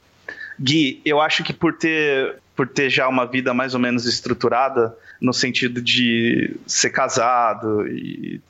Gui, 0.59 0.99
eu 1.05 1.21
acho 1.21 1.43
que 1.43 1.53
por 1.53 1.73
ter, 1.73 2.37
por 2.55 2.67
ter 2.67 2.89
já 2.89 3.07
uma 3.07 3.25
vida 3.25 3.53
mais 3.53 3.75
ou 3.75 3.79
menos 3.79 4.07
estruturada, 4.07 4.97
no 5.21 5.31
sentido 5.33 5.79
de 5.79 6.55
ser 6.65 6.89
casado 6.89 7.87
e, 7.87 8.41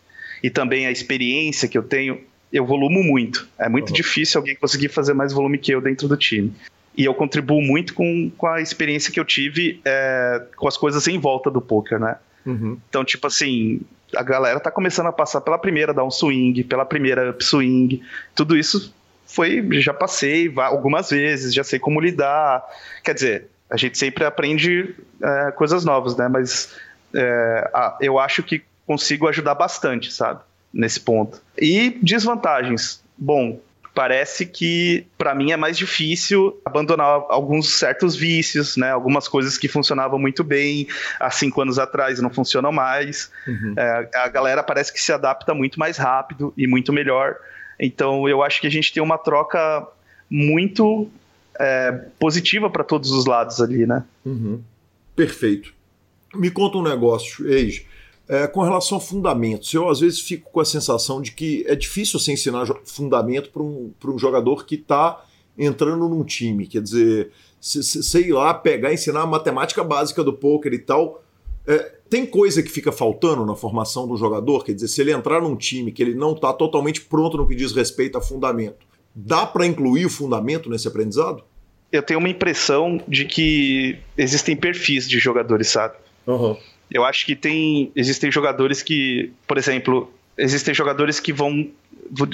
e 0.41 0.49
também 0.49 0.88
a 0.88 0.91
experiência 0.91 1.67
que 1.67 1.77
eu 1.77 1.83
tenho, 1.83 2.21
eu 2.53 2.65
volumo 2.65 3.03
muito. 3.03 3.47
É 3.57 3.67
muito 3.67 3.89
uhum. 3.89 3.95
difícil 3.95 4.39
alguém 4.39 4.55
conseguir 4.55 4.89
fazer 4.89 5.15
mais 5.15 5.33
volume 5.33 5.57
que 5.57 5.73
eu 5.73 5.81
dentro 5.81 6.07
do 6.07 6.15
time. 6.15 6.53
E 6.95 7.03
eu 7.03 7.13
contribuo 7.15 7.59
muito 7.59 7.95
com, 7.95 8.31
com 8.37 8.45
a 8.45 8.61
experiência 8.61 9.11
que 9.11 9.19
eu 9.19 9.25
tive 9.25 9.81
é, 9.83 10.43
com 10.55 10.67
as 10.67 10.77
coisas 10.77 11.07
em 11.07 11.17
volta 11.17 11.49
do 11.49 11.59
poker, 11.59 11.99
né? 11.99 12.17
Uhum. 12.45 12.77
Então, 12.87 13.03
tipo 13.03 13.25
assim, 13.25 13.81
a 14.15 14.21
galera 14.21 14.59
tá 14.59 14.69
começando 14.69 15.07
a 15.07 15.11
passar 15.11 15.41
pela 15.41 15.57
primeira 15.57 15.91
down 15.91 16.11
swing, 16.11 16.63
pela 16.63 16.85
primeira 16.85 17.31
up 17.31 17.43
swing. 17.43 18.03
Tudo 18.35 18.55
isso 18.55 18.93
foi, 19.25 19.67
já 19.81 19.93
passei 19.93 20.53
algumas 20.57 21.09
vezes, 21.09 21.51
já 21.51 21.63
sei 21.63 21.79
como 21.79 21.99
lidar. 21.99 22.63
Quer 23.03 23.15
dizer, 23.15 23.47
a 23.67 23.77
gente 23.77 23.97
sempre 23.97 24.23
aprende 24.23 24.95
é, 25.19 25.51
coisas 25.51 25.83
novas, 25.83 26.15
né? 26.15 26.27
Mas 26.27 26.75
é, 27.15 27.71
eu 27.99 28.19
acho 28.19 28.43
que 28.43 28.61
consigo 28.85 29.27
ajudar 29.27 29.55
bastante, 29.55 30.13
sabe? 30.13 30.41
Nesse 30.73 30.99
ponto. 30.99 31.41
E 31.57 31.91
desvantagens. 32.01 33.03
Bom, 33.17 33.59
parece 33.93 34.45
que 34.45 35.05
para 35.17 35.36
mim 35.36 35.51
é 35.51 35.57
mais 35.57 35.77
difícil 35.77 36.59
abandonar 36.65 37.25
alguns 37.29 37.77
certos 37.77 38.15
vícios, 38.15 38.75
né? 38.75 38.91
Algumas 38.91 39.27
coisas 39.27 39.57
que 39.57 39.67
funcionavam 39.67 40.17
muito 40.17 40.43
bem 40.43 40.88
há 41.19 41.29
cinco 41.29 41.62
anos 41.62 41.77
atrás 41.77 42.19
não 42.19 42.29
funcionam 42.29 42.71
mais. 42.71 43.31
Uhum. 43.47 43.75
É, 43.77 44.09
a 44.15 44.27
galera 44.27 44.63
parece 44.63 44.91
que 44.91 45.01
se 45.01 45.12
adapta 45.12 45.53
muito 45.53 45.79
mais 45.79 45.97
rápido 45.97 46.53
e 46.57 46.65
muito 46.65 46.91
melhor. 46.91 47.36
Então 47.79 48.27
eu 48.27 48.41
acho 48.41 48.59
que 48.59 48.67
a 48.67 48.71
gente 48.71 48.91
tem 48.91 49.03
uma 49.03 49.17
troca 49.17 49.88
muito 50.29 51.07
é, 51.59 51.91
positiva 52.19 52.69
para 52.69 52.83
todos 52.83 53.12
os 53.12 53.25
lados 53.25 53.62
ali, 53.62 53.86
né? 53.86 54.03
Uhum. 54.25 54.62
Perfeito. 55.15 55.71
Me 56.33 56.49
conta 56.49 56.79
um 56.79 56.83
negócio, 56.83 57.47
Eiji. 57.47 57.86
É, 58.27 58.47
com 58.47 58.62
relação 58.62 58.97
a 58.97 59.01
fundamentos, 59.01 59.73
eu 59.73 59.89
às 59.89 59.99
vezes 59.99 60.21
fico 60.21 60.49
com 60.49 60.59
a 60.62 60.65
sensação 60.65 61.21
de 61.21 61.33
que 61.33 61.65
é 61.67 61.75
difícil 61.75 62.19
você 62.19 62.31
ensinar 62.31 62.65
fundamento 62.86 63.49
para 63.51 63.62
um, 63.62 63.91
um 64.05 64.17
jogador 64.17 64.65
que 64.65 64.75
está 64.75 65.23
entrando 65.57 66.07
num 66.07 66.23
time. 66.23 66.65
Quer 66.65 66.81
dizer, 66.81 67.31
sei 67.59 68.31
lá, 68.31 68.53
pegar, 68.53 68.93
ensinar 68.93 69.21
a 69.21 69.25
matemática 69.25 69.83
básica 69.83 70.23
do 70.23 70.33
poker 70.33 70.73
e 70.73 70.79
tal. 70.79 71.23
É, 71.67 71.93
tem 72.09 72.25
coisa 72.25 72.62
que 72.62 72.69
fica 72.69 72.91
faltando 72.91 73.45
na 73.45 73.55
formação 73.55 74.07
do 74.07 74.15
jogador, 74.15 74.63
quer 74.63 74.73
dizer, 74.73 74.88
se 74.88 75.01
ele 75.01 75.12
entrar 75.12 75.41
num 75.41 75.55
time 75.55 75.91
que 75.91 76.01
ele 76.03 76.13
não 76.13 76.33
está 76.33 76.53
totalmente 76.53 77.01
pronto 77.01 77.38
no 77.38 77.47
que 77.47 77.55
diz 77.55 77.71
respeito 77.71 78.17
a 78.17 78.21
fundamento, 78.21 78.86
dá 79.15 79.45
para 79.45 79.65
incluir 79.65 80.05
o 80.05 80.09
fundamento 80.09 80.69
nesse 80.69 80.88
aprendizado? 80.88 81.43
Eu 81.91 82.03
tenho 82.03 82.19
uma 82.19 82.29
impressão 82.29 83.01
de 83.07 83.25
que 83.25 83.97
existem 84.17 84.55
perfis 84.55 85.07
de 85.07 85.19
jogadores, 85.19 85.69
sabe? 85.69 85.95
Uhum. 86.27 86.57
Eu 86.93 87.03
acho 87.03 87.25
que 87.25 87.36
tem 87.36 87.91
existem 87.95 88.32
jogadores 88.32 88.82
que, 88.82 89.32
por 89.47 89.58
exemplo, 89.58 90.13
existem 90.38 90.73
jogadores 90.73 91.19
que 91.19 91.34
vão 91.34 91.69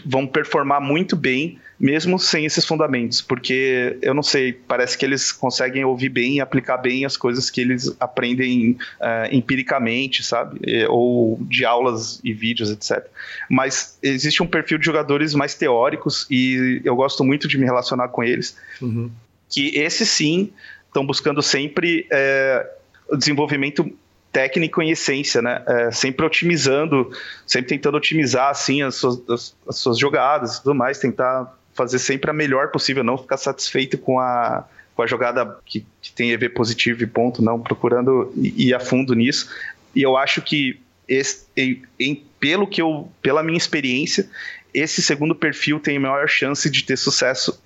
vão 0.06 0.28
performar 0.28 0.82
muito 0.82 1.16
bem 1.16 1.58
mesmo 1.80 2.20
sem 2.20 2.46
esses 2.46 2.66
fundamentos, 2.66 3.22
porque 3.22 3.98
eu 4.02 4.14
não 4.14 4.22
sei, 4.22 4.52
parece 4.52 4.98
que 4.98 5.06
eles 5.06 5.32
conseguem 5.32 5.86
ouvir 5.86 6.10
bem 6.10 6.36
e 6.36 6.42
aplicar 6.42 6.78
bem 6.78 7.06
as 7.06 7.16
coisas 7.16 7.50
que 7.50 7.62
eles 7.62 7.96
aprendem 8.00 8.72
uh, 9.00 9.32
empiricamente, 9.32 10.22
sabe? 10.22 10.60
Ou 10.90 11.40
de 11.42 11.64
aulas 11.64 12.20
e 12.22 12.34
vídeos, 12.34 12.70
etc. 12.70 13.06
Mas 13.50 13.98
existe 14.04 14.44
um 14.44 14.48
perfil 14.48 14.78
de 14.78 14.86
jogadores 14.86 15.34
mais 15.34 15.56
teóricos 15.56 16.28
e 16.30 16.82
eu 16.84 16.96
gosto 16.98 17.24
muito 17.24 17.48
de 17.48 17.58
me 17.58 17.64
relacionar 17.64 18.10
com 18.10 18.24
eles, 18.24 18.58
uhum. 18.82 19.10
que 19.50 19.70
esses 19.78 20.10
sim 20.10 20.52
estão 20.88 21.06
buscando 21.06 21.42
sempre 21.42 22.06
é, 22.12 22.70
o 23.08 23.16
desenvolvimento 23.16 23.90
técnico 24.32 24.82
em 24.82 24.92
essência, 24.92 25.42
né? 25.42 25.64
É, 25.68 25.92
sempre 25.92 26.26
otimizando, 26.26 27.12
sempre 27.46 27.70
tentando 27.70 27.98
otimizar 27.98 28.50
assim 28.50 28.82
as 28.82 28.96
suas, 28.96 29.30
as, 29.30 29.56
as 29.68 29.78
suas 29.78 29.98
jogadas 29.98 30.56
e 30.58 30.64
tudo 30.64 30.76
mais, 30.76 31.00
tentar 31.00 31.56
fazer 31.74 32.00
sempre 32.00 32.30
a 32.30 32.34
melhor 32.34 32.70
possível, 32.70 33.04
não 33.04 33.18
ficar 33.18 33.38
satisfeito 33.38 33.98
com 33.98 34.20
a, 34.20 34.66
com 34.96 35.02
a 35.02 35.08
jogada 35.08 35.58
que, 35.66 35.86
que 36.02 36.12
tem 36.12 36.32
EV 36.32 36.50
positivo 36.50 37.04
e 37.04 37.08
ponto, 37.08 37.42
não, 37.42 37.60
procurando 37.60 38.32
ir 38.36 38.74
a 38.74 38.80
fundo 38.80 39.14
nisso. 39.16 39.50
E 39.96 40.02
eu 40.02 40.18
acho 40.18 40.42
que 40.42 40.80
esse, 41.08 41.46
em, 41.56 41.82
em, 42.00 42.24
pelo 42.40 42.68
que 42.68 42.82
eu, 42.82 43.10
pela 43.22 43.42
minha 43.42 43.58
experiência, 43.58 44.30
esse 44.74 45.02
segundo 45.02 45.34
perfil 45.34 45.80
tem 45.80 45.98
maior 45.98 46.28
chance 46.28 46.70
de 46.70 46.84
ter 46.84 46.98
sucesso 46.98 47.60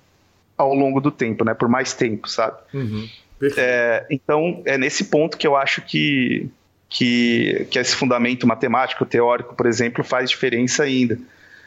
ao 0.56 0.72
longo 0.74 1.00
do 1.00 1.10
tempo, 1.10 1.44
né? 1.44 1.52
Por 1.52 1.68
mais 1.68 1.92
tempo, 1.92 2.28
sabe? 2.28 2.56
Uhum. 2.72 3.08
É, 3.56 4.06
então, 4.10 4.62
é 4.64 4.78
nesse 4.78 5.04
ponto 5.04 5.36
que 5.36 5.46
eu 5.46 5.56
acho 5.56 5.82
que, 5.82 6.48
que, 6.88 7.66
que 7.70 7.78
esse 7.78 7.94
fundamento 7.94 8.46
matemático, 8.46 9.04
teórico, 9.04 9.54
por 9.54 9.66
exemplo, 9.66 10.04
faz 10.04 10.30
diferença 10.30 10.82
ainda. 10.84 11.18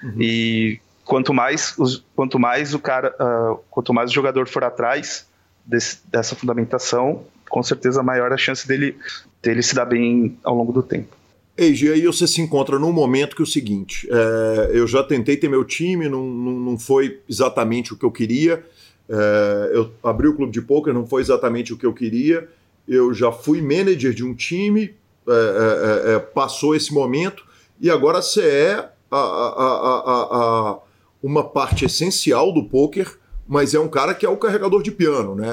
Uhum. 0.01 0.15
E 0.19 0.79
quanto 1.03 1.33
mais, 1.33 1.75
os, 1.77 2.03
quanto 2.15 2.39
mais 2.39 2.73
o 2.73 2.79
cara, 2.79 3.15
uh, 3.19 3.59
quanto 3.69 3.93
mais 3.93 4.11
o 4.11 4.13
jogador 4.13 4.47
for 4.47 4.63
atrás 4.63 5.27
desse, 5.65 5.99
dessa 6.09 6.35
fundamentação, 6.35 7.23
com 7.49 7.63
certeza 7.63 8.03
maior 8.03 8.31
a 8.31 8.37
chance 8.37 8.67
dele, 8.67 8.95
dele 9.41 9.61
se 9.61 9.75
dar 9.75 9.85
bem 9.85 10.37
ao 10.43 10.55
longo 10.55 10.71
do 10.71 10.83
tempo. 10.83 11.15
Eiji, 11.57 11.91
aí 11.91 12.05
você 12.05 12.27
se 12.27 12.39
encontra 12.39 12.77
num 12.77 12.91
momento 12.91 13.35
que 13.35 13.41
é 13.41 13.43
o 13.43 13.47
seguinte: 13.47 14.07
é, 14.11 14.71
eu 14.73 14.85
já 14.85 15.03
tentei 15.03 15.35
ter 15.35 15.49
meu 15.49 15.63
time, 15.63 16.07
não, 16.07 16.23
não, 16.23 16.51
não 16.51 16.77
foi 16.77 17.19
exatamente 17.27 17.93
o 17.93 17.97
que 17.97 18.05
eu 18.05 18.11
queria. 18.11 18.63
É, 19.09 19.71
eu 19.73 19.91
abri 20.03 20.27
o 20.27 20.35
clube 20.35 20.51
de 20.51 20.61
poker, 20.61 20.93
não 20.93 21.05
foi 21.05 21.21
exatamente 21.21 21.73
o 21.73 21.77
que 21.77 21.85
eu 21.85 21.93
queria. 21.93 22.47
Eu 22.87 23.13
já 23.13 23.31
fui 23.31 23.61
manager 23.61 24.13
de 24.13 24.23
um 24.23 24.33
time, 24.33 24.95
é, 25.27 25.31
é, 25.31 26.11
é, 26.11 26.15
é 26.15 26.19
passou 26.19 26.75
esse 26.75 26.93
momento, 26.93 27.43
e 27.79 27.89
agora 27.89 28.21
você 28.21 28.41
é 28.41 28.89
a, 29.11 29.17
a, 29.17 30.27
a, 30.31 30.79
uma 31.21 31.43
parte 31.43 31.85
essencial 31.85 32.53
do 32.53 32.63
poker, 32.63 33.17
mas 33.47 33.73
é 33.73 33.79
um 33.79 33.87
cara 33.87 34.13
que 34.13 34.25
é 34.25 34.29
o 34.29 34.37
carregador 34.37 34.83
de 34.83 34.91
piano, 34.91 35.35
né? 35.35 35.47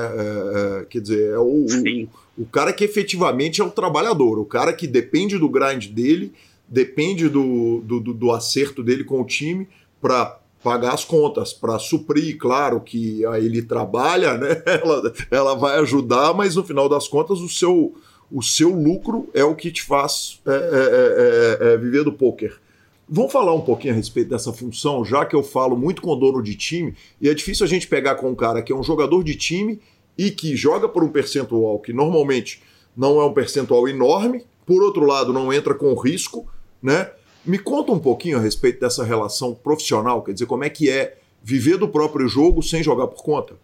quer 0.90 1.00
dizer, 1.00 1.30
é 1.30 1.38
o, 1.38 1.64
o 1.64 2.08
o 2.36 2.44
cara 2.44 2.72
que 2.72 2.84
efetivamente 2.84 3.60
é 3.60 3.64
o 3.64 3.70
trabalhador, 3.70 4.38
o 4.38 4.44
cara 4.44 4.72
que 4.72 4.86
depende 4.86 5.38
do 5.38 5.48
grind 5.48 5.86
dele, 5.88 6.32
depende 6.68 7.28
do, 7.28 7.80
do, 7.80 8.00
do 8.00 8.32
acerto 8.32 8.82
dele 8.82 9.04
com 9.04 9.20
o 9.20 9.24
time 9.24 9.68
para 10.00 10.40
pagar 10.64 10.94
as 10.94 11.04
contas, 11.04 11.52
para 11.52 11.78
suprir, 11.78 12.38
claro 12.38 12.80
que 12.80 13.24
aí 13.26 13.44
ele 13.44 13.60
trabalha, 13.62 14.38
né? 14.38 14.62
Ela, 14.66 15.12
ela 15.30 15.54
vai 15.54 15.78
ajudar, 15.80 16.32
mas 16.32 16.56
no 16.56 16.64
final 16.64 16.88
das 16.88 17.06
contas 17.06 17.38
o 17.40 17.48
seu, 17.48 17.94
o 18.32 18.42
seu 18.42 18.70
lucro 18.70 19.28
é 19.34 19.44
o 19.44 19.54
que 19.54 19.70
te 19.70 19.82
faz 19.82 20.40
é, 20.46 20.50
é, 20.50 20.56
é, 20.56 21.68
é, 21.70 21.74
é 21.74 21.76
viver 21.76 22.02
do 22.02 22.12
poker. 22.12 22.58
Vamos 23.06 23.30
falar 23.30 23.52
um 23.52 23.60
pouquinho 23.60 23.92
a 23.92 23.96
respeito 23.96 24.30
dessa 24.30 24.52
função, 24.52 25.04
já 25.04 25.26
que 25.26 25.36
eu 25.36 25.42
falo 25.42 25.76
muito 25.76 26.00
com 26.00 26.18
dono 26.18 26.42
de 26.42 26.54
time, 26.54 26.94
e 27.20 27.28
é 27.28 27.34
difícil 27.34 27.66
a 27.66 27.68
gente 27.68 27.86
pegar 27.86 28.14
com 28.14 28.30
um 28.30 28.34
cara 28.34 28.62
que 28.62 28.72
é 28.72 28.76
um 28.76 28.82
jogador 28.82 29.22
de 29.22 29.34
time 29.34 29.78
e 30.16 30.30
que 30.30 30.56
joga 30.56 30.88
por 30.88 31.04
um 31.04 31.08
percentual 31.08 31.78
que 31.78 31.92
normalmente 31.92 32.62
não 32.96 33.20
é 33.20 33.24
um 33.26 33.34
percentual 33.34 33.86
enorme, 33.86 34.44
por 34.64 34.82
outro 34.82 35.04
lado, 35.04 35.32
não 35.32 35.52
entra 35.52 35.74
com 35.74 35.92
risco, 35.94 36.48
né? 36.82 37.10
Me 37.44 37.58
conta 37.58 37.92
um 37.92 37.98
pouquinho 37.98 38.38
a 38.38 38.40
respeito 38.40 38.80
dessa 38.80 39.04
relação 39.04 39.54
profissional, 39.54 40.22
quer 40.22 40.32
dizer, 40.32 40.46
como 40.46 40.64
é 40.64 40.70
que 40.70 40.90
é 40.90 41.16
viver 41.42 41.76
do 41.76 41.88
próprio 41.88 42.26
jogo 42.26 42.62
sem 42.62 42.82
jogar 42.82 43.06
por 43.06 43.22
conta? 43.22 43.54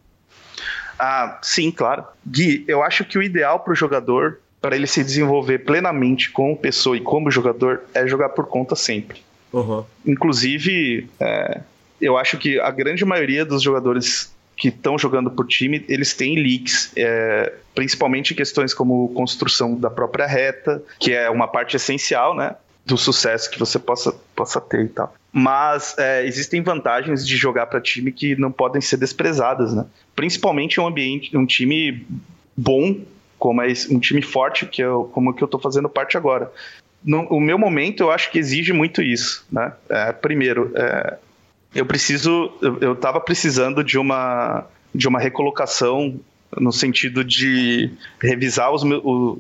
Ah, 0.99 1.39
sim, 1.43 1.71
claro. 1.71 2.05
Gui, 2.27 2.63
eu 2.69 2.83
acho 2.83 3.05
que 3.07 3.17
o 3.17 3.23
ideal 3.23 3.61
para 3.61 3.73
o 3.73 3.77
jogador, 3.77 4.39
para 4.61 4.77
ele 4.77 4.87
se 4.87 5.03
desenvolver 5.03 5.61
plenamente 5.61 6.31
como 6.31 6.55
pessoa 6.55 6.95
e 6.95 7.01
como 7.01 7.31
jogador, 7.31 7.83
é 7.95 8.07
jogar 8.07 8.29
por 8.31 8.47
conta 8.47 8.77
sempre. 8.77 9.23
Uhum. 9.51 9.83
Inclusive, 10.07 11.09
é, 11.19 11.63
eu 12.01 12.19
acho 12.19 12.37
que 12.37 12.61
a 12.61 12.71
grande 12.71 13.05
maioria 13.05 13.47
dos 13.47 13.63
jogadores 13.63 14.31
que 14.61 14.69
estão 14.69 14.99
jogando 14.99 15.31
por 15.31 15.47
time, 15.47 15.83
eles 15.89 16.13
têm 16.13 16.37
leaks, 16.37 16.93
é, 16.95 17.55
principalmente 17.75 18.35
questões 18.35 18.75
como 18.75 19.09
construção 19.15 19.75
da 19.75 19.89
própria 19.89 20.27
reta, 20.27 20.83
que 20.99 21.15
é 21.15 21.31
uma 21.31 21.49
parte 21.49 21.77
essencial, 21.77 22.37
né? 22.37 22.57
Do 22.85 22.97
sucesso 22.97 23.51
que 23.51 23.59
você 23.59 23.79
possa, 23.79 24.13
possa 24.35 24.61
ter 24.61 24.85
e 24.85 24.89
tal. 24.89 25.15
Mas 25.33 25.97
é, 25.99 26.27
existem 26.27 26.63
vantagens 26.63 27.27
de 27.27 27.37
jogar 27.37 27.67
para 27.67 27.81
time 27.81 28.11
que 28.11 28.35
não 28.37 28.51
podem 28.51 28.81
ser 28.81 28.97
desprezadas, 28.97 29.75
né? 29.75 29.87
Principalmente 30.17 30.81
um 30.81 30.87
ambiente, 30.87 31.37
um 31.37 31.47
time 31.47 32.05
bom, 32.57 32.97
como 33.39 33.63
é 33.63 33.73
um 33.91 33.99
time 34.01 34.23
forte, 34.23 34.67
que 34.67 34.83
eu, 34.83 35.11
como 35.13 35.33
que 35.33 35.43
eu 35.43 35.47
estou 35.47 35.61
fazendo 35.61 35.89
parte 35.89 36.17
agora. 36.17 36.51
No, 37.05 37.23
o 37.29 37.41
meu 37.41 37.59
momento, 37.59 38.03
eu 38.03 38.11
acho 38.11 38.31
que 38.31 38.39
exige 38.39 38.73
muito 38.73 39.01
isso, 39.01 39.47
né? 39.51 39.73
É, 39.89 40.13
primeiro, 40.13 40.73
é, 40.75 41.17
eu 41.75 41.87
preciso, 41.87 42.53
eu 42.81 42.93
estava 42.93 43.21
precisando 43.21 43.85
de 43.85 43.99
uma 43.99 44.67
de 44.93 45.07
uma 45.07 45.21
recolocação 45.21 46.21
no 46.59 46.73
sentido 46.73 47.23
de 47.23 47.91
revisar 48.21 48.73
os 48.73 48.83
meus, 48.83 49.39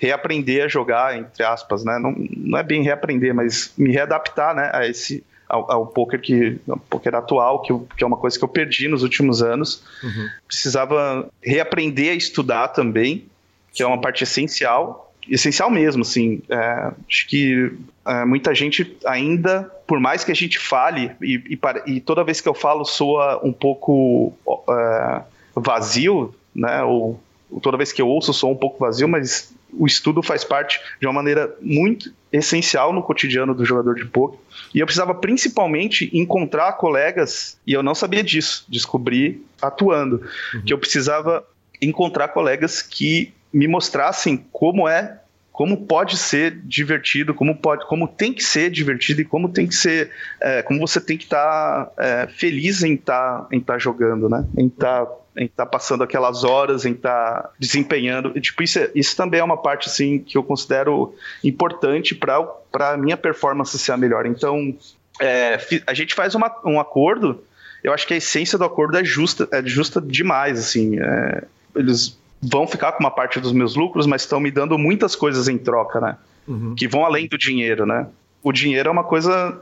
reaprender 0.00 0.64
a 0.64 0.68
jogar 0.68 1.16
entre 1.16 1.44
aspas, 1.44 1.84
né? 1.84 1.98
Não, 1.98 2.14
não 2.36 2.58
é 2.58 2.62
bem 2.62 2.82
reaprender, 2.82 3.34
mas 3.34 3.72
me 3.76 3.92
readaptar, 3.92 4.54
né, 4.54 4.70
a 4.72 4.86
esse 4.86 5.22
ao, 5.48 5.70
ao 5.70 5.86
poker 5.86 6.20
que 6.20 6.58
ao 6.68 6.78
poker 6.78 7.14
atual, 7.14 7.60
que, 7.60 7.72
que 7.96 8.02
é 8.02 8.06
uma 8.06 8.16
coisa 8.16 8.38
que 8.38 8.44
eu 8.44 8.48
perdi 8.48 8.88
nos 8.88 9.02
últimos 9.02 9.42
anos. 9.42 9.82
Uhum. 10.02 10.28
Precisava 10.46 11.28
reaprender 11.42 12.12
a 12.12 12.14
estudar 12.14 12.68
também, 12.68 13.26
que 13.74 13.82
é 13.82 13.86
uma 13.86 14.00
parte 14.00 14.24
essencial 14.24 15.08
essencial 15.28 15.70
mesmo, 15.70 16.02
assim. 16.02 16.42
É, 16.48 16.92
acho 17.08 17.28
que 17.28 17.72
é, 18.06 18.24
muita 18.24 18.54
gente 18.54 18.96
ainda, 19.04 19.70
por 19.86 20.00
mais 20.00 20.24
que 20.24 20.32
a 20.32 20.34
gente 20.34 20.58
fale, 20.58 21.12
e, 21.20 21.34
e, 21.50 21.60
e 21.86 22.00
toda 22.00 22.24
vez 22.24 22.40
que 22.40 22.48
eu 22.48 22.54
falo 22.54 22.84
soa 22.84 23.38
um 23.44 23.52
pouco 23.52 24.32
é, 24.68 25.20
vazio, 25.54 26.34
né? 26.54 26.82
Ou 26.82 27.20
toda 27.62 27.76
vez 27.76 27.92
que 27.92 28.00
eu 28.00 28.08
ouço 28.08 28.32
soa 28.32 28.50
um 28.50 28.56
pouco 28.56 28.78
vazio, 28.78 29.08
mas 29.08 29.54
o 29.72 29.86
estudo 29.86 30.22
faz 30.22 30.44
parte 30.44 30.80
de 31.00 31.06
uma 31.06 31.12
maneira 31.12 31.54
muito 31.60 32.12
essencial 32.32 32.92
no 32.92 33.02
cotidiano 33.02 33.54
do 33.54 33.64
jogador 33.64 33.94
de 33.94 34.04
poker. 34.04 34.38
E 34.74 34.80
eu 34.80 34.86
precisava 34.86 35.14
principalmente 35.14 36.10
encontrar 36.12 36.72
colegas, 36.74 37.58
e 37.66 37.72
eu 37.72 37.82
não 37.82 37.94
sabia 37.94 38.22
disso, 38.22 38.64
descobri 38.68 39.44
atuando, 39.60 40.22
uhum. 40.54 40.62
que 40.62 40.72
eu 40.72 40.78
precisava 40.78 41.44
encontrar 41.80 42.28
colegas 42.28 42.82
que 42.82 43.32
me 43.52 43.66
mostrassem 43.66 44.44
como 44.52 44.88
é 44.88 45.20
como 45.60 45.84
pode 45.84 46.16
ser 46.16 46.58
divertido, 46.64 47.34
como 47.34 47.54
pode, 47.54 47.86
como 47.86 48.08
tem 48.08 48.32
que 48.32 48.42
ser 48.42 48.70
divertido 48.70 49.20
e 49.20 49.26
como 49.26 49.46
tem 49.46 49.66
que 49.66 49.74
ser, 49.74 50.10
é, 50.40 50.62
como 50.62 50.80
você 50.80 50.98
tem 50.98 51.18
que 51.18 51.24
estar 51.24 51.84
tá, 51.84 51.92
é, 52.02 52.26
feliz 52.28 52.82
em 52.82 52.94
estar 52.94 53.42
tá, 53.42 53.48
em 53.52 53.60
tá 53.60 53.76
jogando, 53.76 54.26
né? 54.26 54.42
Em 54.56 54.68
estar 54.68 55.04
tá, 55.04 55.12
em 55.36 55.48
tá 55.48 55.64
passando 55.64 56.02
aquelas 56.02 56.44
horas, 56.44 56.84
em 56.84 56.92
estar 56.92 57.42
tá 57.42 57.50
desempenhando. 57.58 58.32
E, 58.36 58.40
tipo, 58.40 58.62
isso, 58.62 58.78
é, 58.78 58.90
isso 58.94 59.16
também 59.16 59.40
é 59.40 59.44
uma 59.44 59.56
parte 59.56 59.88
assim 59.88 60.18
que 60.18 60.36
eu 60.36 60.42
considero 60.42 61.14
importante 61.42 62.14
para 62.14 62.42
para 62.70 62.96
minha 62.96 63.16
performance 63.16 63.76
ser 63.78 63.92
a 63.92 63.96
melhor. 63.96 64.26
Então, 64.26 64.76
é, 65.20 65.58
a 65.86 65.94
gente 65.94 66.14
faz 66.14 66.34
uma, 66.34 66.54
um 66.64 66.78
acordo. 66.78 67.42
Eu 67.82 67.92
acho 67.92 68.06
que 68.06 68.14
a 68.14 68.16
essência 68.16 68.56
do 68.56 68.64
acordo 68.64 68.96
é 68.96 69.04
justa, 69.04 69.48
é 69.50 69.62
justa 69.64 70.00
demais, 70.00 70.58
assim. 70.58 70.98
É, 71.00 71.44
eles 71.74 72.18
vão 72.40 72.66
ficar 72.66 72.92
com 72.92 73.00
uma 73.00 73.10
parte 73.10 73.38
dos 73.40 73.52
meus 73.52 73.74
lucros, 73.74 74.06
mas 74.06 74.22
estão 74.22 74.40
me 74.40 74.50
dando 74.50 74.78
muitas 74.78 75.14
coisas 75.14 75.48
em 75.48 75.58
troca, 75.58 76.00
né? 76.00 76.16
Uhum. 76.46 76.74
Que 76.74 76.88
vão 76.88 77.04
além 77.04 77.28
do 77.28 77.36
dinheiro, 77.36 77.84
né? 77.84 78.06
O 78.42 78.52
dinheiro 78.52 78.88
é 78.88 78.92
uma 78.92 79.04
coisa. 79.04 79.60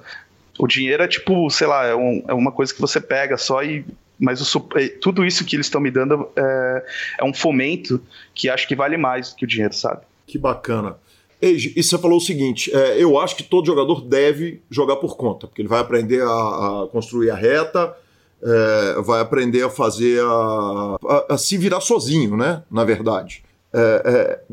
O 0.58 0.66
dinheiro 0.66 1.02
é 1.02 1.08
tipo, 1.08 1.50
sei 1.50 1.66
lá, 1.66 1.86
é, 1.86 1.94
um, 1.94 2.24
é 2.28 2.34
uma 2.34 2.52
coisa 2.52 2.72
que 2.72 2.80
você 2.80 3.00
pega 3.00 3.36
só 3.36 3.62
e. 3.62 3.84
Mas 4.18 4.40
é, 4.74 4.88
tudo 4.88 5.24
isso 5.24 5.44
que 5.44 5.54
eles 5.54 5.66
estão 5.66 5.80
me 5.80 5.90
dando 5.90 6.28
é, 6.34 6.84
é 7.20 7.24
um 7.24 7.32
fomento 7.32 8.00
que 8.34 8.48
acho 8.48 8.66
que 8.66 8.74
vale 8.74 8.96
mais 8.96 9.30
do 9.30 9.36
que 9.36 9.44
o 9.44 9.48
dinheiro, 9.48 9.74
sabe? 9.74 10.02
Que 10.26 10.36
bacana. 10.36 10.96
E 11.40 11.80
você 11.80 11.96
falou 11.96 12.18
o 12.18 12.20
seguinte: 12.20 12.74
é, 12.74 13.00
eu 13.02 13.18
acho 13.18 13.36
que 13.36 13.44
todo 13.44 13.66
jogador 13.66 14.00
deve 14.02 14.60
jogar 14.68 14.96
por 14.96 15.16
conta, 15.16 15.46
porque 15.46 15.62
ele 15.62 15.68
vai 15.68 15.80
aprender 15.80 16.20
a, 16.20 16.26
a 16.26 16.88
construir 16.90 17.30
a 17.30 17.36
reta, 17.36 17.94
é, 18.42 19.00
vai 19.02 19.20
aprender 19.20 19.62
a 19.62 19.70
fazer 19.70 20.20
a, 20.20 20.96
a, 21.08 21.34
a, 21.34 21.38
se 21.38 21.56
virar 21.56 21.80
sozinho, 21.80 22.36
né? 22.36 22.62
Na 22.70 22.84
verdade. 22.84 23.44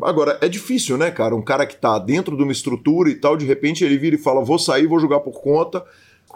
Agora, 0.02 0.38
é 0.42 0.48
difícil, 0.48 0.98
né, 0.98 1.10
cara? 1.10 1.34
Um 1.36 1.42
cara 1.42 1.66
que 1.66 1.78
tá 1.78 1.98
dentro 1.98 2.36
de 2.36 2.44
uma 2.44 2.52
estrutura 2.52 3.10
e 3.10 3.16
tal, 3.16 3.36
de 3.36 3.46
repente 3.46 3.84
ele 3.84 3.98
vira 3.98 4.16
e 4.16 4.20
fala: 4.20 4.44
vou 4.44 4.60
sair, 4.60 4.86
vou 4.86 5.00
jogar 5.00 5.22
por 5.22 5.42
conta. 5.42 5.84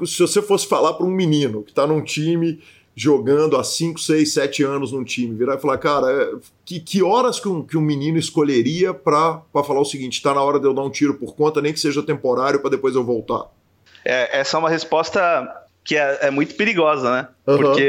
Se 0.05 0.19
você 0.19 0.41
fosse 0.41 0.65
falar 0.65 0.93
para 0.93 1.05
um 1.05 1.11
menino 1.11 1.61
que 1.61 1.73
tá 1.73 1.85
num 1.85 2.01
time 2.01 2.59
jogando 2.95 3.55
há 3.57 3.63
5, 3.63 3.99
6, 3.99 4.33
7 4.33 4.63
anos 4.63 4.91
num 4.91 5.03
time, 5.03 5.35
virar 5.35 5.55
e 5.55 5.61
falar, 5.61 5.77
cara, 5.77 6.11
é, 6.11 6.31
que, 6.65 6.79
que 6.79 7.01
horas 7.01 7.39
que 7.39 7.47
um, 7.47 7.63
que 7.63 7.77
um 7.77 7.81
menino 7.81 8.17
escolheria 8.17 8.93
para 8.93 9.41
falar 9.65 9.79
o 9.79 9.85
seguinte: 9.85 10.21
tá 10.21 10.33
na 10.33 10.41
hora 10.41 10.59
de 10.59 10.65
eu 10.65 10.73
dar 10.73 10.83
um 10.83 10.89
tiro 10.89 11.13
por 11.13 11.35
conta, 11.35 11.61
nem 11.61 11.73
que 11.73 11.79
seja 11.79 12.03
temporário, 12.03 12.59
para 12.59 12.71
depois 12.71 12.95
eu 12.95 13.03
voltar? 13.03 13.45
É, 14.03 14.39
essa 14.39 14.57
é 14.57 14.59
uma 14.59 14.69
resposta 14.69 15.47
que 15.83 15.95
é, 15.95 16.19
é, 16.21 16.29
muito 16.29 16.55
perigosa, 16.55 17.11
né? 17.11 17.27
Uhum. 17.47 17.57
Porque 17.57 17.81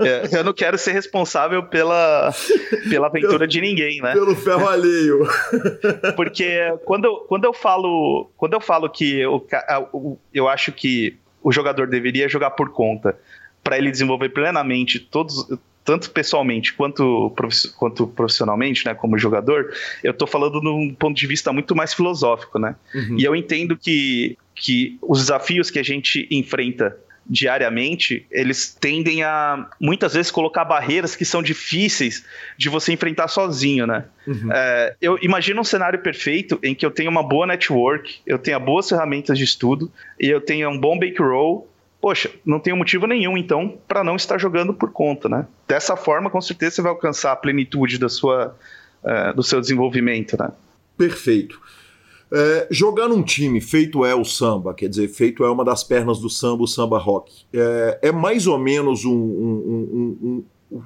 é, 0.00 0.36
eu 0.36 0.42
não 0.42 0.52
quero 0.52 0.76
ser 0.76 0.92
responsável 0.92 1.62
pela, 1.62 2.34
pela 2.90 3.06
aventura 3.06 3.46
de 3.46 3.60
ninguém, 3.60 4.00
né? 4.00 4.12
Pelo 4.12 4.34
ferro 4.34 4.68
alheio. 4.68 5.20
Porque 6.16 6.76
quando 6.84 7.04
eu, 7.04 7.16
quando 7.28 7.44
eu 7.44 7.52
falo 7.52 8.30
quando 8.36 8.54
eu 8.54 8.60
falo 8.60 8.88
que 8.90 9.20
eu, 9.20 9.46
eu 10.32 10.48
acho 10.48 10.72
que 10.72 11.16
o 11.42 11.52
jogador 11.52 11.86
deveria 11.86 12.28
jogar 12.28 12.50
por 12.50 12.70
conta, 12.70 13.16
para 13.64 13.78
ele 13.78 13.90
desenvolver 13.90 14.28
plenamente 14.28 15.00
todos 15.00 15.48
tanto 15.84 16.10
pessoalmente 16.10 16.72
quanto, 16.72 17.32
quanto 17.76 18.06
profissionalmente, 18.06 18.86
né, 18.86 18.94
como 18.94 19.18
jogador, 19.18 19.70
eu 20.02 20.12
estou 20.12 20.26
falando 20.26 20.60
num 20.62 20.94
ponto 20.94 21.14
de 21.14 21.26
vista 21.26 21.52
muito 21.52 21.76
mais 21.76 21.92
filosófico, 21.92 22.58
né? 22.58 22.74
Uhum. 22.94 23.18
E 23.18 23.24
eu 23.24 23.36
entendo 23.36 23.76
que, 23.76 24.38
que 24.54 24.96
os 25.02 25.20
desafios 25.20 25.70
que 25.70 25.78
a 25.78 25.82
gente 25.82 26.26
enfrenta 26.30 26.96
diariamente, 27.26 28.26
eles 28.30 28.76
tendem 28.78 29.22
a 29.22 29.66
muitas 29.80 30.12
vezes 30.12 30.30
colocar 30.30 30.64
barreiras 30.64 31.16
que 31.16 31.24
são 31.24 31.42
difíceis 31.42 32.24
de 32.56 32.68
você 32.68 32.92
enfrentar 32.92 33.28
sozinho, 33.28 33.86
né? 33.86 34.04
Uhum. 34.26 34.52
É, 34.52 34.94
eu 35.00 35.18
imagino 35.22 35.60
um 35.60 35.64
cenário 35.64 35.98
perfeito 36.00 36.58
em 36.62 36.74
que 36.74 36.84
eu 36.84 36.90
tenho 36.90 37.10
uma 37.10 37.22
boa 37.22 37.46
network, 37.46 38.20
eu 38.26 38.38
tenha 38.38 38.58
boas 38.58 38.88
ferramentas 38.88 39.38
de 39.38 39.44
estudo 39.44 39.90
e 40.20 40.28
eu 40.28 40.40
tenha 40.40 40.68
um 40.68 40.78
bom 40.78 40.98
bankroll 40.98 41.68
poxa, 42.04 42.30
não 42.44 42.60
tem 42.60 42.76
motivo 42.76 43.06
nenhum, 43.06 43.34
então, 43.34 43.78
para 43.88 44.04
não 44.04 44.14
estar 44.14 44.36
jogando 44.36 44.74
por 44.74 44.92
conta, 44.92 45.26
né? 45.26 45.46
Dessa 45.66 45.96
forma, 45.96 46.28
com 46.28 46.38
certeza, 46.38 46.76
você 46.76 46.82
vai 46.82 46.92
alcançar 46.92 47.32
a 47.32 47.36
plenitude 47.36 47.96
da 47.96 48.10
sua, 48.10 48.54
uh, 49.02 49.34
do 49.34 49.42
seu 49.42 49.58
desenvolvimento, 49.58 50.36
né? 50.38 50.52
Perfeito. 50.98 51.58
É, 52.30 52.66
jogar 52.70 53.08
num 53.08 53.22
time 53.22 53.58
feito 53.58 54.04
é 54.04 54.14
o 54.14 54.22
samba, 54.22 54.74
quer 54.74 54.90
dizer, 54.90 55.08
feito 55.08 55.42
é 55.44 55.50
uma 55.50 55.64
das 55.64 55.82
pernas 55.82 56.18
do 56.18 56.28
samba, 56.28 56.64
o 56.64 56.66
samba 56.66 56.98
rock, 56.98 57.46
é, 57.54 58.00
é 58.02 58.12
mais 58.12 58.46
ou 58.46 58.58
menos 58.58 59.06
um, 59.06 59.10
um, 59.10 60.18
um, 60.22 60.44
um 60.72 60.82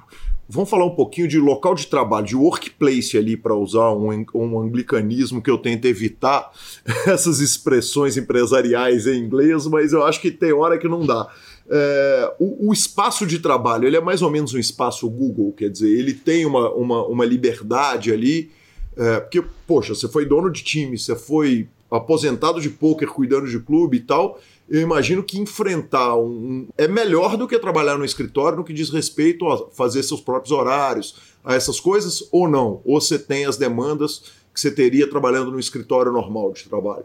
Vamos 0.50 0.70
falar 0.70 0.86
um 0.86 0.94
pouquinho 0.94 1.28
de 1.28 1.38
local 1.38 1.74
de 1.74 1.86
trabalho, 1.86 2.26
de 2.26 2.34
workplace 2.34 3.18
ali, 3.18 3.36
para 3.36 3.54
usar 3.54 3.92
um, 3.92 4.24
um 4.34 4.58
anglicanismo 4.58 5.42
que 5.42 5.50
eu 5.50 5.58
tento 5.58 5.84
evitar 5.84 6.50
essas 7.06 7.40
expressões 7.40 8.16
empresariais 8.16 9.06
em 9.06 9.18
inglês, 9.18 9.66
mas 9.66 9.92
eu 9.92 10.02
acho 10.04 10.20
que 10.22 10.30
tem 10.30 10.52
hora 10.52 10.78
que 10.78 10.88
não 10.88 11.04
dá. 11.04 11.28
É, 11.70 12.34
o, 12.40 12.70
o, 12.70 12.72
espaço 12.72 13.26
de 13.26 13.40
trabalho, 13.40 13.86
ele 13.86 13.96
é 13.98 14.00
mais 14.00 14.22
ou 14.22 14.30
menos 14.30 14.54
um 14.54 14.58
espaço 14.58 15.08
Google, 15.10 15.52
quer 15.52 15.68
dizer, 15.68 15.90
ele 15.90 16.14
tem 16.14 16.46
uma, 16.46 16.70
uma, 16.70 17.06
uma 17.06 17.26
liberdade 17.26 18.10
ali, 18.10 18.50
é, 18.96 19.20
porque, 19.20 19.44
poxa, 19.66 19.94
você 19.94 20.08
foi 20.08 20.24
dono 20.24 20.50
de 20.50 20.64
time, 20.64 20.98
você 20.98 21.14
foi 21.14 21.68
aposentado 21.90 22.58
de 22.58 22.70
poker 22.70 23.08
cuidando 23.08 23.48
de 23.48 23.58
clube 23.60 23.98
e 23.98 24.00
tal, 24.00 24.40
eu 24.70 24.82
imagino 24.82 25.22
que 25.22 25.38
enfrentar 25.38 26.16
um. 26.16 26.68
É 26.76 26.86
melhor 26.86 27.36
do 27.36 27.48
que 27.48 27.58
trabalhar 27.58 27.96
no 27.96 28.04
escritório 28.04 28.58
no 28.58 28.64
que 28.64 28.72
diz 28.72 28.90
respeito 28.90 29.46
a 29.48 29.70
fazer 29.70 30.02
seus 30.02 30.20
próprios 30.20 30.52
horários, 30.52 31.36
a 31.44 31.54
essas 31.54 31.80
coisas, 31.80 32.28
ou 32.30 32.46
não? 32.46 32.82
Ou 32.84 33.00
você 33.00 33.18
tem 33.18 33.46
as 33.46 33.56
demandas 33.56 34.32
que 34.52 34.60
você 34.60 34.70
teria 34.70 35.08
trabalhando 35.08 35.50
no 35.50 35.58
escritório 35.58 36.12
normal 36.12 36.52
de 36.52 36.64
trabalho? 36.64 37.04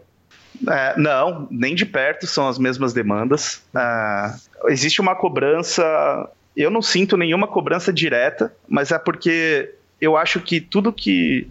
É, 0.68 0.98
não, 0.98 1.48
nem 1.50 1.74
de 1.74 1.86
perto 1.86 2.26
são 2.26 2.48
as 2.48 2.58
mesmas 2.58 2.92
demandas. 2.92 3.62
É, 3.74 4.34
existe 4.68 5.00
uma 5.00 5.14
cobrança. 5.14 6.30
Eu 6.56 6.70
não 6.70 6.82
sinto 6.82 7.16
nenhuma 7.16 7.48
cobrança 7.48 7.92
direta, 7.92 8.54
mas 8.68 8.92
é 8.92 8.98
porque 8.98 9.74
eu 10.00 10.16
acho 10.16 10.40
que 10.40 10.60
tudo 10.60 10.92
que. 10.92 11.48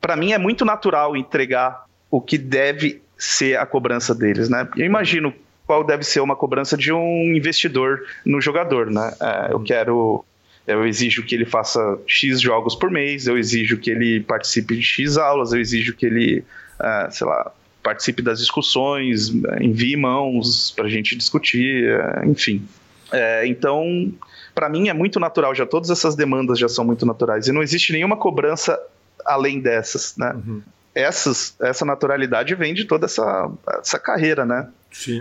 Para 0.00 0.16
mim 0.16 0.32
é 0.32 0.38
muito 0.38 0.64
natural 0.64 1.16
entregar 1.16 1.86
o 2.10 2.20
que 2.20 2.38
deve 2.38 3.02
ser 3.18 3.58
a 3.58 3.66
cobrança 3.66 4.14
deles, 4.14 4.48
né? 4.48 4.68
Eu 4.76 4.84
imagino 4.84 5.34
qual 5.66 5.84
deve 5.84 6.04
ser 6.04 6.20
uma 6.20 6.36
cobrança 6.36 6.76
de 6.76 6.92
um 6.92 7.34
investidor 7.34 8.04
no 8.24 8.40
jogador, 8.40 8.90
né? 8.90 9.12
É, 9.20 9.52
eu 9.52 9.60
quero 9.60 10.24
eu 10.66 10.84
exijo 10.84 11.22
que 11.22 11.34
ele 11.34 11.44
faça 11.44 11.98
X 12.06 12.40
jogos 12.40 12.74
por 12.74 12.90
mês, 12.90 13.26
eu 13.26 13.38
exijo 13.38 13.78
que 13.78 13.90
ele 13.90 14.20
participe 14.20 14.74
de 14.74 14.82
X 14.82 15.16
aulas, 15.16 15.52
eu 15.52 15.60
exijo 15.60 15.94
que 15.94 16.04
ele, 16.04 16.44
uh, 16.80 17.10
sei 17.10 17.26
lá, 17.26 17.52
participe 17.84 18.20
das 18.20 18.40
discussões, 18.40 19.28
envie 19.60 19.96
mãos 19.96 20.72
para 20.72 20.86
a 20.86 20.88
gente 20.88 21.14
discutir, 21.14 21.88
uh, 22.00 22.28
enfim. 22.28 22.66
É, 23.12 23.46
então, 23.46 24.12
para 24.52 24.68
mim 24.68 24.88
é 24.88 24.92
muito 24.92 25.20
natural, 25.20 25.54
já 25.54 25.64
todas 25.64 25.88
essas 25.88 26.16
demandas 26.16 26.58
já 26.58 26.68
são 26.68 26.84
muito 26.84 27.06
naturais 27.06 27.46
e 27.46 27.52
não 27.52 27.62
existe 27.62 27.92
nenhuma 27.92 28.16
cobrança 28.16 28.76
além 29.24 29.60
dessas, 29.60 30.16
né? 30.16 30.32
Uhum. 30.32 30.62
Essas, 30.92 31.54
essa 31.60 31.84
naturalidade 31.84 32.54
vem 32.56 32.74
de 32.74 32.86
toda 32.86 33.04
essa, 33.04 33.50
essa 33.80 33.98
carreira, 34.00 34.44
né? 34.44 34.68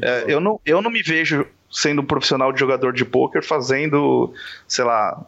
É, 0.02 0.26
eu, 0.28 0.40
não, 0.40 0.60
eu 0.66 0.82
não 0.82 0.92
me 0.92 1.02
vejo 1.02 1.46
sendo 1.72 2.02
um 2.02 2.06
profissional 2.06 2.52
de 2.54 2.60
jogador 2.60 2.94
de 2.94 3.04
pôquer 3.04 3.44
fazendo, 3.44 4.34
sei 4.68 4.86
lá, 4.86 5.26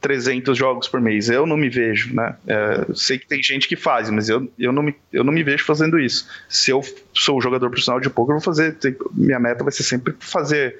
300 0.00 0.56
jogos 0.56 0.88
por 0.88 1.00
mês. 1.00 1.28
Eu 1.28 1.46
não 1.46 1.56
me 1.56 1.68
vejo, 1.68 2.14
né? 2.14 2.36
É, 2.46 2.86
sei 2.94 3.18
que 3.18 3.26
tem 3.26 3.42
gente 3.42 3.66
que 3.66 3.76
faz, 3.76 4.10
mas 4.10 4.28
eu, 4.28 4.50
eu, 4.58 4.72
não 4.72 4.82
me, 4.82 4.94
eu 5.12 5.24
não 5.24 5.32
me 5.32 5.42
vejo 5.42 5.64
fazendo 5.64 5.98
isso. 5.98 6.28
Se 6.48 6.70
eu 6.70 6.82
sou 7.14 7.38
um 7.38 7.40
jogador 7.40 7.68
profissional 7.70 8.00
de 8.00 8.10
poker, 8.10 8.34
eu 8.34 8.40
vou 8.40 8.44
fazer. 8.44 8.76
Minha 9.12 9.38
meta 9.38 9.64
vai 9.64 9.72
ser 9.72 9.82
sempre 9.82 10.14
fazer 10.18 10.76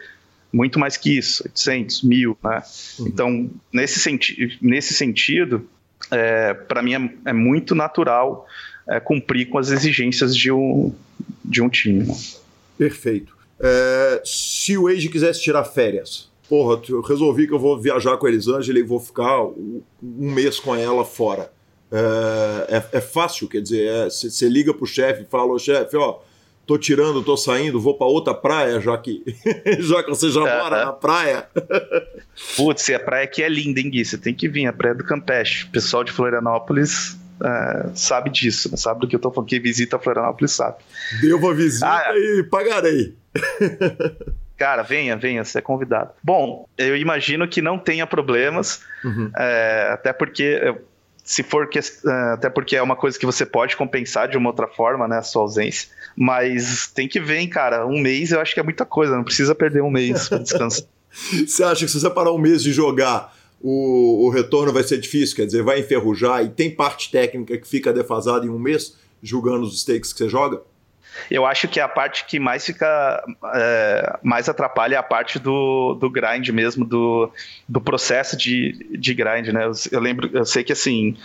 muito 0.53 0.79
mais 0.79 0.97
que 0.97 1.17
isso, 1.17 1.45
800, 1.45 2.03
mil, 2.03 2.37
né? 2.43 2.63
Uhum. 2.99 3.07
Então, 3.07 3.51
nesse, 3.73 4.01
senti 4.01 4.59
nesse 4.61 4.95
sentido, 4.95 5.69
é, 6.11 6.55
para 6.55 6.83
mim 6.83 6.95
é, 6.95 7.31
é, 7.31 7.33
muito 7.33 7.75
natural 7.75 8.47
é, 8.89 8.99
cumprir 8.99 9.49
com 9.49 9.59
as 9.59 9.71
exigências 9.71 10.37
de 10.37 10.51
um, 10.51 10.93
de 11.45 11.63
um 11.63 11.69
time. 11.69 12.05
Né? 12.05 12.15
Perfeito. 12.81 13.37
É, 13.59 14.23
se 14.25 14.79
o 14.79 14.89
Age 14.89 15.11
quisesse 15.11 15.43
tirar 15.43 15.65
férias, 15.65 16.31
porra, 16.49 16.81
eu 16.89 17.03
resolvi 17.03 17.47
que 17.47 17.53
eu 17.53 17.59
vou 17.59 17.79
viajar 17.79 18.17
com 18.17 18.25
a 18.25 18.31
Elisângela 18.31 18.79
e 18.79 18.83
vou 18.83 18.99
ficar 18.99 19.43
um 19.45 19.83
mês 20.03 20.59
com 20.59 20.75
ela 20.75 21.05
fora. 21.05 21.53
É, 21.93 22.77
é, 22.77 22.97
é 22.97 23.01
fácil, 23.03 23.49
quer 23.49 23.61
dizer, 23.61 24.11
você 24.11 24.47
é, 24.47 24.49
liga 24.49 24.73
pro 24.73 24.87
chefe 24.87 25.25
e 25.25 25.27
fala, 25.27 25.53
ô 25.53 25.59
chefe, 25.59 25.95
ó, 25.99 26.21
tô 26.67 26.79
tirando, 26.79 27.23
tô 27.23 27.37
saindo, 27.37 27.79
vou 27.79 27.99
para 27.99 28.07
outra 28.07 28.33
praia, 28.33 28.81
já 28.81 28.97
que, 28.97 29.23
já 29.81 30.03
que 30.03 30.09
você 30.09 30.31
já 30.31 30.41
mora 30.41 30.87
na 30.87 30.93
praia. 30.95 31.51
Putz, 32.57 32.89
a 32.89 32.99
praia 32.99 33.25
aqui 33.25 33.43
é 33.43 33.49
linda, 33.51 33.79
hein, 33.79 33.91
Gui? 33.91 34.07
Você 34.07 34.17
tem 34.17 34.33
que 34.33 34.49
vir, 34.49 34.65
a 34.65 34.73
praia 34.73 34.95
do 34.95 35.05
Campeche. 35.05 35.67
Pessoal 35.67 36.03
de 36.03 36.13
Florianópolis 36.13 37.20
é, 37.43 37.91
sabe 37.95 38.31
disso, 38.31 38.71
né? 38.71 38.77
sabe 38.77 39.01
do 39.01 39.09
que 39.09 39.17
eu 39.17 39.21
tô 39.21 39.31
falando. 39.31 39.49
Quem 39.49 39.61
visita 39.61 39.99
Florianópolis 39.99 40.53
sabe. 40.53 40.79
Devo 41.21 41.51
a 41.51 41.55
visita 41.55 41.87
ah, 41.87 42.13
e 42.15 42.45
pagarei. 42.45 43.15
Cara, 44.57 44.83
venha, 44.83 45.17
venha, 45.17 45.43
você 45.43 45.59
é 45.59 45.63
convidado. 45.63 46.11
Bom, 46.23 46.69
eu 46.77 46.97
imagino 46.97 47.49
que 47.49 47.63
não 47.63 47.79
tenha 47.79 48.07
problemas, 48.07 48.83
uhum. 49.03 49.31
é, 49.35 49.89
até 49.93 50.13
porque 50.13 50.75
se 51.25 51.43
for 51.43 51.69
que, 51.69 51.79
é, 51.79 51.83
até 52.35 52.51
porque 52.51 52.77
é 52.77 52.83
uma 52.83 52.97
coisa 52.97 53.19
que 53.19 53.25
você 53.25 53.47
pode 53.47 53.77
compensar 53.77 54.29
de 54.29 54.37
uma 54.37 54.51
outra 54.51 54.67
forma, 54.67 55.09
né, 55.09 55.19
a 55.19 55.23
sua 55.23 55.43
ausência. 55.43 55.89
Mas 56.17 56.89
tem 56.89 57.09
que 57.09 57.21
ver, 57.21 57.39
hein, 57.39 57.49
cara. 57.49 57.87
Um 57.87 58.01
mês 58.01 58.33
eu 58.33 58.41
acho 58.41 58.53
que 58.53 58.61
é 58.61 58.63
muita 58.63 58.85
coisa, 58.85 59.17
não 59.17 59.25
precisa 59.25 59.55
perder 59.55 59.83
um 59.83 59.91
mês 59.91 60.29
para 60.29 60.39
descansar. 60.39 60.85
você 61.47 61.65
acha 61.65 61.85
que 61.85 61.91
se 61.91 62.01
você 62.01 62.11
parar 62.11 62.33
um 62.33 62.39
mês 62.39 62.63
de 62.63 62.73
jogar 62.73 63.33
o, 63.61 64.27
o 64.27 64.31
retorno 64.31 64.73
vai 64.73 64.83
ser 64.83 64.99
difícil, 64.99 65.37
quer 65.37 65.47
dizer, 65.47 65.63
vai 65.63 65.81
enferrujar 65.81 66.43
e 66.45 66.49
tem 66.49 66.71
parte 66.71 67.11
técnica 67.11 67.57
que 67.59 67.69
fica 67.69 67.93
defasada 67.93 68.47
em 68.47 68.49
um 68.49 68.59
mês, 68.59 68.97
julgando 69.23 69.65
os 69.65 69.81
stakes 69.81 70.13
que 70.13 70.19
você 70.19 70.29
joga? 70.29 70.63
Eu 71.31 71.45
acho 71.45 71.69
que 71.69 71.81
a 71.81 71.89
parte 71.89 72.25
que 72.25 72.39
mais 72.39 72.65
fica 72.65 73.23
é, 73.53 74.19
mais 74.23 74.49
atrapalha 74.49 74.95
é 74.95 74.99
a 74.99 75.03
parte 75.03 75.39
do, 75.39 75.95
do 75.95 76.09
grind 76.09 76.49
mesmo, 76.51 76.85
do, 76.85 77.31
do 77.69 77.81
processo 77.81 78.37
de, 78.37 78.87
de 78.97 79.13
grind, 79.13 79.49
né? 79.49 79.65
Eu, 79.65 79.73
eu 79.91 80.01
lembro, 80.01 80.31
eu 80.33 80.47
sei 80.47 80.65
que 80.65 80.73
assim. 80.73 81.17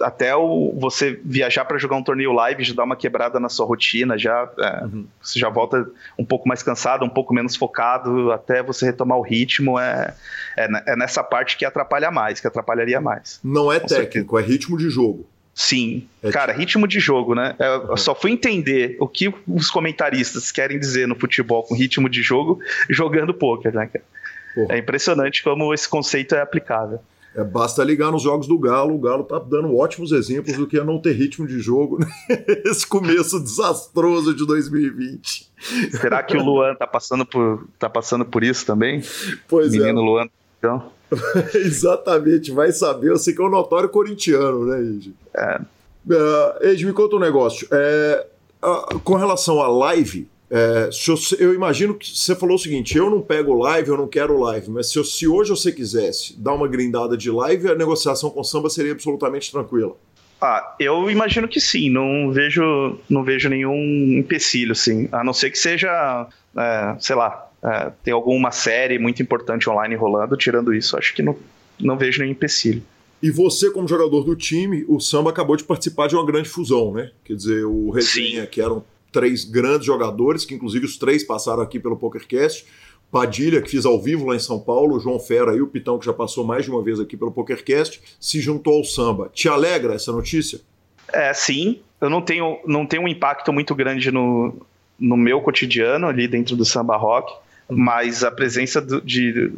É, 0.00 0.04
até 0.04 0.34
o, 0.34 0.74
você 0.78 1.18
viajar 1.24 1.64
para 1.64 1.78
jogar 1.78 1.96
um 1.96 2.02
torneio 2.02 2.32
live 2.32 2.64
já 2.64 2.74
dá 2.74 2.84
uma 2.84 2.96
quebrada 2.96 3.38
na 3.38 3.48
sua 3.48 3.66
rotina, 3.66 4.18
já 4.18 4.48
é, 4.58 4.84
uhum. 4.84 5.06
você 5.20 5.38
já 5.38 5.48
volta 5.48 5.86
um 6.18 6.24
pouco 6.24 6.48
mais 6.48 6.62
cansado, 6.62 7.04
um 7.04 7.08
pouco 7.08 7.34
menos 7.34 7.56
focado, 7.56 8.32
até 8.32 8.62
você 8.62 8.86
retomar 8.86 9.18
o 9.18 9.22
ritmo. 9.22 9.78
É, 9.78 10.14
é, 10.56 10.68
é 10.86 10.96
nessa 10.96 11.22
parte 11.22 11.56
que 11.56 11.64
atrapalha 11.64 12.10
mais, 12.10 12.40
que 12.40 12.46
atrapalharia 12.46 13.00
mais. 13.00 13.40
Não 13.42 13.72
é 13.72 13.80
técnico, 13.80 14.36
certeza. 14.36 14.40
é 14.40 14.42
ritmo 14.42 14.78
de 14.78 14.90
jogo. 14.90 15.26
Sim, 15.54 16.08
é 16.20 16.32
cara, 16.32 16.52
tipo 16.52 16.60
ritmo 16.60 16.88
de 16.88 16.98
jogo, 16.98 17.34
né? 17.34 17.54
Eu 17.60 17.90
uhum. 17.90 17.96
só 17.96 18.12
fui 18.12 18.32
entender 18.32 18.96
o 18.98 19.06
que 19.06 19.32
os 19.46 19.70
comentaristas 19.70 20.50
querem 20.50 20.80
dizer 20.80 21.06
no 21.06 21.14
futebol 21.14 21.62
com 21.62 21.76
ritmo 21.76 22.08
de 22.08 22.22
jogo 22.22 22.58
jogando 22.90 23.32
poker, 23.32 23.72
né, 23.72 23.86
cara? 23.86 24.04
É 24.68 24.78
impressionante 24.78 25.42
como 25.42 25.72
esse 25.74 25.88
conceito 25.88 26.34
é 26.34 26.40
aplicável. 26.40 27.00
É, 27.34 27.42
basta 27.42 27.82
ligar 27.82 28.12
nos 28.12 28.22
jogos 28.22 28.46
do 28.46 28.56
Galo, 28.56 28.94
o 28.94 28.98
Galo 28.98 29.24
tá 29.24 29.38
dando 29.38 29.76
ótimos 29.76 30.12
exemplos 30.12 30.56
do 30.56 30.66
que 30.66 30.78
é 30.78 30.84
não 30.84 31.00
ter 31.00 31.12
ritmo 31.12 31.46
de 31.46 31.58
jogo 31.58 31.98
nesse 32.64 32.86
começo 32.86 33.40
desastroso 33.40 34.32
de 34.32 34.46
2020. 34.46 35.50
Será 35.90 36.22
que 36.22 36.36
o 36.36 36.44
Luan 36.44 36.74
tá 36.76 36.86
passando 36.86 37.26
por, 37.26 37.66
tá 37.78 37.90
passando 37.90 38.24
por 38.24 38.44
isso 38.44 38.64
também? 38.64 39.02
Pois 39.48 39.72
Menino 39.72 39.84
é. 39.84 39.92
Menino 39.92 40.06
Luan, 40.06 40.28
então. 40.58 40.92
Exatamente, 41.54 42.52
vai 42.52 42.70
saber. 42.70 43.10
Eu 43.10 43.18
sei 43.18 43.34
que 43.34 43.42
é 43.42 43.44
um 43.44 43.50
notório 43.50 43.88
corintiano, 43.88 44.66
né, 44.66 44.80
Ed? 44.80 45.14
É. 45.34 45.60
Uh, 46.06 46.66
Ed, 46.66 46.86
me 46.86 46.92
conta 46.92 47.16
um 47.16 47.20
negócio. 47.20 47.66
É, 47.70 48.26
uh, 48.62 48.98
com 49.00 49.14
relação 49.14 49.60
à 49.60 49.68
live, 49.68 50.28
é, 50.50 50.90
eu, 51.08 51.16
eu, 51.38 51.54
imagino 51.54 51.94
que 51.94 52.08
você 52.08 52.34
falou 52.34 52.56
o 52.56 52.58
seguinte: 52.58 52.96
eu 52.96 53.10
não 53.10 53.20
pego 53.20 53.54
live, 53.54 53.88
eu 53.88 53.96
não 53.96 54.06
quero 54.06 54.38
live, 54.38 54.70
mas 54.70 54.90
se, 54.90 55.02
se 55.04 55.26
hoje 55.26 55.50
você 55.50 55.72
quisesse 55.72 56.38
dar 56.38 56.52
uma 56.52 56.68
grindada 56.68 57.16
de 57.16 57.30
live, 57.30 57.70
a 57.70 57.74
negociação 57.74 58.30
com 58.30 58.44
samba 58.44 58.68
seria 58.68 58.92
absolutamente 58.92 59.50
tranquila. 59.50 59.96
Ah, 60.40 60.76
eu 60.78 61.10
imagino 61.10 61.48
que 61.48 61.58
sim, 61.58 61.88
não 61.88 62.30
vejo, 62.30 62.98
não 63.08 63.24
vejo 63.24 63.48
nenhum 63.48 64.18
empecilho, 64.18 64.74
sim. 64.74 65.08
A 65.10 65.24
não 65.24 65.32
ser 65.32 65.50
que 65.50 65.58
seja, 65.58 66.28
é, 66.56 66.96
sei 67.00 67.16
lá, 67.16 67.50
é, 67.62 67.90
tem 68.02 68.12
alguma 68.12 68.50
série 68.50 68.98
muito 68.98 69.22
importante 69.22 69.70
online 69.70 69.94
rolando, 69.94 70.36
tirando 70.36 70.74
isso, 70.74 70.98
acho 70.98 71.14
que 71.14 71.22
não, 71.22 71.34
não 71.80 71.96
vejo 71.96 72.20
nenhum 72.20 72.32
empecilho. 72.32 72.82
E 73.22 73.30
você, 73.30 73.70
como 73.70 73.88
jogador 73.88 74.22
do 74.22 74.36
time, 74.36 74.84
o 74.86 75.00
Samba 75.00 75.30
acabou 75.30 75.56
de 75.56 75.64
participar 75.64 76.08
de 76.08 76.14
uma 76.14 76.26
grande 76.26 76.46
fusão, 76.46 76.92
né? 76.92 77.10
Quer 77.24 77.34
dizer, 77.34 77.64
o 77.64 77.88
Resenha, 77.88 78.42
Sim. 78.42 78.48
que 78.50 78.60
eram 78.60 78.84
três 79.14 79.44
grandes 79.44 79.86
jogadores, 79.86 80.44
que 80.44 80.54
inclusive 80.54 80.84
os 80.84 80.98
três 80.98 81.22
passaram 81.22 81.62
aqui 81.62 81.78
pelo 81.78 81.96
PokerCast. 81.96 82.66
Padilha, 83.12 83.62
que 83.62 83.70
fiz 83.70 83.86
ao 83.86 84.00
vivo 84.02 84.26
lá 84.26 84.34
em 84.34 84.40
São 84.40 84.58
Paulo, 84.58 84.96
o 84.96 85.00
João 85.00 85.20
Fera 85.20 85.54
e 85.54 85.62
o 85.62 85.68
Pitão, 85.68 86.00
que 86.00 86.04
já 86.04 86.12
passou 86.12 86.44
mais 86.44 86.64
de 86.64 86.70
uma 86.72 86.82
vez 86.82 86.98
aqui 86.98 87.16
pelo 87.16 87.30
PokerCast, 87.30 88.02
se 88.18 88.40
juntou 88.40 88.78
ao 88.78 88.84
samba. 88.84 89.30
Te 89.32 89.48
alegra 89.48 89.94
essa 89.94 90.10
notícia? 90.10 90.58
É, 91.12 91.32
sim. 91.32 91.80
Eu 92.00 92.10
não 92.10 92.20
tenho, 92.20 92.58
não 92.66 92.84
tenho 92.84 93.04
um 93.04 93.08
impacto 93.08 93.52
muito 93.52 93.72
grande 93.72 94.10
no, 94.10 94.52
no 94.98 95.16
meu 95.16 95.40
cotidiano 95.40 96.08
ali 96.08 96.26
dentro 96.26 96.56
do 96.56 96.64
samba 96.64 96.96
rock, 96.96 97.32
mas 97.70 98.24
a 98.24 98.32
presença 98.32 98.80
do, 98.80 99.00
de, 99.00 99.52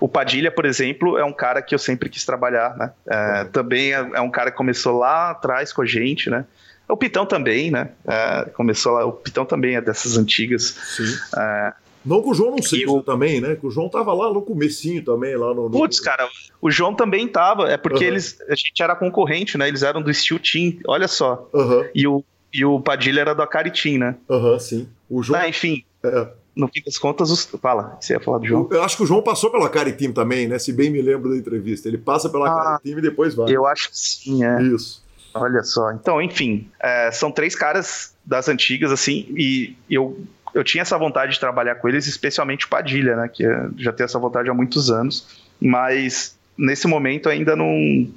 o 0.00 0.08
Padilha, 0.08 0.50
por 0.50 0.64
exemplo, 0.64 1.18
é 1.18 1.24
um 1.24 1.32
cara 1.32 1.60
que 1.62 1.74
eu 1.74 1.78
sempre 1.78 2.08
quis 2.08 2.24
trabalhar, 2.24 2.76
né? 2.76 2.92
É, 3.08 3.42
uhum. 3.42 3.48
Também 3.48 3.92
é, 3.92 4.10
é, 4.14 4.20
um 4.20 4.30
cara 4.30 4.50
que 4.50 4.56
começou 4.56 4.96
lá 4.96 5.30
atrás 5.30 5.72
com 5.72 5.82
a 5.82 5.86
gente, 5.86 6.30
né? 6.30 6.44
O 6.88 6.96
Pitão 6.96 7.26
também, 7.26 7.70
né? 7.70 7.90
É, 8.06 8.50
começou 8.50 8.92
lá, 8.92 9.04
o 9.04 9.12
Pitão 9.12 9.44
também 9.44 9.76
é 9.76 9.80
dessas 9.80 10.16
antigas. 10.16 10.76
Sim. 10.96 11.16
É, 11.36 11.72
não 12.04 12.22
que 12.22 12.28
o 12.28 12.34
João 12.34 12.52
não 12.52 12.62
seja 12.62 12.90
o... 12.90 13.02
também, 13.02 13.40
né? 13.40 13.56
Que 13.56 13.66
o 13.66 13.70
João 13.70 13.88
tava 13.88 14.14
lá 14.14 14.32
no 14.32 14.40
comecinho 14.40 15.04
também, 15.04 15.36
lá 15.36 15.52
no... 15.52 15.68
no... 15.68 15.70
Putz, 15.70 15.98
cara, 15.98 16.28
o 16.62 16.70
João 16.70 16.94
também 16.94 17.26
tava, 17.26 17.68
é 17.68 17.76
porque 17.76 18.04
uhum. 18.04 18.10
eles, 18.10 18.40
a 18.48 18.54
gente 18.54 18.80
era 18.80 18.94
concorrente, 18.94 19.58
né? 19.58 19.66
Eles 19.66 19.82
eram 19.82 20.00
do 20.00 20.14
Steel 20.14 20.38
Team, 20.38 20.78
olha 20.86 21.08
só. 21.08 21.48
Uhum. 21.52 21.84
E, 21.92 22.06
o, 22.06 22.24
e 22.52 22.64
o 22.64 22.80
Padilha 22.80 23.22
era 23.22 23.34
do 23.34 23.42
Akari 23.42 23.72
Team, 23.72 23.98
né? 23.98 24.16
Aham, 24.30 24.52
uhum, 24.52 24.58
sim. 24.58 24.88
O 25.10 25.22
João... 25.22 25.40
Ah, 25.40 25.48
enfim... 25.48 25.84
É 26.04 26.28
no 26.56 26.66
fim 26.68 26.80
das 26.82 26.96
contas, 26.96 27.30
os... 27.30 27.44
fala, 27.60 27.98
você 28.00 28.14
ia 28.14 28.20
falar 28.20 28.38
do 28.38 28.46
João? 28.46 28.66
Eu, 28.72 28.82
acho 28.82 28.96
que 28.96 29.02
o 29.02 29.06
João 29.06 29.20
passou 29.20 29.50
pela 29.50 29.68
Caritim 29.68 30.10
também, 30.10 30.48
né? 30.48 30.58
Se 30.58 30.72
bem 30.72 30.88
me 30.88 31.02
lembro 31.02 31.28
da 31.28 31.36
entrevista. 31.36 31.86
Ele 31.86 31.98
passa 31.98 32.30
pela 32.30 32.48
ah, 32.48 32.64
Caritim 32.64 32.98
e 32.98 33.02
depois 33.02 33.34
vai. 33.34 33.54
Eu 33.54 33.66
acho 33.66 33.90
que 33.90 33.98
sim, 33.98 34.42
é. 34.42 34.62
Isso. 34.62 35.04
Olha 35.38 35.62
só. 35.62 35.92
Então, 35.92 36.20
enfim, 36.20 36.68
é, 36.80 37.10
são 37.10 37.30
três 37.30 37.54
caras 37.54 38.14
das 38.24 38.48
antigas, 38.48 38.90
assim, 38.90 39.26
e 39.36 39.76
eu, 39.90 40.24
eu 40.54 40.64
tinha 40.64 40.82
essa 40.82 40.98
vontade 40.98 41.32
de 41.32 41.40
trabalhar 41.40 41.76
com 41.76 41.88
eles, 41.88 42.06
especialmente 42.06 42.66
o 42.66 42.68
Padilha, 42.68 43.16
né? 43.16 43.28
Que 43.28 43.44
é, 43.44 43.68
já 43.76 43.92
tem 43.92 44.04
essa 44.04 44.18
vontade 44.18 44.48
há 44.50 44.54
muitos 44.54 44.90
anos, 44.90 45.40
mas 45.60 46.36
nesse 46.56 46.86
momento 46.86 47.28
ainda 47.28 47.54
não 47.54 48.08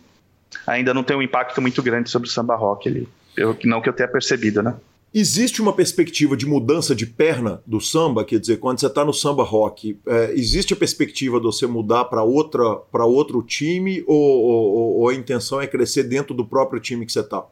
ainda 0.65 0.93
não 0.93 1.03
tem 1.03 1.15
um 1.15 1.22
impacto 1.22 1.61
muito 1.61 1.84
grande 1.84 2.09
sobre 2.09 2.28
o 2.28 2.32
samba 2.32 2.55
rock 2.55 2.89
ali. 2.89 3.07
Eu, 3.36 3.57
não 3.63 3.82
que 3.82 3.89
eu 3.89 3.93
tenha 3.93 4.07
percebido, 4.07 4.63
né? 4.63 4.76
Existe 5.14 5.60
uma 5.62 5.74
perspectiva 5.74 6.38
de 6.38 6.45
mudança 6.45 6.93
de 6.93 7.05
perna 7.05 7.64
do 7.66 7.82
samba, 7.82 8.24
quer 8.24 8.39
dizer, 8.39 8.57
quando 8.57 8.80
você 8.80 8.86
está 8.86 9.03
no 9.03 9.14
samba 9.14 9.43
rock, 9.43 9.99
é, 10.05 10.32
existe 10.34 10.74
a 10.74 10.76
perspectiva 10.76 11.38
de 11.38 11.45
você 11.45 11.66
mudar 11.66 12.05
para 12.05 12.22
outra 12.22 12.76
para 12.91 13.05
outro 13.05 13.41
time 13.41 14.03
ou, 14.05 14.16
ou, 14.16 14.97
ou, 14.99 15.10
a 15.10 15.16
intenção 15.16 15.60
é 15.60 15.66
crescer 15.66 16.03
dentro 16.03 16.36
do 16.36 16.45
próprio 16.45 16.80
time 16.80 17.05
que 17.07 17.12
você 17.12 17.22
está? 17.22 17.43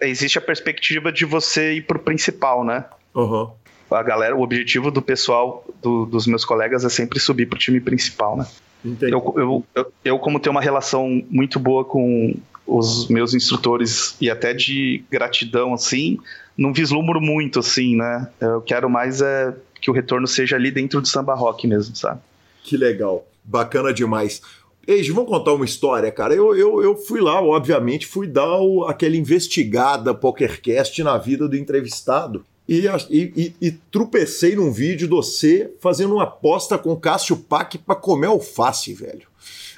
Existe 0.00 0.38
a 0.38 0.40
perspectiva 0.40 1.10
de 1.10 1.24
você 1.24 1.74
ir 1.74 1.86
para 1.86 1.96
o 1.96 2.00
principal, 2.00 2.64
né? 2.64 2.84
Uhum. 3.14 3.50
A 3.90 4.02
galera, 4.02 4.36
o 4.36 4.42
objetivo 4.42 4.90
do 4.90 5.02
pessoal, 5.02 5.64
do, 5.82 6.06
dos 6.06 6.26
meus 6.26 6.44
colegas 6.44 6.84
é 6.84 6.88
sempre 6.88 7.18
subir 7.18 7.46
para 7.46 7.56
o 7.56 7.58
time 7.58 7.80
principal, 7.80 8.36
né? 8.36 8.46
Entendi. 8.84 9.12
Eu, 9.12 9.34
eu, 9.36 9.64
eu, 9.74 9.92
eu, 10.04 10.18
como 10.18 10.40
tenho 10.40 10.52
uma 10.52 10.62
relação 10.62 11.22
muito 11.28 11.58
boa 11.58 11.84
com 11.84 12.34
os 12.66 13.08
meus 13.08 13.34
instrutores 13.34 14.16
e 14.20 14.30
até 14.30 14.54
de 14.54 15.04
gratidão, 15.10 15.74
assim, 15.74 16.18
não 16.56 16.72
vislumbro 16.72 17.20
muito, 17.20 17.58
assim, 17.60 17.96
né? 17.96 18.28
Eu 18.40 18.60
quero 18.60 18.88
mais 18.88 19.20
é 19.20 19.54
que 19.80 19.90
o 19.90 19.94
retorno 19.94 20.26
seja 20.26 20.56
ali 20.56 20.70
dentro 20.70 21.00
do 21.00 21.08
samba 21.08 21.34
rock 21.34 21.66
mesmo, 21.66 21.96
sabe? 21.96 22.20
Que 22.62 22.76
legal. 22.76 23.26
Bacana 23.44 23.92
demais. 23.92 24.40
Eiji, 24.86 25.12
vamos 25.12 25.30
contar 25.30 25.52
uma 25.52 25.64
história, 25.64 26.10
cara. 26.10 26.34
Eu, 26.34 26.56
eu, 26.56 26.82
eu 26.82 26.96
fui 26.96 27.20
lá, 27.20 27.40
obviamente, 27.42 28.06
fui 28.06 28.26
dar 28.26 28.60
o, 28.60 28.84
aquela 28.84 29.16
investigada 29.16 30.14
PokerCast 30.14 31.02
na 31.02 31.18
vida 31.18 31.48
do 31.48 31.56
entrevistado. 31.56 32.44
E, 32.68 32.86
e, 33.10 33.32
e, 33.36 33.54
e 33.60 33.70
tropecei 33.70 34.54
num 34.54 34.70
vídeo 34.70 35.08
de 35.08 35.14
você 35.14 35.72
fazendo 35.80 36.14
uma 36.14 36.24
aposta 36.24 36.78
com 36.78 36.96
Cássio 36.96 37.36
Pac 37.36 37.76
para 37.78 37.96
comer 37.96 38.28
alface, 38.28 38.94
velho. 38.94 39.31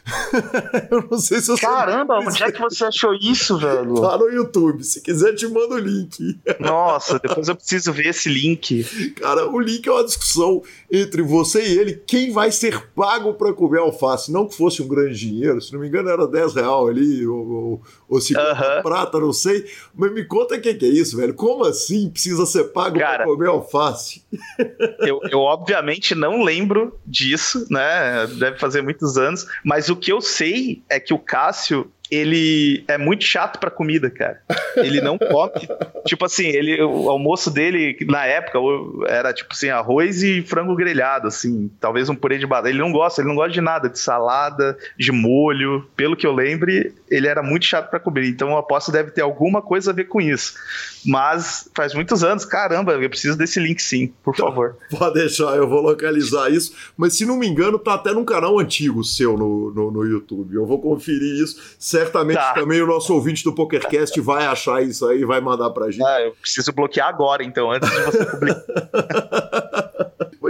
eu 0.91 1.09
não 1.11 1.19
sei 1.19 1.41
se 1.41 1.51
eu 1.51 1.59
Caramba, 1.59 2.19
onde 2.19 2.43
é 2.43 2.53
que 2.53 2.61
você 2.61 2.85
achou 2.85 3.15
isso, 3.15 3.59
velho? 3.59 3.95
Tá 3.95 4.19
no 4.19 4.29
YouTube. 4.29 4.85
Se 4.85 5.01
quiser, 5.01 5.35
te 5.35 5.47
mando 5.47 5.75
o 5.75 5.79
link. 5.79 6.39
Nossa, 6.61 7.19
depois 7.19 7.49
eu 7.49 7.57
preciso 7.57 7.93
ver 7.93 8.09
esse 8.09 8.29
link. 8.29 8.85
Cara, 9.17 9.49
o 9.49 9.59
link 9.59 9.87
é 9.89 9.93
uma 9.93 10.05
discussão 10.05 10.63
entre 10.95 11.23
você 11.23 11.63
e 11.63 11.79
ele. 11.79 12.03
Quem 12.07 12.31
vai 12.31 12.53
ser 12.53 12.89
pago 12.95 13.35
para 13.35 13.53
comer 13.53 13.81
alface? 13.81 14.33
Não 14.33 14.47
que 14.47 14.57
fosse 14.57 14.83
um 14.83 14.89
grande 14.89 15.19
dinheiro, 15.19 15.61
se 15.61 15.73
não 15.73 15.81
me 15.81 15.89
engano, 15.89 16.09
era 16.09 16.27
10 16.27 16.55
real 16.55 16.89
ali, 16.89 17.27
ou, 17.27 17.49
ou, 17.49 17.83
ou 18.09 18.21
50 18.21 18.53
uh 18.53 18.57
-huh. 18.57 18.83
prata, 18.83 19.19
não 19.19 19.33
sei. 19.33 19.65
Mas 19.95 20.13
me 20.13 20.25
conta 20.25 20.57
o 20.57 20.61
que, 20.61 20.75
que, 20.75 20.87
é 20.87 20.89
isso, 20.89 21.17
velho. 21.17 21.35
Como 21.35 21.65
assim 21.65 22.09
precisa 22.11 22.47
ser 22.47 22.65
pago 22.65 22.99
para 22.99 23.25
comer 23.25 23.49
alface? 23.49 24.23
eu, 25.01 25.21
eu, 25.31 25.41
obviamente, 25.41 26.15
não 26.15 26.43
lembro 26.43 26.99
disso, 27.07 27.67
né? 27.71 28.27
Deve 28.39 28.59
fazer 28.59 28.83
muitos 28.83 29.17
anos, 29.17 29.47
mas 29.65 29.89
o 29.89 29.97
que 29.97 30.13
eu 30.13 30.21
sei 30.21 30.83
é 30.89 31.01
que 31.01 31.13
o 31.13 31.19
Cássio, 31.19 31.91
ele 32.15 32.85
é 32.89 32.97
muito 32.97 33.25
chato 33.25 33.59
pra 33.59 33.71
comida, 33.71 34.11
cara. 34.11 34.41
Ele 34.77 35.01
não 35.01 35.19
come. 35.19 35.69
tipo 36.07 36.25
assim, 36.25 36.47
ele, 36.47 36.83
o 36.83 37.11
almoço 37.11 37.51
dele, 37.51 37.97
na 38.07 38.25
época, 38.27 38.59
era 39.09 39.33
tipo 39.33 39.53
assim, 39.53 39.69
arroz 39.69 40.23
e 40.23 40.43
frango 40.43 40.75
grelhado, 40.75 41.29
assim. 41.29 41.71
Talvez 41.81 42.09
um 42.09 42.15
purê 42.15 42.39
de 42.39 42.47
batata. 42.47 42.69
Ele 42.69 42.79
não 42.79 42.93
gosta, 42.93 43.21
ele 43.21 43.29
não 43.29 43.37
gosta 43.37 43.53
de 43.53 43.61
nada, 43.61 43.89
de 43.89 43.99
salada, 43.99 44.77
de 44.99 45.13
molho. 45.13 45.87
Pelo 45.97 46.17
que 46.17 46.27
eu 46.27 46.33
lembre, 46.33 46.95
ele 47.11 47.27
era 47.27 47.43
muito 47.43 47.67
chato 47.67 47.91
para 47.91 48.01
comer. 48.01 48.29
Então 48.29 48.51
eu 48.51 48.59
aposto 48.59 48.93
deve 48.93 49.11
ter 49.11 49.23
alguma 49.23 49.61
coisa 49.61 49.91
a 49.91 49.95
ver 49.95 50.05
com 50.05 50.21
isso. 50.21 50.55
Mas 51.05 51.69
faz 51.75 51.93
muitos 51.95 52.25
anos, 52.25 52.45
caramba, 52.45 52.93
eu 52.93 53.11
preciso 53.11 53.37
desse 53.37 53.61
link 53.61 53.81
sim, 53.81 54.13
por 54.23 54.35
então, 54.35 54.47
favor. 54.47 54.77
Pode 54.91 55.15
deixar, 55.15 55.57
eu 55.57 55.69
vou 55.69 55.83
localizar 55.83 56.51
isso. 56.51 56.73
Mas 56.97 57.17
se 57.17 57.27
não 57.27 57.37
me 57.37 57.47
engano, 57.47 57.79
tá 57.79 57.95
até 57.95 58.13
num 58.13 58.25
canal 58.25 58.59
antigo 58.59 59.05
seu 59.05 59.37
no, 59.37 59.73
no, 59.73 59.91
no 59.91 60.05
YouTube. 60.05 60.55
Eu 60.55 60.67
vou 60.67 60.81
conferir 60.81 61.43
isso. 61.43 61.61
Certamente 62.05 62.37
tá. 62.37 62.55
também 62.55 62.81
o 62.81 62.87
nosso 62.87 63.13
ouvinte 63.15 63.43
do 63.43 63.53
PokerCast 63.53 64.21
vai 64.21 64.47
achar 64.47 64.83
isso 64.83 65.07
aí 65.07 65.21
e 65.21 65.25
vai 65.25 65.41
mandar 65.41 65.71
pra 65.71 65.91
gente. 65.91 66.05
Ah, 66.05 66.21
eu 66.23 66.33
preciso 66.33 66.73
bloquear 66.73 67.09
agora, 67.09 67.43
então, 67.43 67.71
antes 67.71 67.91
de 67.91 68.01
você 68.03 68.25
publicar. 68.27 68.65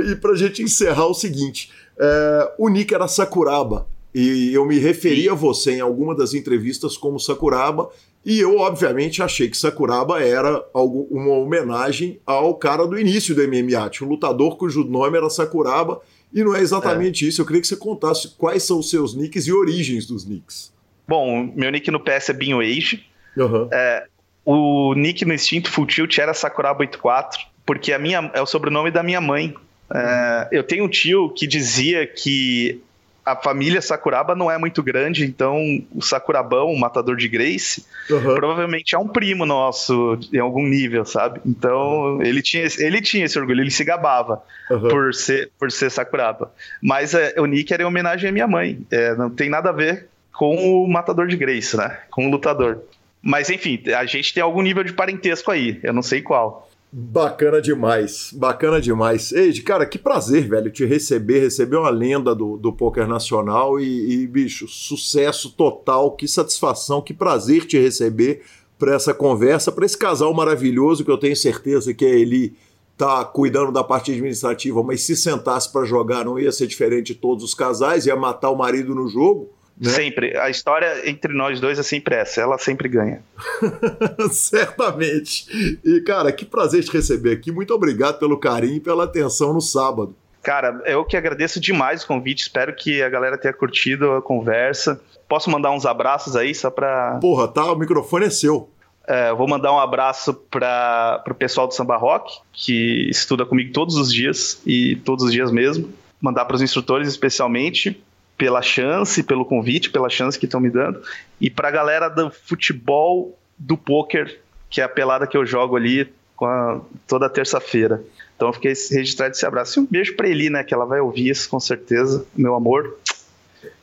e 0.10 0.16
pra 0.16 0.34
gente 0.34 0.62
encerrar 0.62 1.06
o 1.06 1.14
seguinte: 1.14 1.70
é, 1.98 2.52
o 2.58 2.68
Nick 2.68 2.94
era 2.94 3.08
Sakuraba. 3.08 3.86
E 4.14 4.54
eu 4.54 4.64
me 4.64 4.78
referi 4.78 5.28
a 5.28 5.34
você 5.34 5.72
em 5.72 5.80
alguma 5.80 6.14
das 6.14 6.34
entrevistas 6.34 6.96
como 6.96 7.18
Sakuraba, 7.18 7.90
e 8.24 8.38
eu, 8.38 8.58
obviamente, 8.58 9.22
achei 9.22 9.48
que 9.50 9.56
Sakuraba 9.56 10.22
era 10.22 10.64
algo, 10.72 11.06
uma 11.10 11.32
homenagem 11.32 12.20
ao 12.24 12.54
cara 12.54 12.86
do 12.86 12.98
início 12.98 13.34
do 13.34 13.42
MMA, 13.42 13.90
um 14.02 14.08
lutador 14.08 14.56
cujo 14.56 14.84
nome 14.84 15.18
era 15.18 15.28
Sakuraba, 15.28 16.00
e 16.32 16.42
não 16.42 16.54
é 16.54 16.60
exatamente 16.60 17.24
é. 17.24 17.28
isso. 17.28 17.42
Eu 17.42 17.46
queria 17.46 17.60
que 17.60 17.66
você 17.66 17.76
contasse 17.76 18.28
quais 18.38 18.62
são 18.62 18.78
os 18.78 18.88
seus 18.88 19.14
nicks 19.14 19.46
e 19.46 19.52
origens 19.52 20.06
dos 20.06 20.24
nicks. 20.24 20.72
Bom, 21.06 21.52
meu 21.54 21.70
nick 21.70 21.90
no 21.90 22.00
PS 22.00 22.30
é 22.30 22.32
Binho 22.32 22.60
Age. 22.60 23.04
Uhum. 23.36 23.68
É, 23.72 24.04
o 24.44 24.94
nick 24.94 25.24
no 25.24 25.34
Instinto 25.34 25.70
Full 25.70 25.86
Tilt 25.86 26.18
era 26.18 26.32
Sakuraba84, 26.32 27.46
porque 27.64 27.92
a 27.92 27.98
minha, 27.98 28.30
é 28.34 28.40
o 28.40 28.46
sobrenome 28.46 28.90
da 28.90 29.02
minha 29.02 29.20
mãe. 29.20 29.54
É, 29.92 30.48
eu 30.52 30.62
tenho 30.62 30.84
um 30.84 30.88
tio 30.88 31.30
que 31.30 31.46
dizia 31.46 32.06
que 32.06 32.80
a 33.24 33.34
família 33.34 33.80
Sakuraba 33.80 34.34
não 34.34 34.50
é 34.50 34.58
muito 34.58 34.82
grande, 34.82 35.24
então 35.24 35.58
o 35.94 36.02
Sakurabão, 36.02 36.70
o 36.70 36.78
matador 36.78 37.16
de 37.16 37.26
Grace, 37.26 37.84
uhum. 38.10 38.34
provavelmente 38.34 38.94
é 38.94 38.98
um 38.98 39.08
primo 39.08 39.46
nosso 39.46 40.18
em 40.30 40.38
algum 40.38 40.66
nível, 40.66 41.06
sabe? 41.06 41.40
Então 41.46 42.16
uhum. 42.16 42.22
ele, 42.22 42.42
tinha, 42.42 42.66
ele 42.78 43.00
tinha 43.00 43.24
esse 43.24 43.38
orgulho, 43.38 43.62
ele 43.62 43.70
se 43.70 43.82
gabava 43.82 44.42
uhum. 44.70 44.88
por, 44.88 45.14
ser, 45.14 45.50
por 45.58 45.72
ser 45.72 45.90
Sakuraba. 45.90 46.52
Mas 46.82 47.14
é, 47.14 47.34
o 47.38 47.46
Nick 47.46 47.72
era 47.72 47.82
em 47.82 47.86
homenagem 47.86 48.28
à 48.28 48.32
minha 48.32 48.46
mãe, 48.46 48.84
é, 48.90 49.14
não 49.14 49.30
tem 49.30 49.48
nada 49.48 49.70
a 49.70 49.72
ver 49.72 50.08
com 50.34 50.56
o 50.56 50.88
matador 50.88 51.26
de 51.26 51.36
Grace, 51.36 51.76
né? 51.76 51.98
Com 52.10 52.26
o 52.26 52.30
lutador. 52.30 52.80
Mas 53.22 53.48
enfim, 53.48 53.82
a 53.96 54.04
gente 54.04 54.34
tem 54.34 54.42
algum 54.42 54.60
nível 54.60 54.84
de 54.84 54.92
parentesco 54.92 55.50
aí, 55.50 55.80
eu 55.82 55.92
não 55.92 56.02
sei 56.02 56.20
qual. 56.20 56.68
Bacana 56.92 57.60
demais, 57.60 58.30
bacana 58.32 58.80
demais. 58.80 59.32
Ei, 59.32 59.52
cara, 59.62 59.84
que 59.86 59.98
prazer, 59.98 60.46
velho, 60.48 60.70
te 60.70 60.84
receber, 60.84 61.40
receber 61.40 61.76
uma 61.76 61.90
lenda 61.90 62.34
do, 62.34 62.56
do 62.56 62.72
poker 62.72 63.08
nacional 63.08 63.80
e, 63.80 64.12
e, 64.12 64.26
bicho, 64.26 64.68
sucesso 64.68 65.50
total, 65.50 66.12
que 66.12 66.28
satisfação, 66.28 67.02
que 67.02 67.12
prazer 67.12 67.66
te 67.66 67.78
receber 67.78 68.42
para 68.78 68.94
essa 68.94 69.14
conversa, 69.14 69.72
para 69.72 69.86
esse 69.86 69.98
casal 69.98 70.32
maravilhoso 70.34 71.04
que 71.04 71.10
eu 71.10 71.18
tenho 71.18 71.34
certeza 71.34 71.94
que 71.94 72.04
é 72.04 72.10
ele 72.10 72.54
tá 72.96 73.24
cuidando 73.24 73.72
da 73.72 73.82
parte 73.82 74.12
administrativa, 74.12 74.80
mas 74.82 75.02
se 75.02 75.16
sentasse 75.16 75.72
para 75.72 75.84
jogar 75.84 76.24
não 76.24 76.38
ia 76.38 76.52
ser 76.52 76.68
diferente 76.68 77.12
de 77.12 77.14
todos 77.16 77.42
os 77.42 77.54
casais, 77.54 78.06
ia 78.06 78.14
matar 78.14 78.50
o 78.50 78.56
marido 78.56 78.94
no 78.94 79.08
jogo. 79.08 79.50
Né? 79.78 79.90
Sempre. 79.90 80.36
A 80.36 80.48
história 80.48 81.08
entre 81.08 81.32
nós 81.34 81.60
dois 81.60 81.78
é 81.78 81.82
sempre 81.82 82.14
essa. 82.14 82.40
Ela 82.40 82.58
sempre 82.58 82.88
ganha. 82.88 83.22
Certamente. 84.30 85.80
E, 85.84 86.00
cara, 86.00 86.30
que 86.32 86.44
prazer 86.44 86.84
te 86.84 86.92
receber 86.92 87.32
aqui. 87.32 87.50
Muito 87.50 87.74
obrigado 87.74 88.18
pelo 88.18 88.38
carinho 88.38 88.76
e 88.76 88.80
pela 88.80 89.04
atenção 89.04 89.52
no 89.52 89.60
sábado. 89.60 90.14
Cara, 90.42 90.82
eu 90.84 91.04
que 91.04 91.16
agradeço 91.16 91.58
demais 91.58 92.04
o 92.04 92.06
convite, 92.06 92.42
espero 92.42 92.76
que 92.76 93.02
a 93.02 93.08
galera 93.08 93.38
tenha 93.38 93.54
curtido 93.54 94.12
a 94.12 94.20
conversa. 94.20 95.00
Posso 95.26 95.50
mandar 95.50 95.70
uns 95.70 95.86
abraços 95.86 96.36
aí, 96.36 96.54
só 96.54 96.70
pra. 96.70 97.18
Porra, 97.18 97.48
tá, 97.48 97.72
o 97.72 97.76
microfone 97.76 98.26
é 98.26 98.30
seu. 98.30 98.68
É, 99.06 99.32
vou 99.32 99.48
mandar 99.48 99.72
um 99.72 99.78
abraço 99.78 100.34
para 100.50 101.24
o 101.28 101.34
pessoal 101.34 101.66
do 101.66 101.74
Samba 101.74 101.96
Rock, 101.96 102.40
que 102.52 103.08
estuda 103.08 103.44
comigo 103.44 103.72
todos 103.72 103.96
os 103.96 104.12
dias, 104.12 104.60
e 104.66 104.96
todos 104.96 105.24
os 105.24 105.32
dias 105.32 105.50
mesmo. 105.50 105.90
Mandar 106.20 106.44
para 106.44 106.56
os 106.56 106.62
instrutores, 106.62 107.08
especialmente, 107.08 108.02
pela 108.36 108.62
chance, 108.62 109.22
pelo 109.22 109.44
convite, 109.44 109.90
pela 109.90 110.08
chance 110.08 110.38
que 110.38 110.46
estão 110.46 110.60
me 110.60 110.70
dando. 110.70 111.00
E 111.40 111.50
para 111.50 111.68
a 111.68 111.70
galera 111.70 112.08
do 112.08 112.30
futebol 112.30 113.38
do 113.58 113.76
poker, 113.76 114.40
que 114.68 114.80
é 114.80 114.84
a 114.84 114.88
pelada 114.88 115.26
que 115.26 115.36
eu 115.36 115.46
jogo 115.46 115.76
ali 115.76 116.12
a, 116.42 116.80
toda 117.06 117.30
terça-feira. 117.30 118.02
Então 118.36 118.48
eu 118.48 118.52
fiquei 118.52 118.72
registrado 118.72 119.32
esse 119.32 119.46
abraço. 119.46 119.78
E 119.78 119.82
um 119.82 119.86
beijo 119.86 120.16
para 120.16 120.28
Eli, 120.28 120.50
né? 120.50 120.64
Que 120.64 120.74
ela 120.74 120.84
vai 120.84 121.00
ouvir 121.00 121.28
isso 121.28 121.48
com 121.48 121.60
certeza. 121.60 122.26
Meu 122.34 122.54
amor, 122.54 122.98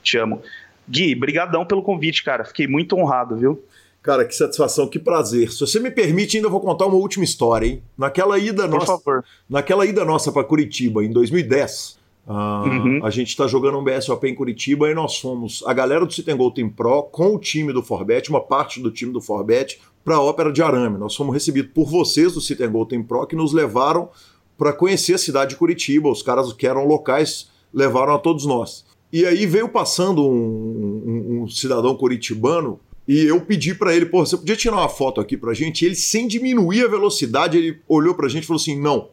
te 0.04 0.18
amo. 0.18 0.41
Gui, 0.88 1.16
brigadão 1.16 1.66
pelo 1.66 1.82
convite, 1.82 2.24
cara. 2.24 2.43
Fiquei 2.43 2.68
muito 2.68 2.97
honrado, 2.97 3.38
viu? 3.38 3.64
Cara, 4.04 4.26
que 4.26 4.36
satisfação, 4.36 4.88
que 4.88 4.97
prazer. 4.97 5.52
Se 5.52 5.60
você 5.60 5.80
me 5.80 5.91
permite, 5.91 6.36
ainda 6.36 6.49
vou 6.49 6.60
contar 6.60 6.88
uma 6.88 6.95
última 6.95 7.24
história, 7.24 7.68
hein? 7.68 7.84
Naquela 7.95 8.38
ida 8.39 8.64
Por 8.68 8.80
nossa, 8.80 8.86
favor. 8.88 9.24
naquela 9.47 9.86
ida 9.86 10.04
nossa 10.04 10.32
para 10.32 10.43
Curitiba 10.43 11.04
em 11.06 11.12
2010, 11.12 11.99
uh, 12.28 12.32
uhum. 12.67 12.99
a 13.03 13.09
gente 13.09 13.30
está 13.30 13.47
jogando 13.47 13.78
um 13.78 13.84
BSOP 13.84 14.28
em 14.28 14.36
Curitiba 14.36 14.89
e 14.89 14.93
nós 14.93 15.17
fomos 15.17 15.63
a 15.65 15.74
galera 15.74 16.05
do 16.05 16.13
Citengol 16.13 16.51
Team 16.51 16.69
Pro 16.69 17.03
com 17.03 17.36
o 17.36 17.39
time 17.39 17.74
do 17.74 17.84
Forbet, 17.84 18.30
uma 18.30 18.41
parte 18.41 18.80
do 18.80 18.91
time 18.91 19.11
do 19.11 19.22
Forbet 19.22 19.80
para 20.03 20.15
a 20.15 20.22
Ópera 20.22 20.51
de 20.51 20.61
Arame. 20.61 20.97
Nós 20.97 21.15
fomos 21.15 21.34
recebidos 21.34 21.72
por 21.74 21.89
vocês 21.89 22.34
do 22.34 22.41
Citengol 22.41 22.86
Team 22.86 23.03
Pro 23.03 23.28
que 23.28 23.36
nos 23.36 23.53
levaram 23.53 24.09
para 24.57 24.74
conhecer 24.74 25.13
a 25.13 25.17
cidade 25.17 25.51
de 25.51 25.55
Curitiba. 25.57 26.09
Os 26.09 26.22
caras 26.22 26.51
que 26.53 26.67
eram 26.67 26.86
locais 26.86 27.49
levaram 27.74 28.13
a 28.13 28.19
todos 28.19 28.45
nós. 28.45 28.86
E 29.11 29.26
aí 29.26 29.45
veio 29.45 29.67
passando 29.67 30.26
um, 30.26 31.03
um, 31.05 31.41
um 31.43 31.47
cidadão 31.47 31.95
curitibano 31.95 32.80
e 33.07 33.26
eu 33.26 33.41
pedi 33.41 33.74
para 33.74 33.95
ele, 33.95 34.05
pô, 34.05 34.26
você 34.26 34.38
podia 34.38 34.55
tirar 34.55 34.78
uma 34.78 34.88
foto 34.88 35.19
aqui 35.19 35.36
pra 35.36 35.53
gente? 35.53 35.82
E 35.82 35.86
ele, 35.86 35.95
sem 35.95 36.28
diminuir 36.28 36.86
a 36.86 36.88
velocidade, 36.88 37.57
ele 37.57 37.80
olhou 37.88 38.13
pra 38.13 38.30
gente 38.30 38.43
e 38.43 38.47
falou 38.47 38.61
assim: 38.61 38.80
não. 38.80 39.09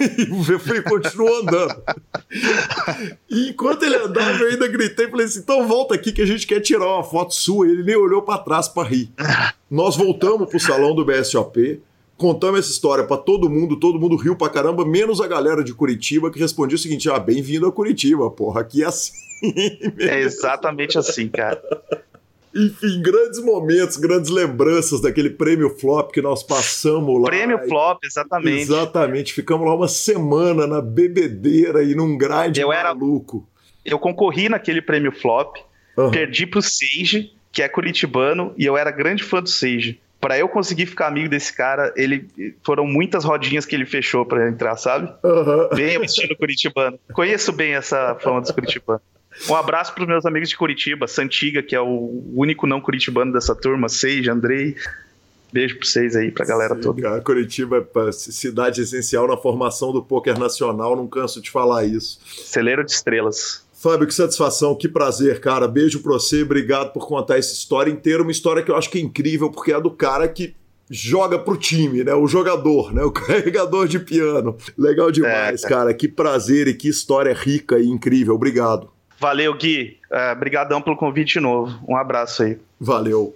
E 0.00 0.82
continuou 0.82 1.40
andando. 1.40 1.82
e 3.30 3.50
enquanto 3.50 3.82
ele 3.82 3.96
andava, 3.96 4.38
eu 4.38 4.50
ainda 4.50 4.68
gritei, 4.68 5.08
falei 5.08 5.26
assim: 5.26 5.40
então 5.40 5.66
volta 5.66 5.94
aqui 5.94 6.12
que 6.12 6.22
a 6.22 6.26
gente 6.26 6.46
quer 6.46 6.60
tirar 6.60 6.86
uma 6.86 7.04
foto 7.04 7.34
sua. 7.34 7.68
Ele 7.68 7.82
nem 7.82 7.96
olhou 7.96 8.22
para 8.22 8.38
trás 8.38 8.68
para 8.68 8.88
rir. 8.88 9.10
Nós 9.70 9.96
voltamos 9.96 10.48
pro 10.48 10.60
salão 10.60 10.94
do 10.94 11.04
BSOP, 11.04 11.80
contamos 12.16 12.60
essa 12.60 12.70
história 12.70 13.04
para 13.04 13.16
todo 13.16 13.50
mundo, 13.50 13.76
todo 13.76 13.98
mundo 13.98 14.16
riu 14.16 14.36
pra 14.36 14.48
caramba, 14.48 14.84
menos 14.84 15.20
a 15.20 15.26
galera 15.26 15.62
de 15.62 15.74
Curitiba 15.74 16.30
que 16.30 16.38
respondia 16.38 16.76
o 16.76 16.78
seguinte: 16.78 17.10
ah, 17.10 17.18
bem-vindo 17.18 17.66
a 17.66 17.72
Curitiba, 17.72 18.30
porra, 18.30 18.60
aqui 18.62 18.82
é 18.82 18.86
assim. 18.86 19.12
É 19.98 20.20
exatamente 20.20 20.96
assim, 20.96 21.28
cara. 21.28 21.60
Enfim, 22.54 23.02
grandes 23.02 23.42
momentos, 23.42 23.96
grandes 23.96 24.30
lembranças 24.30 25.00
daquele 25.00 25.30
prêmio 25.30 25.70
flop 25.70 26.12
que 26.12 26.22
nós 26.22 26.42
passamos 26.42 27.20
lá. 27.20 27.26
Prêmio 27.26 27.58
flop, 27.66 27.98
exatamente. 28.04 28.62
Exatamente. 28.62 29.32
Ficamos 29.32 29.66
lá 29.66 29.74
uma 29.74 29.88
semana 29.88 30.66
na 30.66 30.80
bebedeira 30.80 31.82
e 31.82 31.94
num 31.94 32.16
grind 32.16 32.56
eu 32.56 32.68
maluco. 32.68 33.46
Era... 33.84 33.94
Eu 33.94 33.98
concorri 33.98 34.48
naquele 34.48 34.80
prêmio 34.80 35.12
flop, 35.12 35.56
uhum. 35.96 36.10
perdi 36.10 36.46
pro 36.46 36.62
Sage, 36.62 37.32
que 37.52 37.62
é 37.62 37.68
curitibano, 37.68 38.54
e 38.56 38.64
eu 38.64 38.76
era 38.76 38.90
grande 38.90 39.22
fã 39.22 39.42
do 39.42 39.48
Sage. 39.48 40.00
Para 40.20 40.38
eu 40.38 40.48
conseguir 40.48 40.86
ficar 40.86 41.08
amigo 41.08 41.28
desse 41.28 41.52
cara, 41.52 41.92
ele 41.96 42.26
foram 42.62 42.86
muitas 42.86 43.24
rodinhas 43.24 43.66
que 43.66 43.74
ele 43.74 43.84
fechou 43.84 44.24
para 44.24 44.48
entrar, 44.48 44.74
sabe? 44.76 45.12
Uhum. 45.22 45.68
Bem 45.74 45.98
o 45.98 46.04
estilo 46.04 46.34
curitibano. 46.34 46.98
Conheço 47.12 47.52
bem 47.52 47.74
essa 47.74 48.14
fama 48.14 48.40
dos 48.40 48.50
curitibanos. 48.50 49.02
Um 49.48 49.54
abraço 49.54 49.94
para 49.94 50.02
os 50.02 50.08
meus 50.08 50.26
amigos 50.26 50.48
de 50.48 50.56
Curitiba, 50.56 51.06
Santiga, 51.06 51.62
que 51.62 51.74
é 51.74 51.80
o 51.80 52.22
único 52.34 52.66
não 52.66 52.80
curitibano 52.80 53.32
dessa 53.32 53.54
turma, 53.54 53.88
Seija, 53.88 54.32
Andrei. 54.32 54.76
Beijo 55.52 55.78
para 55.78 55.86
vocês 55.86 56.16
aí, 56.16 56.32
para 56.32 56.44
a 56.44 56.48
galera 56.48 56.74
Sim, 56.74 56.80
toda. 56.80 57.02
Cara, 57.02 57.20
Curitiba 57.20 57.88
é 58.08 58.12
cidade 58.12 58.80
essencial 58.80 59.28
na 59.28 59.36
formação 59.36 59.92
do 59.92 60.02
poker 60.02 60.38
nacional, 60.38 60.96
não 60.96 61.06
canso 61.06 61.40
de 61.40 61.50
falar 61.50 61.84
isso. 61.84 62.18
Celeiro 62.24 62.84
de 62.84 62.90
estrelas. 62.90 63.64
Fábio, 63.72 64.06
que 64.06 64.14
satisfação, 64.14 64.74
que 64.74 64.88
prazer, 64.88 65.40
cara. 65.40 65.68
Beijo 65.68 66.00
para 66.00 66.14
você, 66.14 66.42
obrigado 66.42 66.92
por 66.92 67.06
contar 67.06 67.38
essa 67.38 67.52
história 67.52 67.90
inteira. 67.90 68.22
Uma 68.22 68.32
história 68.32 68.62
que 68.62 68.70
eu 68.70 68.76
acho 68.76 68.90
que 68.90 68.98
é 68.98 69.00
incrível, 69.00 69.50
porque 69.50 69.72
é 69.72 69.80
do 69.80 69.90
cara 69.90 70.26
que 70.26 70.56
joga 70.90 71.38
pro 71.38 71.56
time, 71.56 72.02
né? 72.02 72.14
O 72.14 72.26
jogador, 72.26 72.92
né? 72.92 73.04
O 73.04 73.12
carregador 73.12 73.86
de 73.86 73.98
piano. 73.98 74.56
Legal 74.76 75.10
demais, 75.10 75.62
é, 75.62 75.68
cara. 75.68 75.94
Que 75.94 76.08
prazer 76.08 76.66
e 76.66 76.74
que 76.74 76.88
história 76.88 77.32
rica 77.34 77.78
e 77.78 77.86
incrível. 77.86 78.34
Obrigado. 78.34 78.93
Valeu, 79.24 79.54
Gui. 79.54 79.96
Obrigadão 80.36 80.80
é, 80.80 80.82
pelo 80.82 80.96
convite 80.96 81.32
de 81.32 81.40
novo. 81.40 81.74
Um 81.88 81.96
abraço 81.96 82.42
aí. 82.42 82.58
Valeu. 82.78 83.34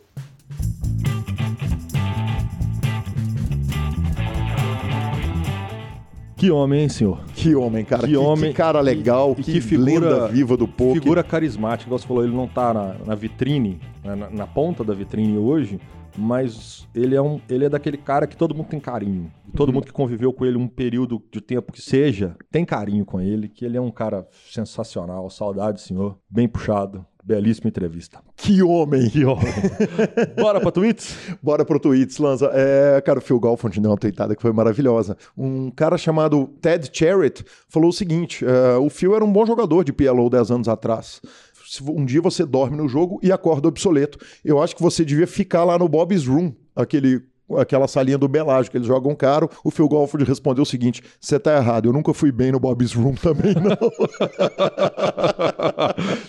Que 6.36 6.50
homem, 6.50 6.82
hein, 6.82 6.88
senhor? 6.90 7.24
Que 7.34 7.54
homem, 7.54 7.86
cara. 7.86 8.02
Que, 8.02 8.08
que 8.08 8.16
homem. 8.18 8.50
Que 8.50 8.56
cara 8.58 8.82
legal, 8.82 9.34
que, 9.34 9.42
que 9.42 9.60
figura 9.62 10.28
viva 10.28 10.58
do 10.58 10.68
poker. 10.68 11.00
Figura 11.00 11.22
carismática. 11.22 11.88
Igual 11.88 11.98
você 11.98 12.06
falou, 12.06 12.22
ele 12.22 12.36
não 12.36 12.46
tá 12.46 12.74
na, 12.74 12.94
na 13.06 13.14
vitrine, 13.14 13.80
na, 14.04 14.14
na, 14.14 14.46
ponta 14.46 14.84
da 14.84 14.92
vitrine 14.92 15.38
hoje, 15.38 15.80
mas 16.18 16.88
ele 16.94 17.14
é, 17.14 17.22
um, 17.22 17.40
ele 17.48 17.64
é 17.64 17.68
daquele 17.68 17.96
cara 17.96 18.26
que 18.26 18.36
todo 18.36 18.54
mundo 18.54 18.68
tem 18.68 18.80
carinho. 18.80 19.32
Todo 19.56 19.68
uhum. 19.68 19.76
mundo 19.76 19.86
que 19.86 19.92
conviveu 19.92 20.32
com 20.32 20.44
ele 20.44 20.56
um 20.56 20.66
período 20.66 21.22
de 21.30 21.40
tempo 21.40 21.72
que 21.72 21.80
seja, 21.80 22.36
tem 22.50 22.64
carinho 22.64 23.04
com 23.04 23.20
ele, 23.20 23.48
que 23.48 23.64
ele 23.64 23.76
é 23.76 23.80
um 23.80 23.90
cara 23.90 24.26
sensacional. 24.50 25.30
Saudade, 25.30 25.80
senhor. 25.80 26.18
Bem 26.28 26.48
puxado. 26.48 27.06
Belíssima 27.28 27.68
entrevista. 27.68 28.20
Que 28.34 28.62
homem! 28.62 29.10
Que 29.10 29.22
homem! 29.22 29.52
Bora 30.34 30.60
pra 30.60 30.70
tweets? 30.70 31.14
Bora 31.42 31.62
pro 31.62 31.78
tweets, 31.78 32.16
Lanza. 32.16 32.50
É, 32.54 33.02
cara, 33.02 33.18
o 33.18 33.22
Phil 33.22 33.38
Golfond 33.38 33.78
deu 33.78 33.90
uma 33.90 33.98
tweetada 33.98 34.34
que 34.34 34.40
foi 34.40 34.50
maravilhosa. 34.50 35.14
Um 35.36 35.70
cara 35.70 35.98
chamado 35.98 36.48
Ted 36.62 36.88
Charrett 36.90 37.44
falou 37.68 37.90
o 37.90 37.92
seguinte: 37.92 38.46
uh, 38.46 38.80
o 38.80 38.88
Phil 38.88 39.14
era 39.14 39.22
um 39.22 39.30
bom 39.30 39.44
jogador 39.44 39.84
de 39.84 39.92
PLO 39.92 40.30
10 40.30 40.50
anos 40.50 40.68
atrás 40.68 41.20
um 41.86 42.04
dia 42.04 42.20
você 42.20 42.44
dorme 42.44 42.76
no 42.76 42.88
jogo 42.88 43.18
e 43.22 43.32
acorda 43.32 43.68
obsoleto. 43.68 44.18
Eu 44.44 44.62
acho 44.62 44.74
que 44.74 44.82
você 44.82 45.04
devia 45.04 45.26
ficar 45.26 45.64
lá 45.64 45.78
no 45.78 45.88
Bob's 45.88 46.26
Room, 46.26 46.52
aquele 46.74 47.22
aquela 47.56 47.88
salinha 47.88 48.18
do 48.18 48.28
Belágio, 48.28 48.70
que 48.70 48.76
eles 48.76 48.86
jogam 48.86 49.14
caro. 49.14 49.48
O 49.64 49.70
Phil 49.70 49.88
Golford 49.88 50.24
respondeu 50.24 50.62
o 50.62 50.66
seguinte: 50.66 51.02
você 51.20 51.38
tá 51.38 51.56
errado, 51.56 51.88
eu 51.88 51.92
nunca 51.92 52.12
fui 52.12 52.30
bem 52.30 52.52
no 52.52 52.60
Bob's 52.60 52.92
Room 52.92 53.14
também, 53.16 53.54
não. 53.54 53.78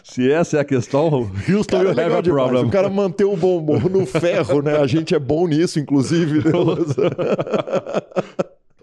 Se 0.04 0.32
essa 0.32 0.58
é 0.58 0.60
a 0.62 0.66
questão, 0.66 1.30
Houston 1.50 1.78
cara, 1.78 1.90
you 1.90 2.00
have 2.00 2.16
a 2.16 2.24
problem. 2.24 2.66
O 2.66 2.70
cara 2.70 2.90
manter 2.90 3.26
o 3.26 3.36
bom 3.36 3.58
humor 3.58 3.90
no 3.90 4.06
ferro, 4.06 4.62
né? 4.62 4.78
A 4.78 4.88
gente 4.88 5.14
é 5.14 5.20
bom 5.20 5.48
nisso, 5.48 5.80
inclusive. 5.80 6.42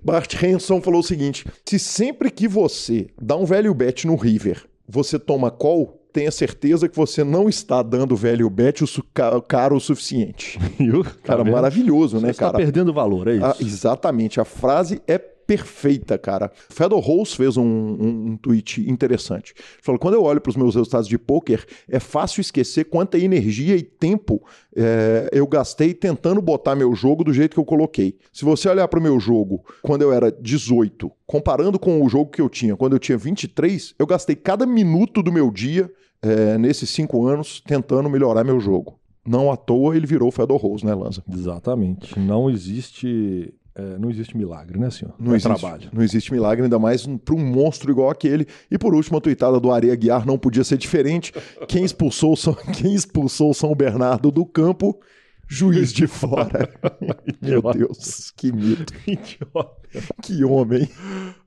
Bart 0.03 0.43
Hanson 0.43 0.81
falou 0.81 1.01
o 1.01 1.05
seguinte: 1.05 1.45
se 1.65 1.79
sempre 1.79 2.31
que 2.31 2.47
você 2.47 3.09
dá 3.21 3.37
um 3.37 3.45
velho 3.45 3.75
bet 3.75 4.07
no 4.07 4.17
River, 4.17 4.65
você 4.89 5.19
toma 5.19 5.51
call, 5.51 6.01
tenha 6.17 6.31
certeza 6.31 6.89
que 6.89 6.97
você 6.97 7.23
não 7.23 7.47
está 7.47 7.83
dando 7.83 8.17
velho 8.17 8.49
bet 8.49 8.83
o 8.83 9.43
caro 9.43 9.77
o 9.77 9.81
suficiente. 9.81 10.59
cara, 11.23 11.45
tá 11.45 11.51
maravilhoso, 11.51 12.19
né, 12.19 12.33
você 12.33 12.39
cara? 12.39 12.53
Está 12.53 12.59
perdendo 12.59 12.91
valor, 12.91 13.29
é 13.29 13.35
isso? 13.35 13.45
Ah, 13.45 13.57
exatamente. 13.61 14.41
A 14.41 14.45
frase 14.47 15.03
é 15.07 15.19
perfeita, 15.19 16.17
cara. 16.17 16.51
Fedor 16.71 17.01
Rose 17.01 17.37
fez 17.37 17.59
um, 17.59 17.63
um, 17.63 18.31
um, 18.31 18.37
tweet 18.37 18.89
interessante. 18.91 19.55
Ele 19.57 19.83
falou: 19.83 19.99
quando 19.99 20.15
eu 20.15 20.23
olho 20.23 20.41
para 20.41 20.51
os 20.51 20.57
meus 20.57 20.75
resultados 20.75 21.07
de 21.07 21.19
poker, 21.19 21.65
é 21.89 22.01
fácil 22.01 22.41
esquecer 22.41 22.85
quanta 22.85 23.19
energia 23.19 23.77
e 23.77 23.83
tempo 23.83 24.43
é, 24.75 25.29
eu 25.33 25.47
gastei 25.47 25.95
tentando 25.95 26.41
botar 26.43 26.75
meu 26.75 26.95
jogo 26.95 27.25
do 27.25 27.33
jeito 27.33 27.55
que 27.55 27.61
eu 27.61 27.65
coloquei. 27.65 28.17
Se 28.33 28.45
você 28.45 28.69
olhar 28.69 28.89
para 28.89 28.99
o 28.99 29.03
meu 29.03 29.21
jogo 29.21 29.65
quando 29.83 30.03
eu 30.03 30.13
era 30.13 30.33
18, 30.33 31.13
comparando 31.27 31.79
com 31.79 32.03
o 32.03 32.09
jogo 32.09 32.31
que 32.31 32.41
eu 32.41 32.49
tinha 32.49 32.75
quando 32.75 32.95
eu 32.95 32.99
tinha 32.99 33.19
23, 33.19 33.95
eu 33.99 34.07
gastei 34.07 34.35
cada 34.35 34.67
minuto 34.67 35.23
do 35.23 35.31
meu 35.31 35.51
dia 35.51 35.91
é, 36.23 36.59
nesses 36.59 36.91
cinco 36.91 37.27
anos 37.27 37.61
tentando 37.61 38.09
melhorar 38.09 38.45
meu 38.45 38.61
jogo. 38.61 38.99
Não 39.27 39.51
à 39.51 39.57
toa 39.57 39.97
ele 39.97 40.07
virou 40.07 40.31
Fedor 40.31 40.59
Rose, 40.59 40.85
né, 40.85 40.95
Lanza? 40.95 41.23
Exatamente. 41.29 42.19
Não 42.19 42.49
existe 42.49 43.53
é, 43.77 43.99
não 43.99 44.09
existe 44.09 44.35
milagre, 44.35 44.79
né, 44.79 44.89
senhor? 44.89 45.15
Não 45.19 45.35
é 45.35 45.37
existe, 45.37 45.61
trabalho. 45.61 45.91
Não 45.93 46.03
existe 46.03 46.33
milagre, 46.33 46.65
ainda 46.65 46.79
mais 46.79 47.07
para 47.07 47.35
um 47.35 47.45
monstro 47.45 47.91
igual 47.91 48.09
aquele. 48.09 48.47
E 48.71 48.79
por 48.79 48.95
último, 48.95 49.19
a 49.19 49.21
tuitada 49.21 49.61
do 49.61 49.71
Areia 49.71 49.95
Guiar 49.95 50.27
não 50.27 50.39
podia 50.39 50.65
ser 50.65 50.79
diferente. 50.79 51.31
Quem 51.69 51.85
expulsou, 51.85 52.35
quem 52.73 52.95
expulsou 52.95 53.53
São 53.53 53.75
Bernardo 53.75 54.31
do 54.31 54.47
campo? 54.47 54.99
Juiz 55.47 55.93
de 55.93 56.07
fora. 56.07 56.69
Meu 57.41 57.61
Deus, 57.61 58.33
que 58.35 58.51
mito. 58.51 58.95
Idiota. 59.07 59.77
Que 60.23 60.43
homem. 60.43 60.89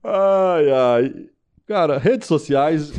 Ai, 0.03 0.71
ai. 0.71 1.29
Cara, 1.69 1.99
redes 1.99 2.27
sociais. 2.27 2.91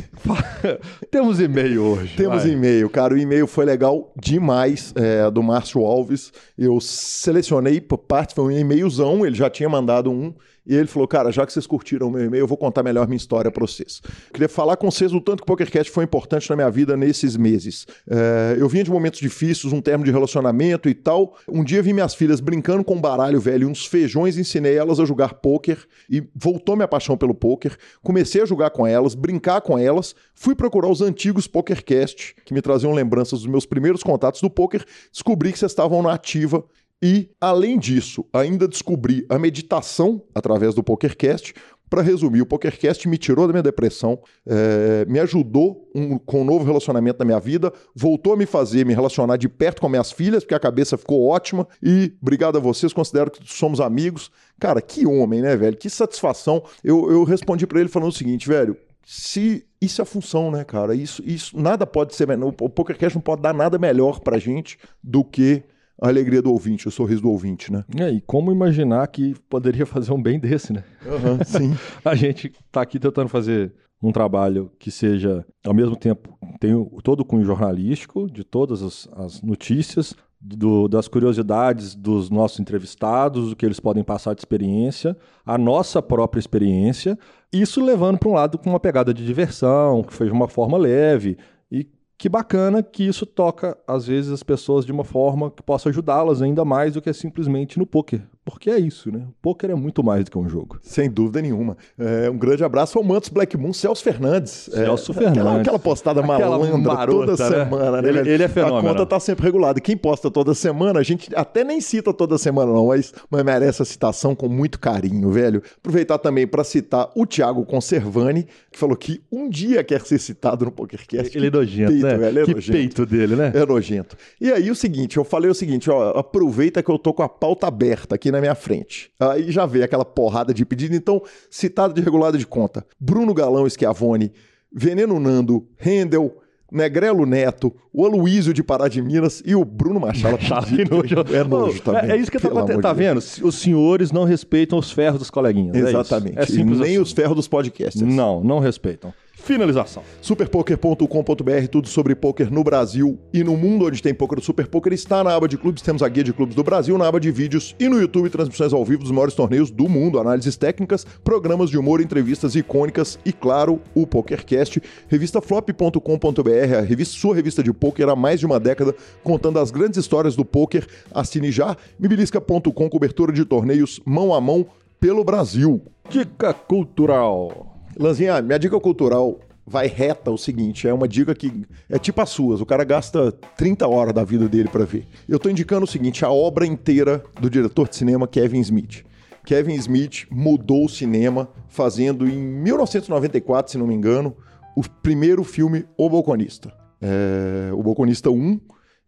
Temos 1.11 1.41
e-mail 1.41 1.83
hoje. 1.83 2.15
Temos 2.15 2.45
e-mail, 2.45 2.89
cara. 2.89 3.13
O 3.13 3.17
e-mail 3.17 3.45
foi 3.45 3.65
legal 3.65 4.13
demais 4.15 4.93
é, 4.95 5.29
do 5.29 5.43
Márcio 5.43 5.81
Alves. 5.81 6.31
Eu 6.57 6.79
selecionei 6.79 7.81
por 7.81 7.97
parte, 7.97 8.33
foi 8.33 8.45
um 8.45 8.51
e-mailzão, 8.57 9.25
ele 9.25 9.35
já 9.35 9.49
tinha 9.49 9.67
mandado 9.67 10.09
um. 10.09 10.33
E 10.65 10.75
ele 10.75 10.87
falou: 10.87 11.07
Cara, 11.07 11.31
já 11.31 11.45
que 11.45 11.51
vocês 11.51 11.65
curtiram 11.65 12.07
o 12.07 12.11
meu 12.11 12.23
e-mail, 12.23 12.41
eu 12.41 12.47
vou 12.47 12.57
contar 12.57 12.83
melhor 12.83 13.07
minha 13.07 13.17
história 13.17 13.49
para 13.49 13.65
vocês. 13.65 14.01
Queria 14.31 14.47
falar 14.47 14.77
com 14.77 14.89
vocês 14.89 15.11
o 15.13 15.19
tanto 15.19 15.37
que 15.37 15.43
o 15.43 15.45
PokerCast 15.45 15.91
foi 15.91 16.03
importante 16.03 16.49
na 16.49 16.55
minha 16.55 16.69
vida 16.69 16.95
nesses 16.95 17.35
meses. 17.35 17.87
É, 18.07 18.55
eu 18.59 18.69
vinha 18.69 18.83
de 18.83 18.91
momentos 18.91 19.19
difíceis, 19.19 19.73
um 19.73 19.81
termo 19.81 20.03
de 20.03 20.11
relacionamento 20.11 20.87
e 20.87 20.93
tal. 20.93 21.35
Um 21.47 21.63
dia 21.63 21.81
vi 21.81 21.93
minhas 21.93 22.13
filhas 22.13 22.39
brincando 22.39 22.83
com 22.83 22.95
um 22.95 23.01
baralho 23.01 23.39
velho 23.39 23.67
e 23.67 23.71
uns 23.71 23.85
feijões, 23.85 24.37
ensinei 24.37 24.75
elas 24.75 24.99
a 24.99 25.05
jogar 25.05 25.35
poker 25.35 25.77
e 26.09 26.23
voltou 26.35 26.75
minha 26.75 26.87
paixão 26.87 27.17
pelo 27.17 27.33
poker. 27.33 27.75
Comecei 28.03 28.41
a 28.41 28.45
jogar 28.45 28.69
com 28.69 28.85
elas, 28.85 29.15
brincar 29.15 29.61
com 29.61 29.77
elas, 29.77 30.15
fui 30.35 30.55
procurar 30.55 30.89
os 30.89 31.01
antigos 31.01 31.47
PokerCast, 31.47 32.35
que 32.45 32.53
me 32.53 32.61
traziam 32.61 32.93
lembranças 32.93 33.39
dos 33.39 33.47
meus 33.47 33.65
primeiros 33.65 34.03
contatos 34.03 34.41
do 34.41 34.49
poker, 34.49 34.85
descobri 35.11 35.51
que 35.51 35.59
vocês 35.59 35.71
estavam 35.71 36.01
na 36.01 36.13
ativa 36.13 36.63
e, 37.01 37.31
além 37.39 37.79
disso, 37.79 38.25
ainda 38.31 38.67
descobri 38.67 39.25
a 39.27 39.39
meditação 39.39 40.21
através 40.35 40.75
do 40.75 40.83
PokerCast. 40.83 41.55
Para 41.89 42.01
resumir, 42.01 42.41
o 42.41 42.45
PokerCast 42.45 43.05
me 43.09 43.17
tirou 43.17 43.47
da 43.47 43.51
minha 43.51 43.63
depressão, 43.63 44.17
é, 44.45 45.03
me 45.09 45.19
ajudou 45.19 45.89
um, 45.93 46.17
com 46.17 46.41
um 46.41 46.45
novo 46.45 46.63
relacionamento 46.63 47.19
na 47.19 47.25
minha 47.25 47.39
vida, 47.39 47.73
voltou 47.93 48.31
a 48.31 48.37
me 48.37 48.45
fazer 48.45 48.85
me 48.85 48.93
relacionar 48.93 49.35
de 49.35 49.49
perto 49.49 49.81
com 49.81 49.89
minhas 49.89 50.09
filhas, 50.09 50.43
porque 50.43 50.55
a 50.55 50.59
cabeça 50.59 50.97
ficou 50.97 51.27
ótima. 51.27 51.67
E 51.83 52.13
obrigado 52.21 52.57
a 52.57 52.61
vocês, 52.61 52.93
considero 52.93 53.29
que 53.29 53.41
somos 53.45 53.81
amigos. 53.81 54.31
Cara, 54.57 54.81
que 54.81 55.05
homem, 55.05 55.41
né, 55.41 55.57
velho? 55.57 55.75
Que 55.75 55.89
satisfação. 55.89 56.63
Eu, 56.81 57.11
eu 57.11 57.25
respondi 57.25 57.67
para 57.67 57.81
ele 57.81 57.89
falando 57.89 58.09
o 58.09 58.15
seguinte, 58.15 58.47
velho: 58.47 58.77
se 59.03 59.65
isso 59.81 59.99
é 59.99 60.03
a 60.03 60.05
função, 60.05 60.49
né, 60.49 60.63
cara? 60.63 60.95
Isso, 60.95 61.21
isso 61.25 61.59
nada 61.59 61.85
pode 61.85 62.15
ser. 62.15 62.25
O 62.29 62.69
PokerCast 62.69 63.17
não 63.17 63.21
pode 63.21 63.41
dar 63.41 63.53
nada 63.53 63.77
melhor 63.77 64.21
pra 64.21 64.37
gente 64.37 64.77
do 65.03 65.25
que 65.25 65.63
a 65.99 66.07
alegria 66.07 66.41
do 66.41 66.51
ouvinte, 66.51 66.87
o 66.87 66.91
sorriso 66.91 67.21
do 67.21 67.29
ouvinte, 67.29 67.71
né? 67.71 67.83
É, 67.97 68.09
e 68.11 68.21
como 68.21 68.51
imaginar 68.51 69.07
que 69.07 69.35
poderia 69.49 69.85
fazer 69.87 70.11
um 70.11 70.21
bem 70.21 70.39
desse, 70.39 70.73
né? 70.73 70.83
Uhum, 71.05 71.43
sim. 71.43 71.77
a 72.03 72.15
gente 72.15 72.51
tá 72.71 72.81
aqui 72.81 72.99
tentando 72.99 73.29
fazer 73.29 73.73
um 74.01 74.11
trabalho 74.11 74.71
que 74.79 74.89
seja, 74.89 75.45
ao 75.63 75.73
mesmo 75.73 75.95
tempo, 75.95 76.37
tem 76.59 76.71
todo 77.03 77.19
o 77.19 77.25
cunho 77.25 77.45
jornalístico, 77.45 78.29
de 78.29 78.43
todas 78.43 78.81
as, 78.81 79.07
as 79.15 79.41
notícias, 79.41 80.15
do, 80.41 80.87
das 80.87 81.07
curiosidades 81.07 81.93
dos 81.93 82.31
nossos 82.31 82.59
entrevistados, 82.59 83.51
o 83.51 83.55
que 83.55 83.63
eles 83.63 83.79
podem 83.79 84.03
passar 84.03 84.33
de 84.33 84.41
experiência, 84.41 85.15
a 85.45 85.55
nossa 85.57 86.01
própria 86.01 86.39
experiência, 86.39 87.17
isso 87.53 87.83
levando 87.83 88.17
para 88.17 88.29
um 88.29 88.33
lado 88.33 88.57
com 88.57 88.69
uma 88.69 88.79
pegada 88.79 89.13
de 89.13 89.23
diversão, 89.23 90.01
que 90.01 90.13
foi 90.13 90.25
de 90.25 90.33
uma 90.33 90.47
forma 90.47 90.77
leve, 90.77 91.37
e 91.71 91.87
que 92.21 92.29
bacana 92.29 92.83
que 92.83 93.03
isso 93.03 93.25
toca, 93.25 93.75
às 93.87 94.05
vezes, 94.05 94.31
as 94.31 94.43
pessoas 94.43 94.85
de 94.85 94.91
uma 94.91 95.03
forma 95.03 95.49
que 95.49 95.63
possa 95.63 95.89
ajudá-las 95.89 96.39
ainda 96.39 96.63
mais 96.63 96.93
do 96.93 97.01
que 97.01 97.11
simplesmente 97.11 97.79
no 97.79 97.87
poker. 97.87 98.21
Porque 98.43 98.71
é 98.71 98.79
isso, 98.79 99.11
né? 99.11 99.19
O 99.29 99.33
poker 99.39 99.69
é 99.69 99.75
muito 99.75 100.03
mais 100.03 100.25
do 100.25 100.31
que 100.31 100.37
um 100.37 100.49
jogo. 100.49 100.79
Sem 100.81 101.09
dúvida 101.09 101.39
nenhuma. 101.41 101.77
É, 101.97 102.27
um 102.27 102.37
grande 102.37 102.63
abraço 102.63 102.97
ao 102.97 103.03
Mantos 103.03 103.29
Black 103.29 103.55
Moon, 103.55 103.71
Celso 103.71 104.03
Fernandes. 104.03 104.67
Celso 104.73 105.11
é, 105.11 105.15
Fernandes. 105.15 105.41
Aquela, 105.41 105.61
aquela 105.61 105.79
postada 105.79 106.21
aquela 106.21 106.57
malandra 106.57 106.77
marota, 106.77 107.35
toda 107.37 107.49
né? 107.49 107.63
semana, 107.63 108.01
né? 108.01 108.09
Ele, 108.09 108.31
ele, 108.31 108.43
é 108.43 108.47
fenômeno. 108.47 108.79
A 108.79 108.93
conta 108.93 109.05
tá 109.05 109.19
sempre 109.19 109.45
regulada. 109.45 109.79
Quem 109.79 109.95
posta 109.95 110.31
toda 110.31 110.55
semana, 110.55 110.99
a 110.99 111.03
gente 111.03 111.29
até 111.35 111.63
nem 111.63 111.79
cita 111.79 112.11
toda 112.11 112.35
semana 112.39 112.71
não, 112.71 112.87
mas, 112.87 113.13
mas 113.29 113.43
merece 113.43 113.83
a 113.83 113.85
citação 113.85 114.33
com 114.33 114.49
muito 114.49 114.79
carinho, 114.79 115.29
velho. 115.29 115.61
Aproveitar 115.77 116.17
também 116.17 116.47
para 116.47 116.63
citar 116.63 117.11
o 117.15 117.27
Thiago 117.27 117.63
Conservani, 117.63 118.47
que 118.71 118.79
falou 118.79 118.95
que 118.95 119.21
um 119.31 119.47
dia 119.47 119.83
quer 119.83 120.01
ser 120.01 120.17
citado 120.17 120.65
no 120.65 120.71
PokerCast. 120.71 121.37
Ele 121.37 121.47
é 121.47 121.51
nojento, 121.51 121.91
peito, 121.91 122.07
né? 122.07 122.17
Velho, 122.17 122.39
é 122.39 122.45
que 122.45 122.53
nojento. 122.55 122.77
peito 122.77 123.05
dele, 123.05 123.35
né? 123.35 123.51
É 123.53 123.63
nojento. 123.63 124.17
E 124.39 124.51
aí 124.51 124.71
o 124.71 124.75
seguinte, 124.75 125.17
eu 125.17 125.23
falei 125.23 125.51
o 125.51 125.53
seguinte, 125.55 125.91
ó, 125.91 126.17
aproveita 126.17 126.81
que 126.81 126.89
eu 126.89 126.97
tô 126.97 127.13
com 127.13 127.21
a 127.21 127.29
pauta 127.29 127.67
aberta 127.67 128.15
aqui 128.15 128.30
na 128.31 128.39
minha 128.39 128.55
frente. 128.55 129.11
Aí 129.19 129.51
já 129.51 129.65
veio 129.65 129.85
aquela 129.85 130.05
porrada 130.05 130.53
de 130.53 130.65
pedido. 130.65 130.95
Então, 130.95 131.21
citado 131.49 131.93
de 131.93 132.01
regulada 132.01 132.37
de 132.37 132.47
conta: 132.47 132.85
Bruno 132.99 133.33
Galão 133.33 133.69
Schiavone, 133.69 134.31
Veneno 134.71 135.19
Nando, 135.19 135.67
Rendel, 135.77 136.41
Negrelo 136.71 137.25
Neto, 137.25 137.75
o 137.91 138.05
Aloísio 138.05 138.53
de 138.53 138.63
Pará 138.63 138.87
de 138.87 139.01
Minas 139.01 139.43
e 139.45 139.53
o 139.53 139.65
Bruno 139.65 139.99
Machado. 139.99 140.37
é 141.35 141.43
nojo 141.43 141.81
também. 141.81 142.11
É, 142.11 142.13
é 142.13 142.17
isso 142.17 142.31
que 142.31 142.39
tá, 142.39 142.49
tá 142.81 142.93
vendo? 142.93 143.17
Os 143.17 143.55
senhores 143.55 144.11
não 144.11 144.23
respeitam 144.23 144.79
os 144.79 144.89
ferros 144.89 145.19
dos 145.19 145.29
coleguinhas. 145.29 145.75
É 145.75 145.79
Exatamente. 145.79 146.39
É, 146.39 146.43
é 146.43 146.63
nem 146.63 146.81
assim. 146.81 146.99
os 146.99 147.11
ferros 147.11 147.35
dos 147.35 147.47
podcasts. 147.49 148.01
Não, 148.01 148.41
não 148.41 148.59
respeitam. 148.59 149.13
Finalização. 149.41 150.03
Superpoker.com.br, 150.21 151.67
tudo 151.71 151.87
sobre 151.87 152.15
poker 152.15 152.53
no 152.53 152.63
Brasil 152.63 153.17
e 153.33 153.43
no 153.43 153.57
mundo 153.57 153.87
onde 153.87 154.01
tem 154.01 154.13
poker 154.13 154.39
do 154.39 154.45
Super 154.45 154.67
Poker 154.67 154.93
está 154.93 155.23
na 155.23 155.35
aba 155.35 155.47
de 155.47 155.57
clubes, 155.57 155.81
temos 155.81 156.03
a 156.03 156.07
guia 156.07 156.23
de 156.23 156.31
clubes 156.31 156.55
do 156.55 156.63
Brasil, 156.63 156.95
na 156.97 157.07
aba 157.07 157.19
de 157.19 157.31
vídeos 157.31 157.75
e 157.79 157.89
no 157.89 157.99
YouTube 157.99 158.29
transmissões 158.29 158.71
ao 158.71 158.85
vivo 158.85 159.01
dos 159.01 159.11
maiores 159.11 159.33
torneios 159.33 159.71
do 159.71 159.89
mundo, 159.89 160.19
análises 160.19 160.55
técnicas, 160.55 161.05
programas 161.23 161.71
de 161.71 161.77
humor, 161.77 162.01
entrevistas 162.01 162.55
icônicas 162.55 163.17
e 163.25 163.33
claro, 163.33 163.81
o 163.95 164.05
PokerCast, 164.05 164.81
revista 165.07 165.41
flop.com.br, 165.41 166.75
a 166.77 166.81
revista, 166.81 167.17
sua 167.17 167.33
revista 167.33 167.63
de 167.63 167.73
poker 167.73 168.09
há 168.09 168.15
mais 168.15 168.39
de 168.39 168.45
uma 168.45 168.59
década, 168.59 168.95
contando 169.23 169.57
as 169.57 169.71
grandes 169.71 169.97
histórias 169.97 170.35
do 170.35 170.45
poker. 170.45 170.85
Assine 171.11 171.51
já, 171.51 171.75
mibilisca.com, 171.99 172.89
cobertura 172.89 173.33
de 173.33 173.43
torneios 173.43 173.99
mão 174.05 174.33
a 174.33 174.39
mão 174.39 174.67
pelo 174.99 175.23
Brasil. 175.23 175.81
Dica 176.09 176.53
cultural. 176.53 177.70
Lanzinha, 177.97 178.41
minha 178.41 178.57
dica 178.57 178.79
cultural 178.79 179.39
vai 179.65 179.87
reta 179.87 180.31
o 180.31 180.37
seguinte, 180.37 180.87
é 180.87 180.93
uma 180.93 181.07
dica 181.07 181.33
que 181.35 181.65
é 181.89 181.97
tipo 181.99 182.19
as 182.21 182.29
suas, 182.29 182.61
o 182.61 182.65
cara 182.65 182.83
gasta 182.83 183.31
30 183.31 183.87
horas 183.87 184.13
da 184.13 184.23
vida 184.23 184.47
dele 184.49 184.67
para 184.69 184.85
ver. 184.85 185.05
Eu 185.29 185.39
tô 185.39 185.49
indicando 185.49 185.85
o 185.85 185.87
seguinte, 185.87 186.25
a 186.25 186.29
obra 186.29 186.65
inteira 186.65 187.23
do 187.39 187.49
diretor 187.49 187.87
de 187.87 187.95
cinema 187.95 188.27
Kevin 188.27 188.59
Smith. 188.59 189.05
Kevin 189.45 189.73
Smith 189.75 190.27
mudou 190.29 190.85
o 190.85 190.89
cinema 190.89 191.49
fazendo 191.67 192.27
em 192.27 192.37
1994, 192.37 193.71
se 193.71 193.77
não 193.77 193.87
me 193.87 193.93
engano, 193.93 194.35
o 194.75 194.81
primeiro 195.01 195.43
filme 195.43 195.85
O 195.97 196.09
Balconista. 196.09 196.73
É, 197.01 197.71
o 197.73 197.81
Balconista 197.81 198.29
1, 198.29 198.59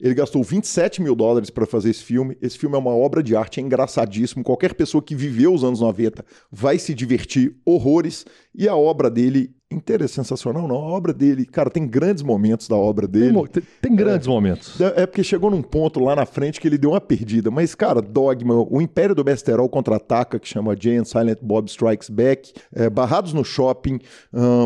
ele 0.04 0.14
gastou 0.14 0.44
27 0.44 1.02
mil 1.02 1.16
dólares 1.16 1.50
para 1.50 1.66
fazer 1.66 1.90
esse 1.90 2.04
filme. 2.04 2.38
Esse 2.42 2.58
filme 2.58 2.76
é 2.76 2.80
uma 2.80 2.92
obra 2.92 3.24
de 3.24 3.38
arte, 3.38 3.62
é 3.62 3.64
engraçadíssimo. 3.64 4.44
Qualquer 4.44 4.74
pessoa 4.74 5.02
que 5.02 5.16
viveu 5.16 5.54
os 5.54 5.64
anos 5.64 5.80
90 5.80 6.26
vai 6.52 6.78
se 6.78 6.94
divertir 6.94 7.56
horrores. 7.66 8.26
E 8.54 8.68
a 8.68 8.76
obra 8.76 9.10
dele 9.10 9.56
inteira 9.72 10.04
é 10.04 10.08
sensacional, 10.08 10.68
não. 10.68 10.76
A 10.76 10.80
obra 10.80 11.14
dele, 11.14 11.46
cara, 11.46 11.70
tem 11.70 11.88
grandes 11.88 12.22
momentos 12.22 12.68
da 12.68 12.76
obra 12.76 13.08
dele. 13.08 13.48
Tem, 13.48 13.64
tem, 13.82 13.96
grandes 13.96 14.28
é, 14.28 14.30
momentos. 14.30 14.80
É, 14.82 15.04
é 15.04 15.06
porque 15.06 15.24
chegou 15.24 15.50
num 15.50 15.62
ponto 15.62 16.02
lá 16.02 16.14
na 16.18 16.26
frente 16.26 16.60
que 16.60 16.68
ele 16.68 16.78
deu 16.78 16.92
uma 16.92 17.02
perdida. 17.02 17.50
Mas, 17.50 17.74
cara, 17.74 18.02
Dogma, 18.02 18.56
o 18.56 18.82
Império 18.82 19.16
do 19.16 19.24
Besterol 19.24 19.70
contra-ataca, 19.70 20.38
que 20.38 20.50
chama 20.50 20.76
Jay 20.78 21.04
Silent 21.06 21.40
Bob 21.42 21.70
Strikes 21.70 22.10
Back, 22.10 22.52
é, 22.74 22.90
Barrados 22.90 23.32
no 23.34 23.44
Shopping, 23.44 24.00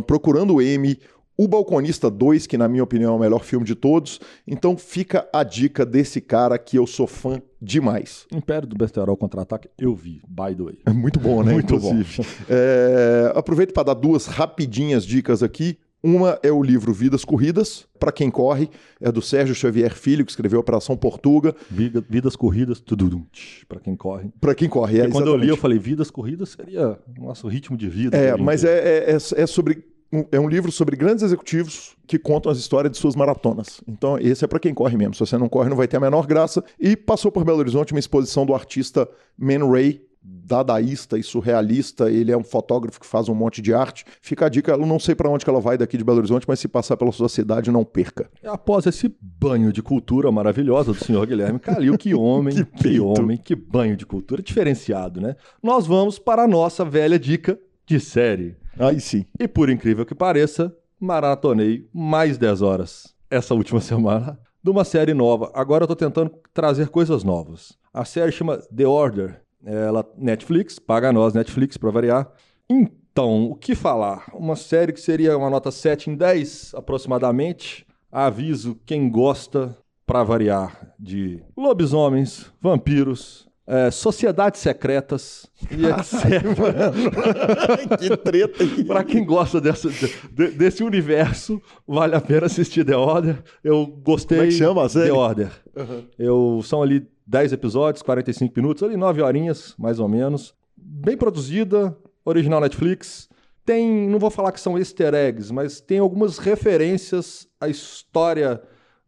Procurando 0.07 0.55
o 0.55 0.61
M, 0.61 0.97
o 1.37 1.47
Balconista 1.47 2.09
2, 2.09 2.47
que 2.47 2.57
na 2.57 2.67
minha 2.67 2.83
opinião 2.83 3.13
é 3.13 3.15
o 3.15 3.19
melhor 3.19 3.43
filme 3.43 3.65
de 3.65 3.75
todos. 3.75 4.19
Então 4.47 4.75
fica 4.75 5.27
a 5.31 5.43
dica 5.43 5.85
desse 5.85 6.19
cara 6.19 6.57
que 6.57 6.77
eu 6.77 6.87
sou 6.87 7.05
fã 7.05 7.41
demais. 7.61 8.25
Império 8.31 8.67
do 8.67 8.75
Besterol 8.75 9.15
Contra-Ataque, 9.15 9.69
eu 9.77 9.93
vi, 9.93 10.21
by 10.27 10.55
the 10.55 10.63
way. 10.63 10.79
É 10.85 10.91
muito 10.91 11.19
bom, 11.19 11.43
né? 11.43 11.53
muito 11.53 11.75
Inclusive. 11.75 12.17
bom. 12.17 12.23
É, 12.49 13.31
aproveito 13.35 13.73
para 13.73 13.83
dar 13.83 13.93
duas 13.93 14.25
rapidinhas 14.25 15.05
dicas 15.05 15.43
aqui. 15.43 15.77
Uma 16.03 16.39
é 16.43 16.51
o 16.51 16.61
livro 16.61 16.93
Vidas 16.93 17.25
Corridas, 17.25 17.87
para 17.99 18.11
quem 18.11 18.29
corre, 18.29 18.69
é 19.01 19.11
do 19.11 19.21
Sérgio 19.21 19.55
Xavier 19.55 19.93
Filho, 19.95 20.23
que 20.23 20.31
escreveu 20.31 20.59
Operação 20.59 20.95
Portuga. 20.95 21.55
Vidas 21.69 22.35
Corridas, 22.35 22.79
tudo 22.79 23.27
para 23.67 23.79
quem 23.79 23.95
corre. 23.95 24.29
Para 24.39 24.53
quem 24.53 24.69
corre, 24.69 25.01
é. 25.01 25.09
quando 25.09 25.27
eu 25.27 25.35
li, 25.35 25.49
eu 25.49 25.57
falei, 25.57 25.79
Vidas 25.79 26.11
Corridas 26.11 26.49
seria 26.49 26.99
nosso 27.19 27.47
ritmo 27.47 27.75
de 27.75 27.89
vida. 27.89 28.15
É, 28.15 28.37
mas 28.37 28.63
é, 28.63 29.11
é, 29.11 29.15
é 29.15 29.47
sobre 29.47 29.83
é 30.31 30.39
um 30.39 30.47
livro 30.47 30.71
sobre 30.71 30.95
grandes 30.95 31.23
executivos 31.23 31.95
que 32.05 32.17
contam 32.17 32.51
as 32.51 32.57
histórias 32.57 32.91
de 32.91 32.97
suas 32.97 33.15
maratonas. 33.15 33.81
Então, 33.87 34.17
esse 34.17 34.43
é 34.43 34.47
para 34.47 34.59
quem 34.59 34.73
corre 34.73 34.97
mesmo. 34.97 35.13
Se 35.13 35.19
você 35.19 35.37
não 35.37 35.49
corre, 35.49 35.69
não 35.69 35.75
vai 35.75 35.87
ter 35.87 35.97
a 35.97 35.99
menor 35.99 36.25
graça. 36.25 36.63
E 36.79 36.95
passou 36.95 37.31
por 37.31 37.43
Belo 37.43 37.59
Horizonte 37.59 37.91
uma 37.91 37.99
exposição 37.99 38.45
do 38.45 38.55
artista 38.55 39.07
Man 39.37 39.69
Ray, 39.69 40.01
dadaísta 40.23 41.17
e 41.17 41.23
surrealista. 41.23 42.09
Ele 42.09 42.31
é 42.31 42.37
um 42.37 42.43
fotógrafo 42.43 42.99
que 42.99 43.05
faz 43.05 43.27
um 43.27 43.35
monte 43.35 43.61
de 43.61 43.73
arte. 43.73 44.05
Fica 44.21 44.45
a 44.45 44.49
dica, 44.49 44.71
eu 44.71 44.85
não 44.85 44.99
sei 44.99 45.13
para 45.13 45.29
onde 45.29 45.43
que 45.43 45.49
ela 45.49 45.59
vai 45.59 45.77
daqui 45.77 45.97
de 45.97 46.03
Belo 46.03 46.19
Horizonte, 46.19 46.45
mas 46.47 46.59
se 46.59 46.69
passar 46.69 46.95
pela 46.95 47.11
sua 47.11 47.27
cidade, 47.27 47.69
não 47.69 47.83
perca. 47.83 48.29
Após 48.45 48.85
esse 48.85 49.13
banho 49.21 49.73
de 49.73 49.81
cultura 49.81 50.31
maravilhosa 50.31 50.93
do 50.93 51.03
senhor 51.03 51.27
Guilherme 51.27 51.59
Calil, 51.59 51.97
que 51.97 52.13
homem, 52.15 52.55
que, 52.55 52.65
que 52.65 52.99
homem, 52.99 53.37
que 53.37 53.55
banho 53.55 53.97
de 53.97 54.05
cultura 54.05 54.41
diferenciado, 54.41 55.19
né? 55.19 55.35
Nós 55.61 55.85
vamos 55.85 56.17
para 56.17 56.43
a 56.43 56.47
nossa 56.47 56.85
velha 56.85 57.19
dica 57.19 57.59
de 57.87 57.99
série. 57.99 58.55
Aí 58.77 58.99
sim. 58.99 59.25
E 59.39 59.47
por 59.47 59.69
incrível 59.69 60.05
que 60.05 60.13
pareça, 60.13 60.75
maratonei 60.99 61.87
mais 61.93 62.37
10 62.37 62.61
horas 62.61 63.15
essa 63.29 63.53
última 63.55 63.79
semana 63.81 64.37
de 64.63 64.69
uma 64.69 64.83
série 64.83 65.13
nova. 65.13 65.49
Agora 65.55 65.85
eu 65.85 65.87
tô 65.87 65.95
tentando 65.95 66.31
trazer 66.53 66.89
coisas 66.89 67.23
novas. 67.23 67.77
A 67.93 68.03
série 68.05 68.31
chama 68.31 68.57
The 68.57 68.85
Order. 68.85 69.41
Ela 69.65 70.05
Netflix, 70.17 70.77
paga 70.77 71.11
nós 71.11 71.33
Netflix 71.33 71.77
para 71.77 71.89
variar. 71.89 72.31
Então, 72.69 73.45
o 73.45 73.55
que 73.55 73.73
falar? 73.73 74.25
Uma 74.33 74.55
série 74.55 74.93
que 74.93 75.01
seria 75.01 75.37
uma 75.37 75.49
nota 75.49 75.71
7 75.71 76.11
em 76.11 76.15
10 76.15 76.73
aproximadamente. 76.75 77.87
Aviso 78.11 78.79
quem 78.85 79.09
gosta 79.09 79.75
para 80.05 80.23
variar 80.23 80.93
de 80.97 81.43
lobisomens, 81.55 82.51
vampiros, 82.61 83.46
é, 83.67 83.91
sociedades 83.91 84.61
secretas 84.61 85.45
e 85.69 85.85
etc. 85.85 86.41
que 87.99 88.15
treta. 88.15 88.63
Para 88.87 89.03
quem 89.03 89.25
gosta 89.25 89.59
dessa, 89.59 89.89
de, 89.89 90.51
desse 90.51 90.83
universo, 90.83 91.61
vale 91.85 92.15
a 92.15 92.21
pena 92.21 92.45
assistir 92.45 92.85
The 92.85 92.95
Order. 92.95 93.43
Eu 93.61 93.85
gostei. 93.85 94.37
Como 94.37 94.49
é 94.49 94.51
que 94.51 94.57
chama 94.57 94.85
a 94.85 94.89
série? 94.89 95.07
The 95.07 95.13
Order. 95.13 95.51
Uhum. 95.75 96.03
Eu, 96.17 96.61
são 96.63 96.81
ali 96.81 97.05
10 97.27 97.51
episódios, 97.51 98.01
45 98.01 98.53
minutos, 98.55 98.83
ali 98.83 98.95
9 98.95 99.21
horinhas, 99.21 99.75
mais 99.77 99.99
ou 99.99 100.07
menos. 100.07 100.55
Bem 100.77 101.17
produzida, 101.17 101.95
original 102.23 102.61
Netflix. 102.61 103.27
Tem, 103.65 104.07
não 104.07 104.17
vou 104.17 104.29
falar 104.29 104.53
que 104.53 104.61
são 104.61 104.77
easter 104.77 105.13
eggs, 105.13 105.51
mas 105.51 105.81
tem 105.81 105.99
algumas 105.99 106.37
referências 106.37 107.49
à 107.59 107.67
história 107.67 108.61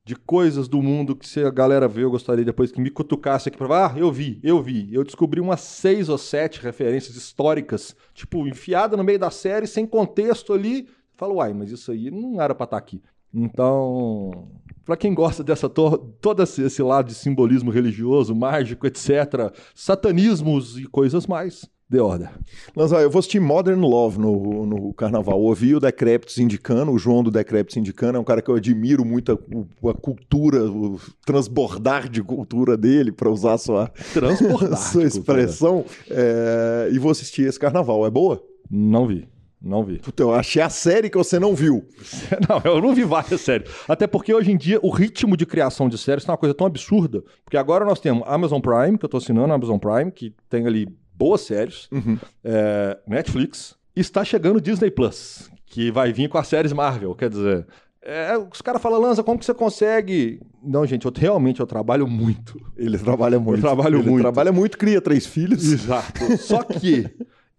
de 0.09 0.15
coisas 0.15 0.67
do 0.67 0.81
mundo 0.81 1.15
que 1.15 1.27
se 1.27 1.39
a 1.43 1.51
galera 1.51 1.87
vê, 1.87 2.03
eu 2.03 2.09
gostaria 2.09 2.43
depois 2.43 2.71
que 2.71 2.81
me 2.81 2.89
cutucasse 2.89 3.47
aqui 3.47 3.55
para 3.59 3.85
ah, 3.85 3.93
eu 3.95 4.11
vi, 4.11 4.39
eu 4.41 4.59
vi. 4.59 4.91
Eu 4.91 5.03
descobri 5.03 5.39
umas 5.39 5.59
seis 5.59 6.09
ou 6.09 6.17
sete 6.17 6.59
referências 6.59 7.15
históricas, 7.15 7.95
tipo, 8.11 8.47
enfiada 8.47 8.97
no 8.97 9.03
meio 9.03 9.19
da 9.19 9.29
série, 9.29 9.67
sem 9.67 9.85
contexto 9.85 10.51
ali. 10.51 10.89
Falo, 11.13 11.35
uai, 11.35 11.53
mas 11.53 11.69
isso 11.69 11.91
aí 11.91 12.09
não 12.09 12.41
era 12.41 12.55
para 12.55 12.63
estar 12.63 12.77
tá 12.77 12.77
aqui. 12.77 13.03
Então, 13.31 14.49
para 14.89 14.97
quem 14.97 15.13
gosta 15.13 15.43
dessa 15.43 15.69
todo 15.69 16.41
esse 16.41 16.81
lado 16.81 17.09
de 17.09 17.13
simbolismo 17.13 17.69
religioso, 17.69 18.33
mágico, 18.33 18.87
etc., 18.87 19.53
satanismos 19.75 20.79
e 20.79 20.85
coisas 20.85 21.27
mais, 21.27 21.69
The 21.91 22.01
Order. 22.01 22.31
Lanza, 22.75 22.97
eu 22.97 23.11
vou 23.11 23.19
assistir 23.19 23.39
Modern 23.39 23.79
Love 23.81 24.17
no, 24.17 24.65
no 24.65 24.91
carnaval. 24.95 25.39
ouvi 25.39 25.75
o 25.75 25.79
Decreptus 25.79 26.39
indicando, 26.39 26.91
o 26.91 26.97
João 26.97 27.21
do 27.21 27.29
Decreptus 27.29 27.77
indicando, 27.77 28.17
é 28.17 28.19
um 28.19 28.23
cara 28.23 28.41
que 28.41 28.49
eu 28.49 28.55
admiro 28.55 29.05
muito 29.05 29.31
a, 29.31 29.89
a 29.91 29.93
cultura, 29.93 30.63
o 30.65 30.99
transbordar 31.23 32.09
de 32.09 32.23
cultura 32.23 32.75
dele, 32.75 33.11
para 33.11 33.29
usar 33.29 33.53
a 33.53 33.57
sua, 33.59 33.91
sua 34.91 35.03
expressão. 35.03 35.85
É, 36.09 36.89
e 36.91 36.97
vou 36.97 37.11
assistir 37.11 37.43
esse 37.43 37.59
carnaval. 37.59 38.07
É 38.07 38.09
boa? 38.09 38.43
Não 38.71 39.05
vi. 39.05 39.27
Não 39.61 39.83
vi. 39.83 39.99
Puta, 39.99 40.23
eu 40.23 40.33
achei 40.33 40.61
a 40.61 40.69
série 40.69 41.09
que 41.09 41.17
você 41.17 41.37
não 41.37 41.53
viu. 41.53 41.85
Não, 42.47 42.61
eu 42.63 42.81
não 42.81 42.95
vi 42.95 43.03
várias 43.03 43.41
séries. 43.41 43.69
Até 43.87 44.07
porque 44.07 44.33
hoje 44.33 44.51
em 44.51 44.57
dia 44.57 44.79
o 44.81 44.89
ritmo 44.89 45.35
de 45.35 45.45
criação 45.45 45.89
de 45.89 45.97
séries 45.97 46.27
é 46.27 46.31
uma 46.31 46.37
coisa 46.37 46.55
tão 46.55 46.65
absurda. 46.65 47.21
Porque 47.43 47.57
agora 47.57 47.83
nós 47.83 47.99
temos 47.99 48.23
Amazon 48.25 48.61
Prime, 48.61 48.97
que 48.97 49.03
eu 49.03 49.09
tô 49.09 49.17
assinando 49.17 49.51
Amazon 49.53 49.77
Prime, 49.77 50.11
que 50.11 50.33
tem 50.49 50.65
ali 50.65 50.87
boas 51.13 51.41
séries, 51.41 51.89
uhum. 51.91 52.17
é, 52.41 52.97
Netflix, 53.05 53.75
está 53.93 54.23
chegando 54.23 54.61
Disney 54.61 54.89
Plus, 54.89 55.51
que 55.65 55.91
vai 55.91 56.13
vir 56.13 56.29
com 56.29 56.37
as 56.37 56.47
séries 56.47 56.71
Marvel, 56.71 57.13
quer 57.13 57.29
dizer. 57.29 57.67
É, 58.01 58.37
os 58.37 58.61
caras 58.61 58.81
falam, 58.81 59.01
Lanza, 59.01 59.21
como 59.21 59.37
que 59.37 59.45
você 59.45 59.53
consegue? 59.53 60.39
Não, 60.63 60.85
gente, 60.85 61.05
eu 61.05 61.11
realmente 61.13 61.59
eu 61.59 61.67
trabalho 61.67 62.07
muito. 62.07 62.57
Ele 62.77 62.97
trabalha 62.97 63.37
muito. 63.37 63.57
Eu 63.57 63.61
trabalho 63.61 63.99
Ele 63.99 64.09
muito. 64.09 64.21
trabalha 64.21 64.51
muito, 64.53 64.77
cria 64.77 65.01
três 65.01 65.25
filhos. 65.25 65.69
Exato. 65.69 66.37
Só 66.37 66.63
que 66.63 67.09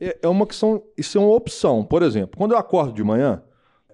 é, 0.01 0.19
é 0.23 0.29
uma 0.29 0.47
questão, 0.47 0.83
isso 0.97 1.19
é 1.19 1.21
uma 1.21 1.35
opção. 1.35 1.85
Por 1.85 2.03
exemplo, 2.03 2.37
quando 2.37 2.53
eu 2.53 2.59
acordo 2.59 2.93
de 2.93 3.05
manhã, 3.05 3.43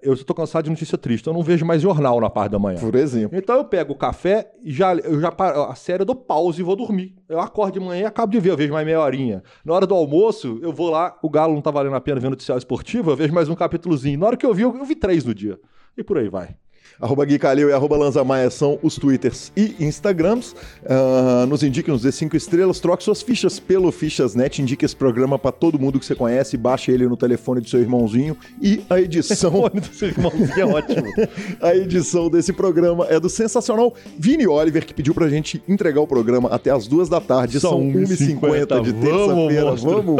eu 0.02 0.14
estou 0.14 0.36
cansado 0.36 0.64
de 0.64 0.70
notícia 0.70 0.96
triste, 0.96 1.26
eu 1.26 1.32
não 1.32 1.42
vejo 1.42 1.66
mais 1.66 1.82
jornal 1.82 2.20
na 2.20 2.30
parte 2.30 2.52
da 2.52 2.58
manhã. 2.58 2.78
Por 2.78 2.94
exemplo. 2.94 3.36
Então 3.36 3.56
eu 3.56 3.64
pego 3.64 3.92
o 3.92 3.96
café 3.96 4.52
e 4.62 4.72
já, 4.72 4.94
eu 4.94 5.20
já 5.20 5.34
a 5.68 5.74
série 5.74 6.02
eu 6.02 6.06
dou 6.06 6.14
pause 6.14 6.60
e 6.60 6.64
vou 6.64 6.76
dormir. 6.76 7.16
Eu 7.28 7.40
acordo 7.40 7.74
de 7.74 7.80
manhã 7.80 8.02
e 8.02 8.04
acabo 8.04 8.30
de 8.30 8.38
ver, 8.38 8.50
eu 8.50 8.56
vejo 8.56 8.72
mais 8.72 8.86
meia 8.86 9.00
horinha. 9.00 9.42
Na 9.64 9.74
hora 9.74 9.86
do 9.86 9.94
almoço, 9.94 10.60
eu 10.62 10.72
vou 10.72 10.90
lá, 10.90 11.18
o 11.22 11.28
Galo 11.28 11.54
não 11.54 11.60
tá 11.60 11.70
valendo 11.70 11.96
a 11.96 12.00
pena 12.00 12.20
ver 12.20 12.30
noticiário 12.30 12.60
esportivo, 12.60 13.10
eu 13.10 13.16
vejo 13.16 13.34
mais 13.34 13.48
um 13.48 13.54
capítulozinho. 13.54 14.18
Na 14.20 14.26
hora 14.26 14.36
que 14.36 14.46
eu 14.46 14.54
vi, 14.54 14.62
eu 14.62 14.84
vi 14.84 14.94
três 14.94 15.24
no 15.24 15.34
dia. 15.34 15.58
E 15.96 16.04
por 16.04 16.18
aí 16.18 16.28
vai. 16.28 16.56
Arroba 17.00 17.26
Gui 17.26 17.38
Calil 17.38 17.68
e 17.68 17.72
arroba 17.72 17.96
Lanza 17.96 18.24
Maia 18.24 18.48
são 18.48 18.78
os 18.82 18.96
twitters 18.96 19.52
e 19.54 19.76
instagrams. 19.80 20.54
Uh, 20.82 21.46
nos 21.46 21.62
indiquem 21.62 21.92
nos 21.92 22.02
dê 22.02 22.10
5 22.10 22.34
estrelas, 22.36 22.80
troque 22.80 23.04
suas 23.04 23.20
fichas 23.20 23.60
pelo 23.60 23.92
Fichas.net, 23.92 24.62
indique 24.62 24.84
esse 24.84 24.96
programa 24.96 25.38
para 25.38 25.52
todo 25.52 25.78
mundo 25.78 26.00
que 26.00 26.06
você 26.06 26.14
conhece, 26.14 26.56
baixe 26.56 26.90
ele 26.90 27.06
no 27.06 27.16
telefone 27.16 27.60
do 27.60 27.68
seu 27.68 27.80
irmãozinho 27.80 28.36
e 28.62 28.82
a 28.88 28.98
edição... 28.98 29.68
do 29.68 29.86
seu 29.94 30.08
irmãozinho 30.08 30.58
é 30.58 30.64
ótimo. 30.64 31.04
a 31.60 31.76
edição 31.76 32.30
desse 32.30 32.52
programa 32.52 33.06
é 33.10 33.20
do 33.20 33.28
sensacional 33.28 33.92
Vini 34.18 34.46
Oliver, 34.46 34.86
que 34.86 34.94
pediu 34.94 35.12
pra 35.12 35.28
gente 35.28 35.62
entregar 35.68 36.00
o 36.00 36.06
programa 36.06 36.48
até 36.48 36.70
as 36.70 36.86
duas 36.86 37.10
da 37.10 37.20
tarde. 37.20 37.60
São 37.60 37.78
1h50 37.78 38.82
de 38.82 38.92
terça-feira. 38.94 39.74
Vamos, 39.76 40.16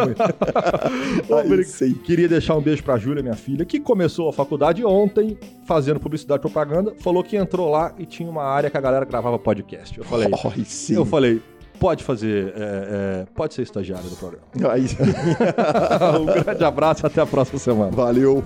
Vamos 1.27 1.97
Queria 2.05 2.29
deixar 2.29 2.55
um 2.57 2.61
beijo 2.61 2.83
pra 2.83 2.99
Júlia, 2.99 3.23
minha 3.23 3.35
filha, 3.35 3.65
que 3.65 3.81
começou 3.81 4.29
a 4.29 4.33
faculdade 4.33 4.85
ontem 4.85 5.39
fazendo 5.65 5.99
publicidade 5.99 6.41
propaganda 6.41 6.56
propaganda, 6.57 6.95
falou 7.01 7.23
que 7.23 7.37
entrou 7.37 7.71
lá 7.71 7.93
e 7.99 8.07
tinha 8.07 8.29
uma 8.29 8.43
área 8.43 8.71
que 8.71 8.77
a 8.79 8.81
galera 8.81 9.05
gravava 9.05 9.39
podcast. 9.39 9.99
Eu 9.99 10.05
falei, 10.05 10.29
oh, 10.33 10.95
eu 10.95 11.05
falei, 11.05 11.43
pode 11.79 12.03
fazer, 12.03 12.55
é, 12.57 12.61
é, 12.61 13.27
pode 13.35 13.53
ser 13.53 13.63
estagiário 13.63 14.09
do 14.09 14.17
programa. 14.17 14.47
Aí. 14.73 14.87
um 16.19 16.43
grande 16.43 16.65
abraço 16.65 17.05
e 17.05 17.07
até 17.07 17.21
a 17.21 17.27
próxima 17.27 17.59
semana. 17.59 17.91
Valeu. 17.91 18.43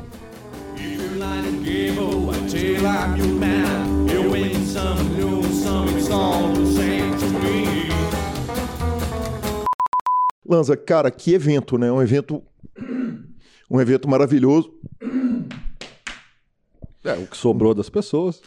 Lanza, 10.45 10.77
cara, 10.77 11.13
que 11.13 11.33
evento, 11.33 11.79
né? 11.79 11.93
Um 11.93 12.03
evento, 12.03 12.43
um 13.71 13.81
evento 13.81 14.09
maravilhoso. 14.09 14.73
É, 17.05 17.15
o 17.15 17.27
que 17.27 17.37
sobrou 17.37 17.75
das 17.75 17.89
pessoas. 17.89 18.43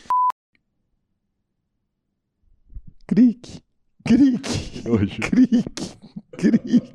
Cric, 3.08 3.64
cric, 4.06 4.84
cric, 5.22 5.64
cric. 6.38 6.94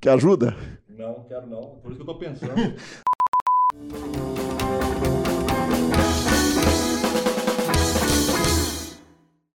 Quer 0.00 0.10
ajuda? 0.10 0.56
Não, 0.88 1.24
quero 1.24 1.46
não. 1.46 1.78
Por 1.80 1.92
isso 1.92 1.96
que 1.96 2.02
eu 2.02 2.14
tô 2.14 2.18
pensando. 2.18 2.54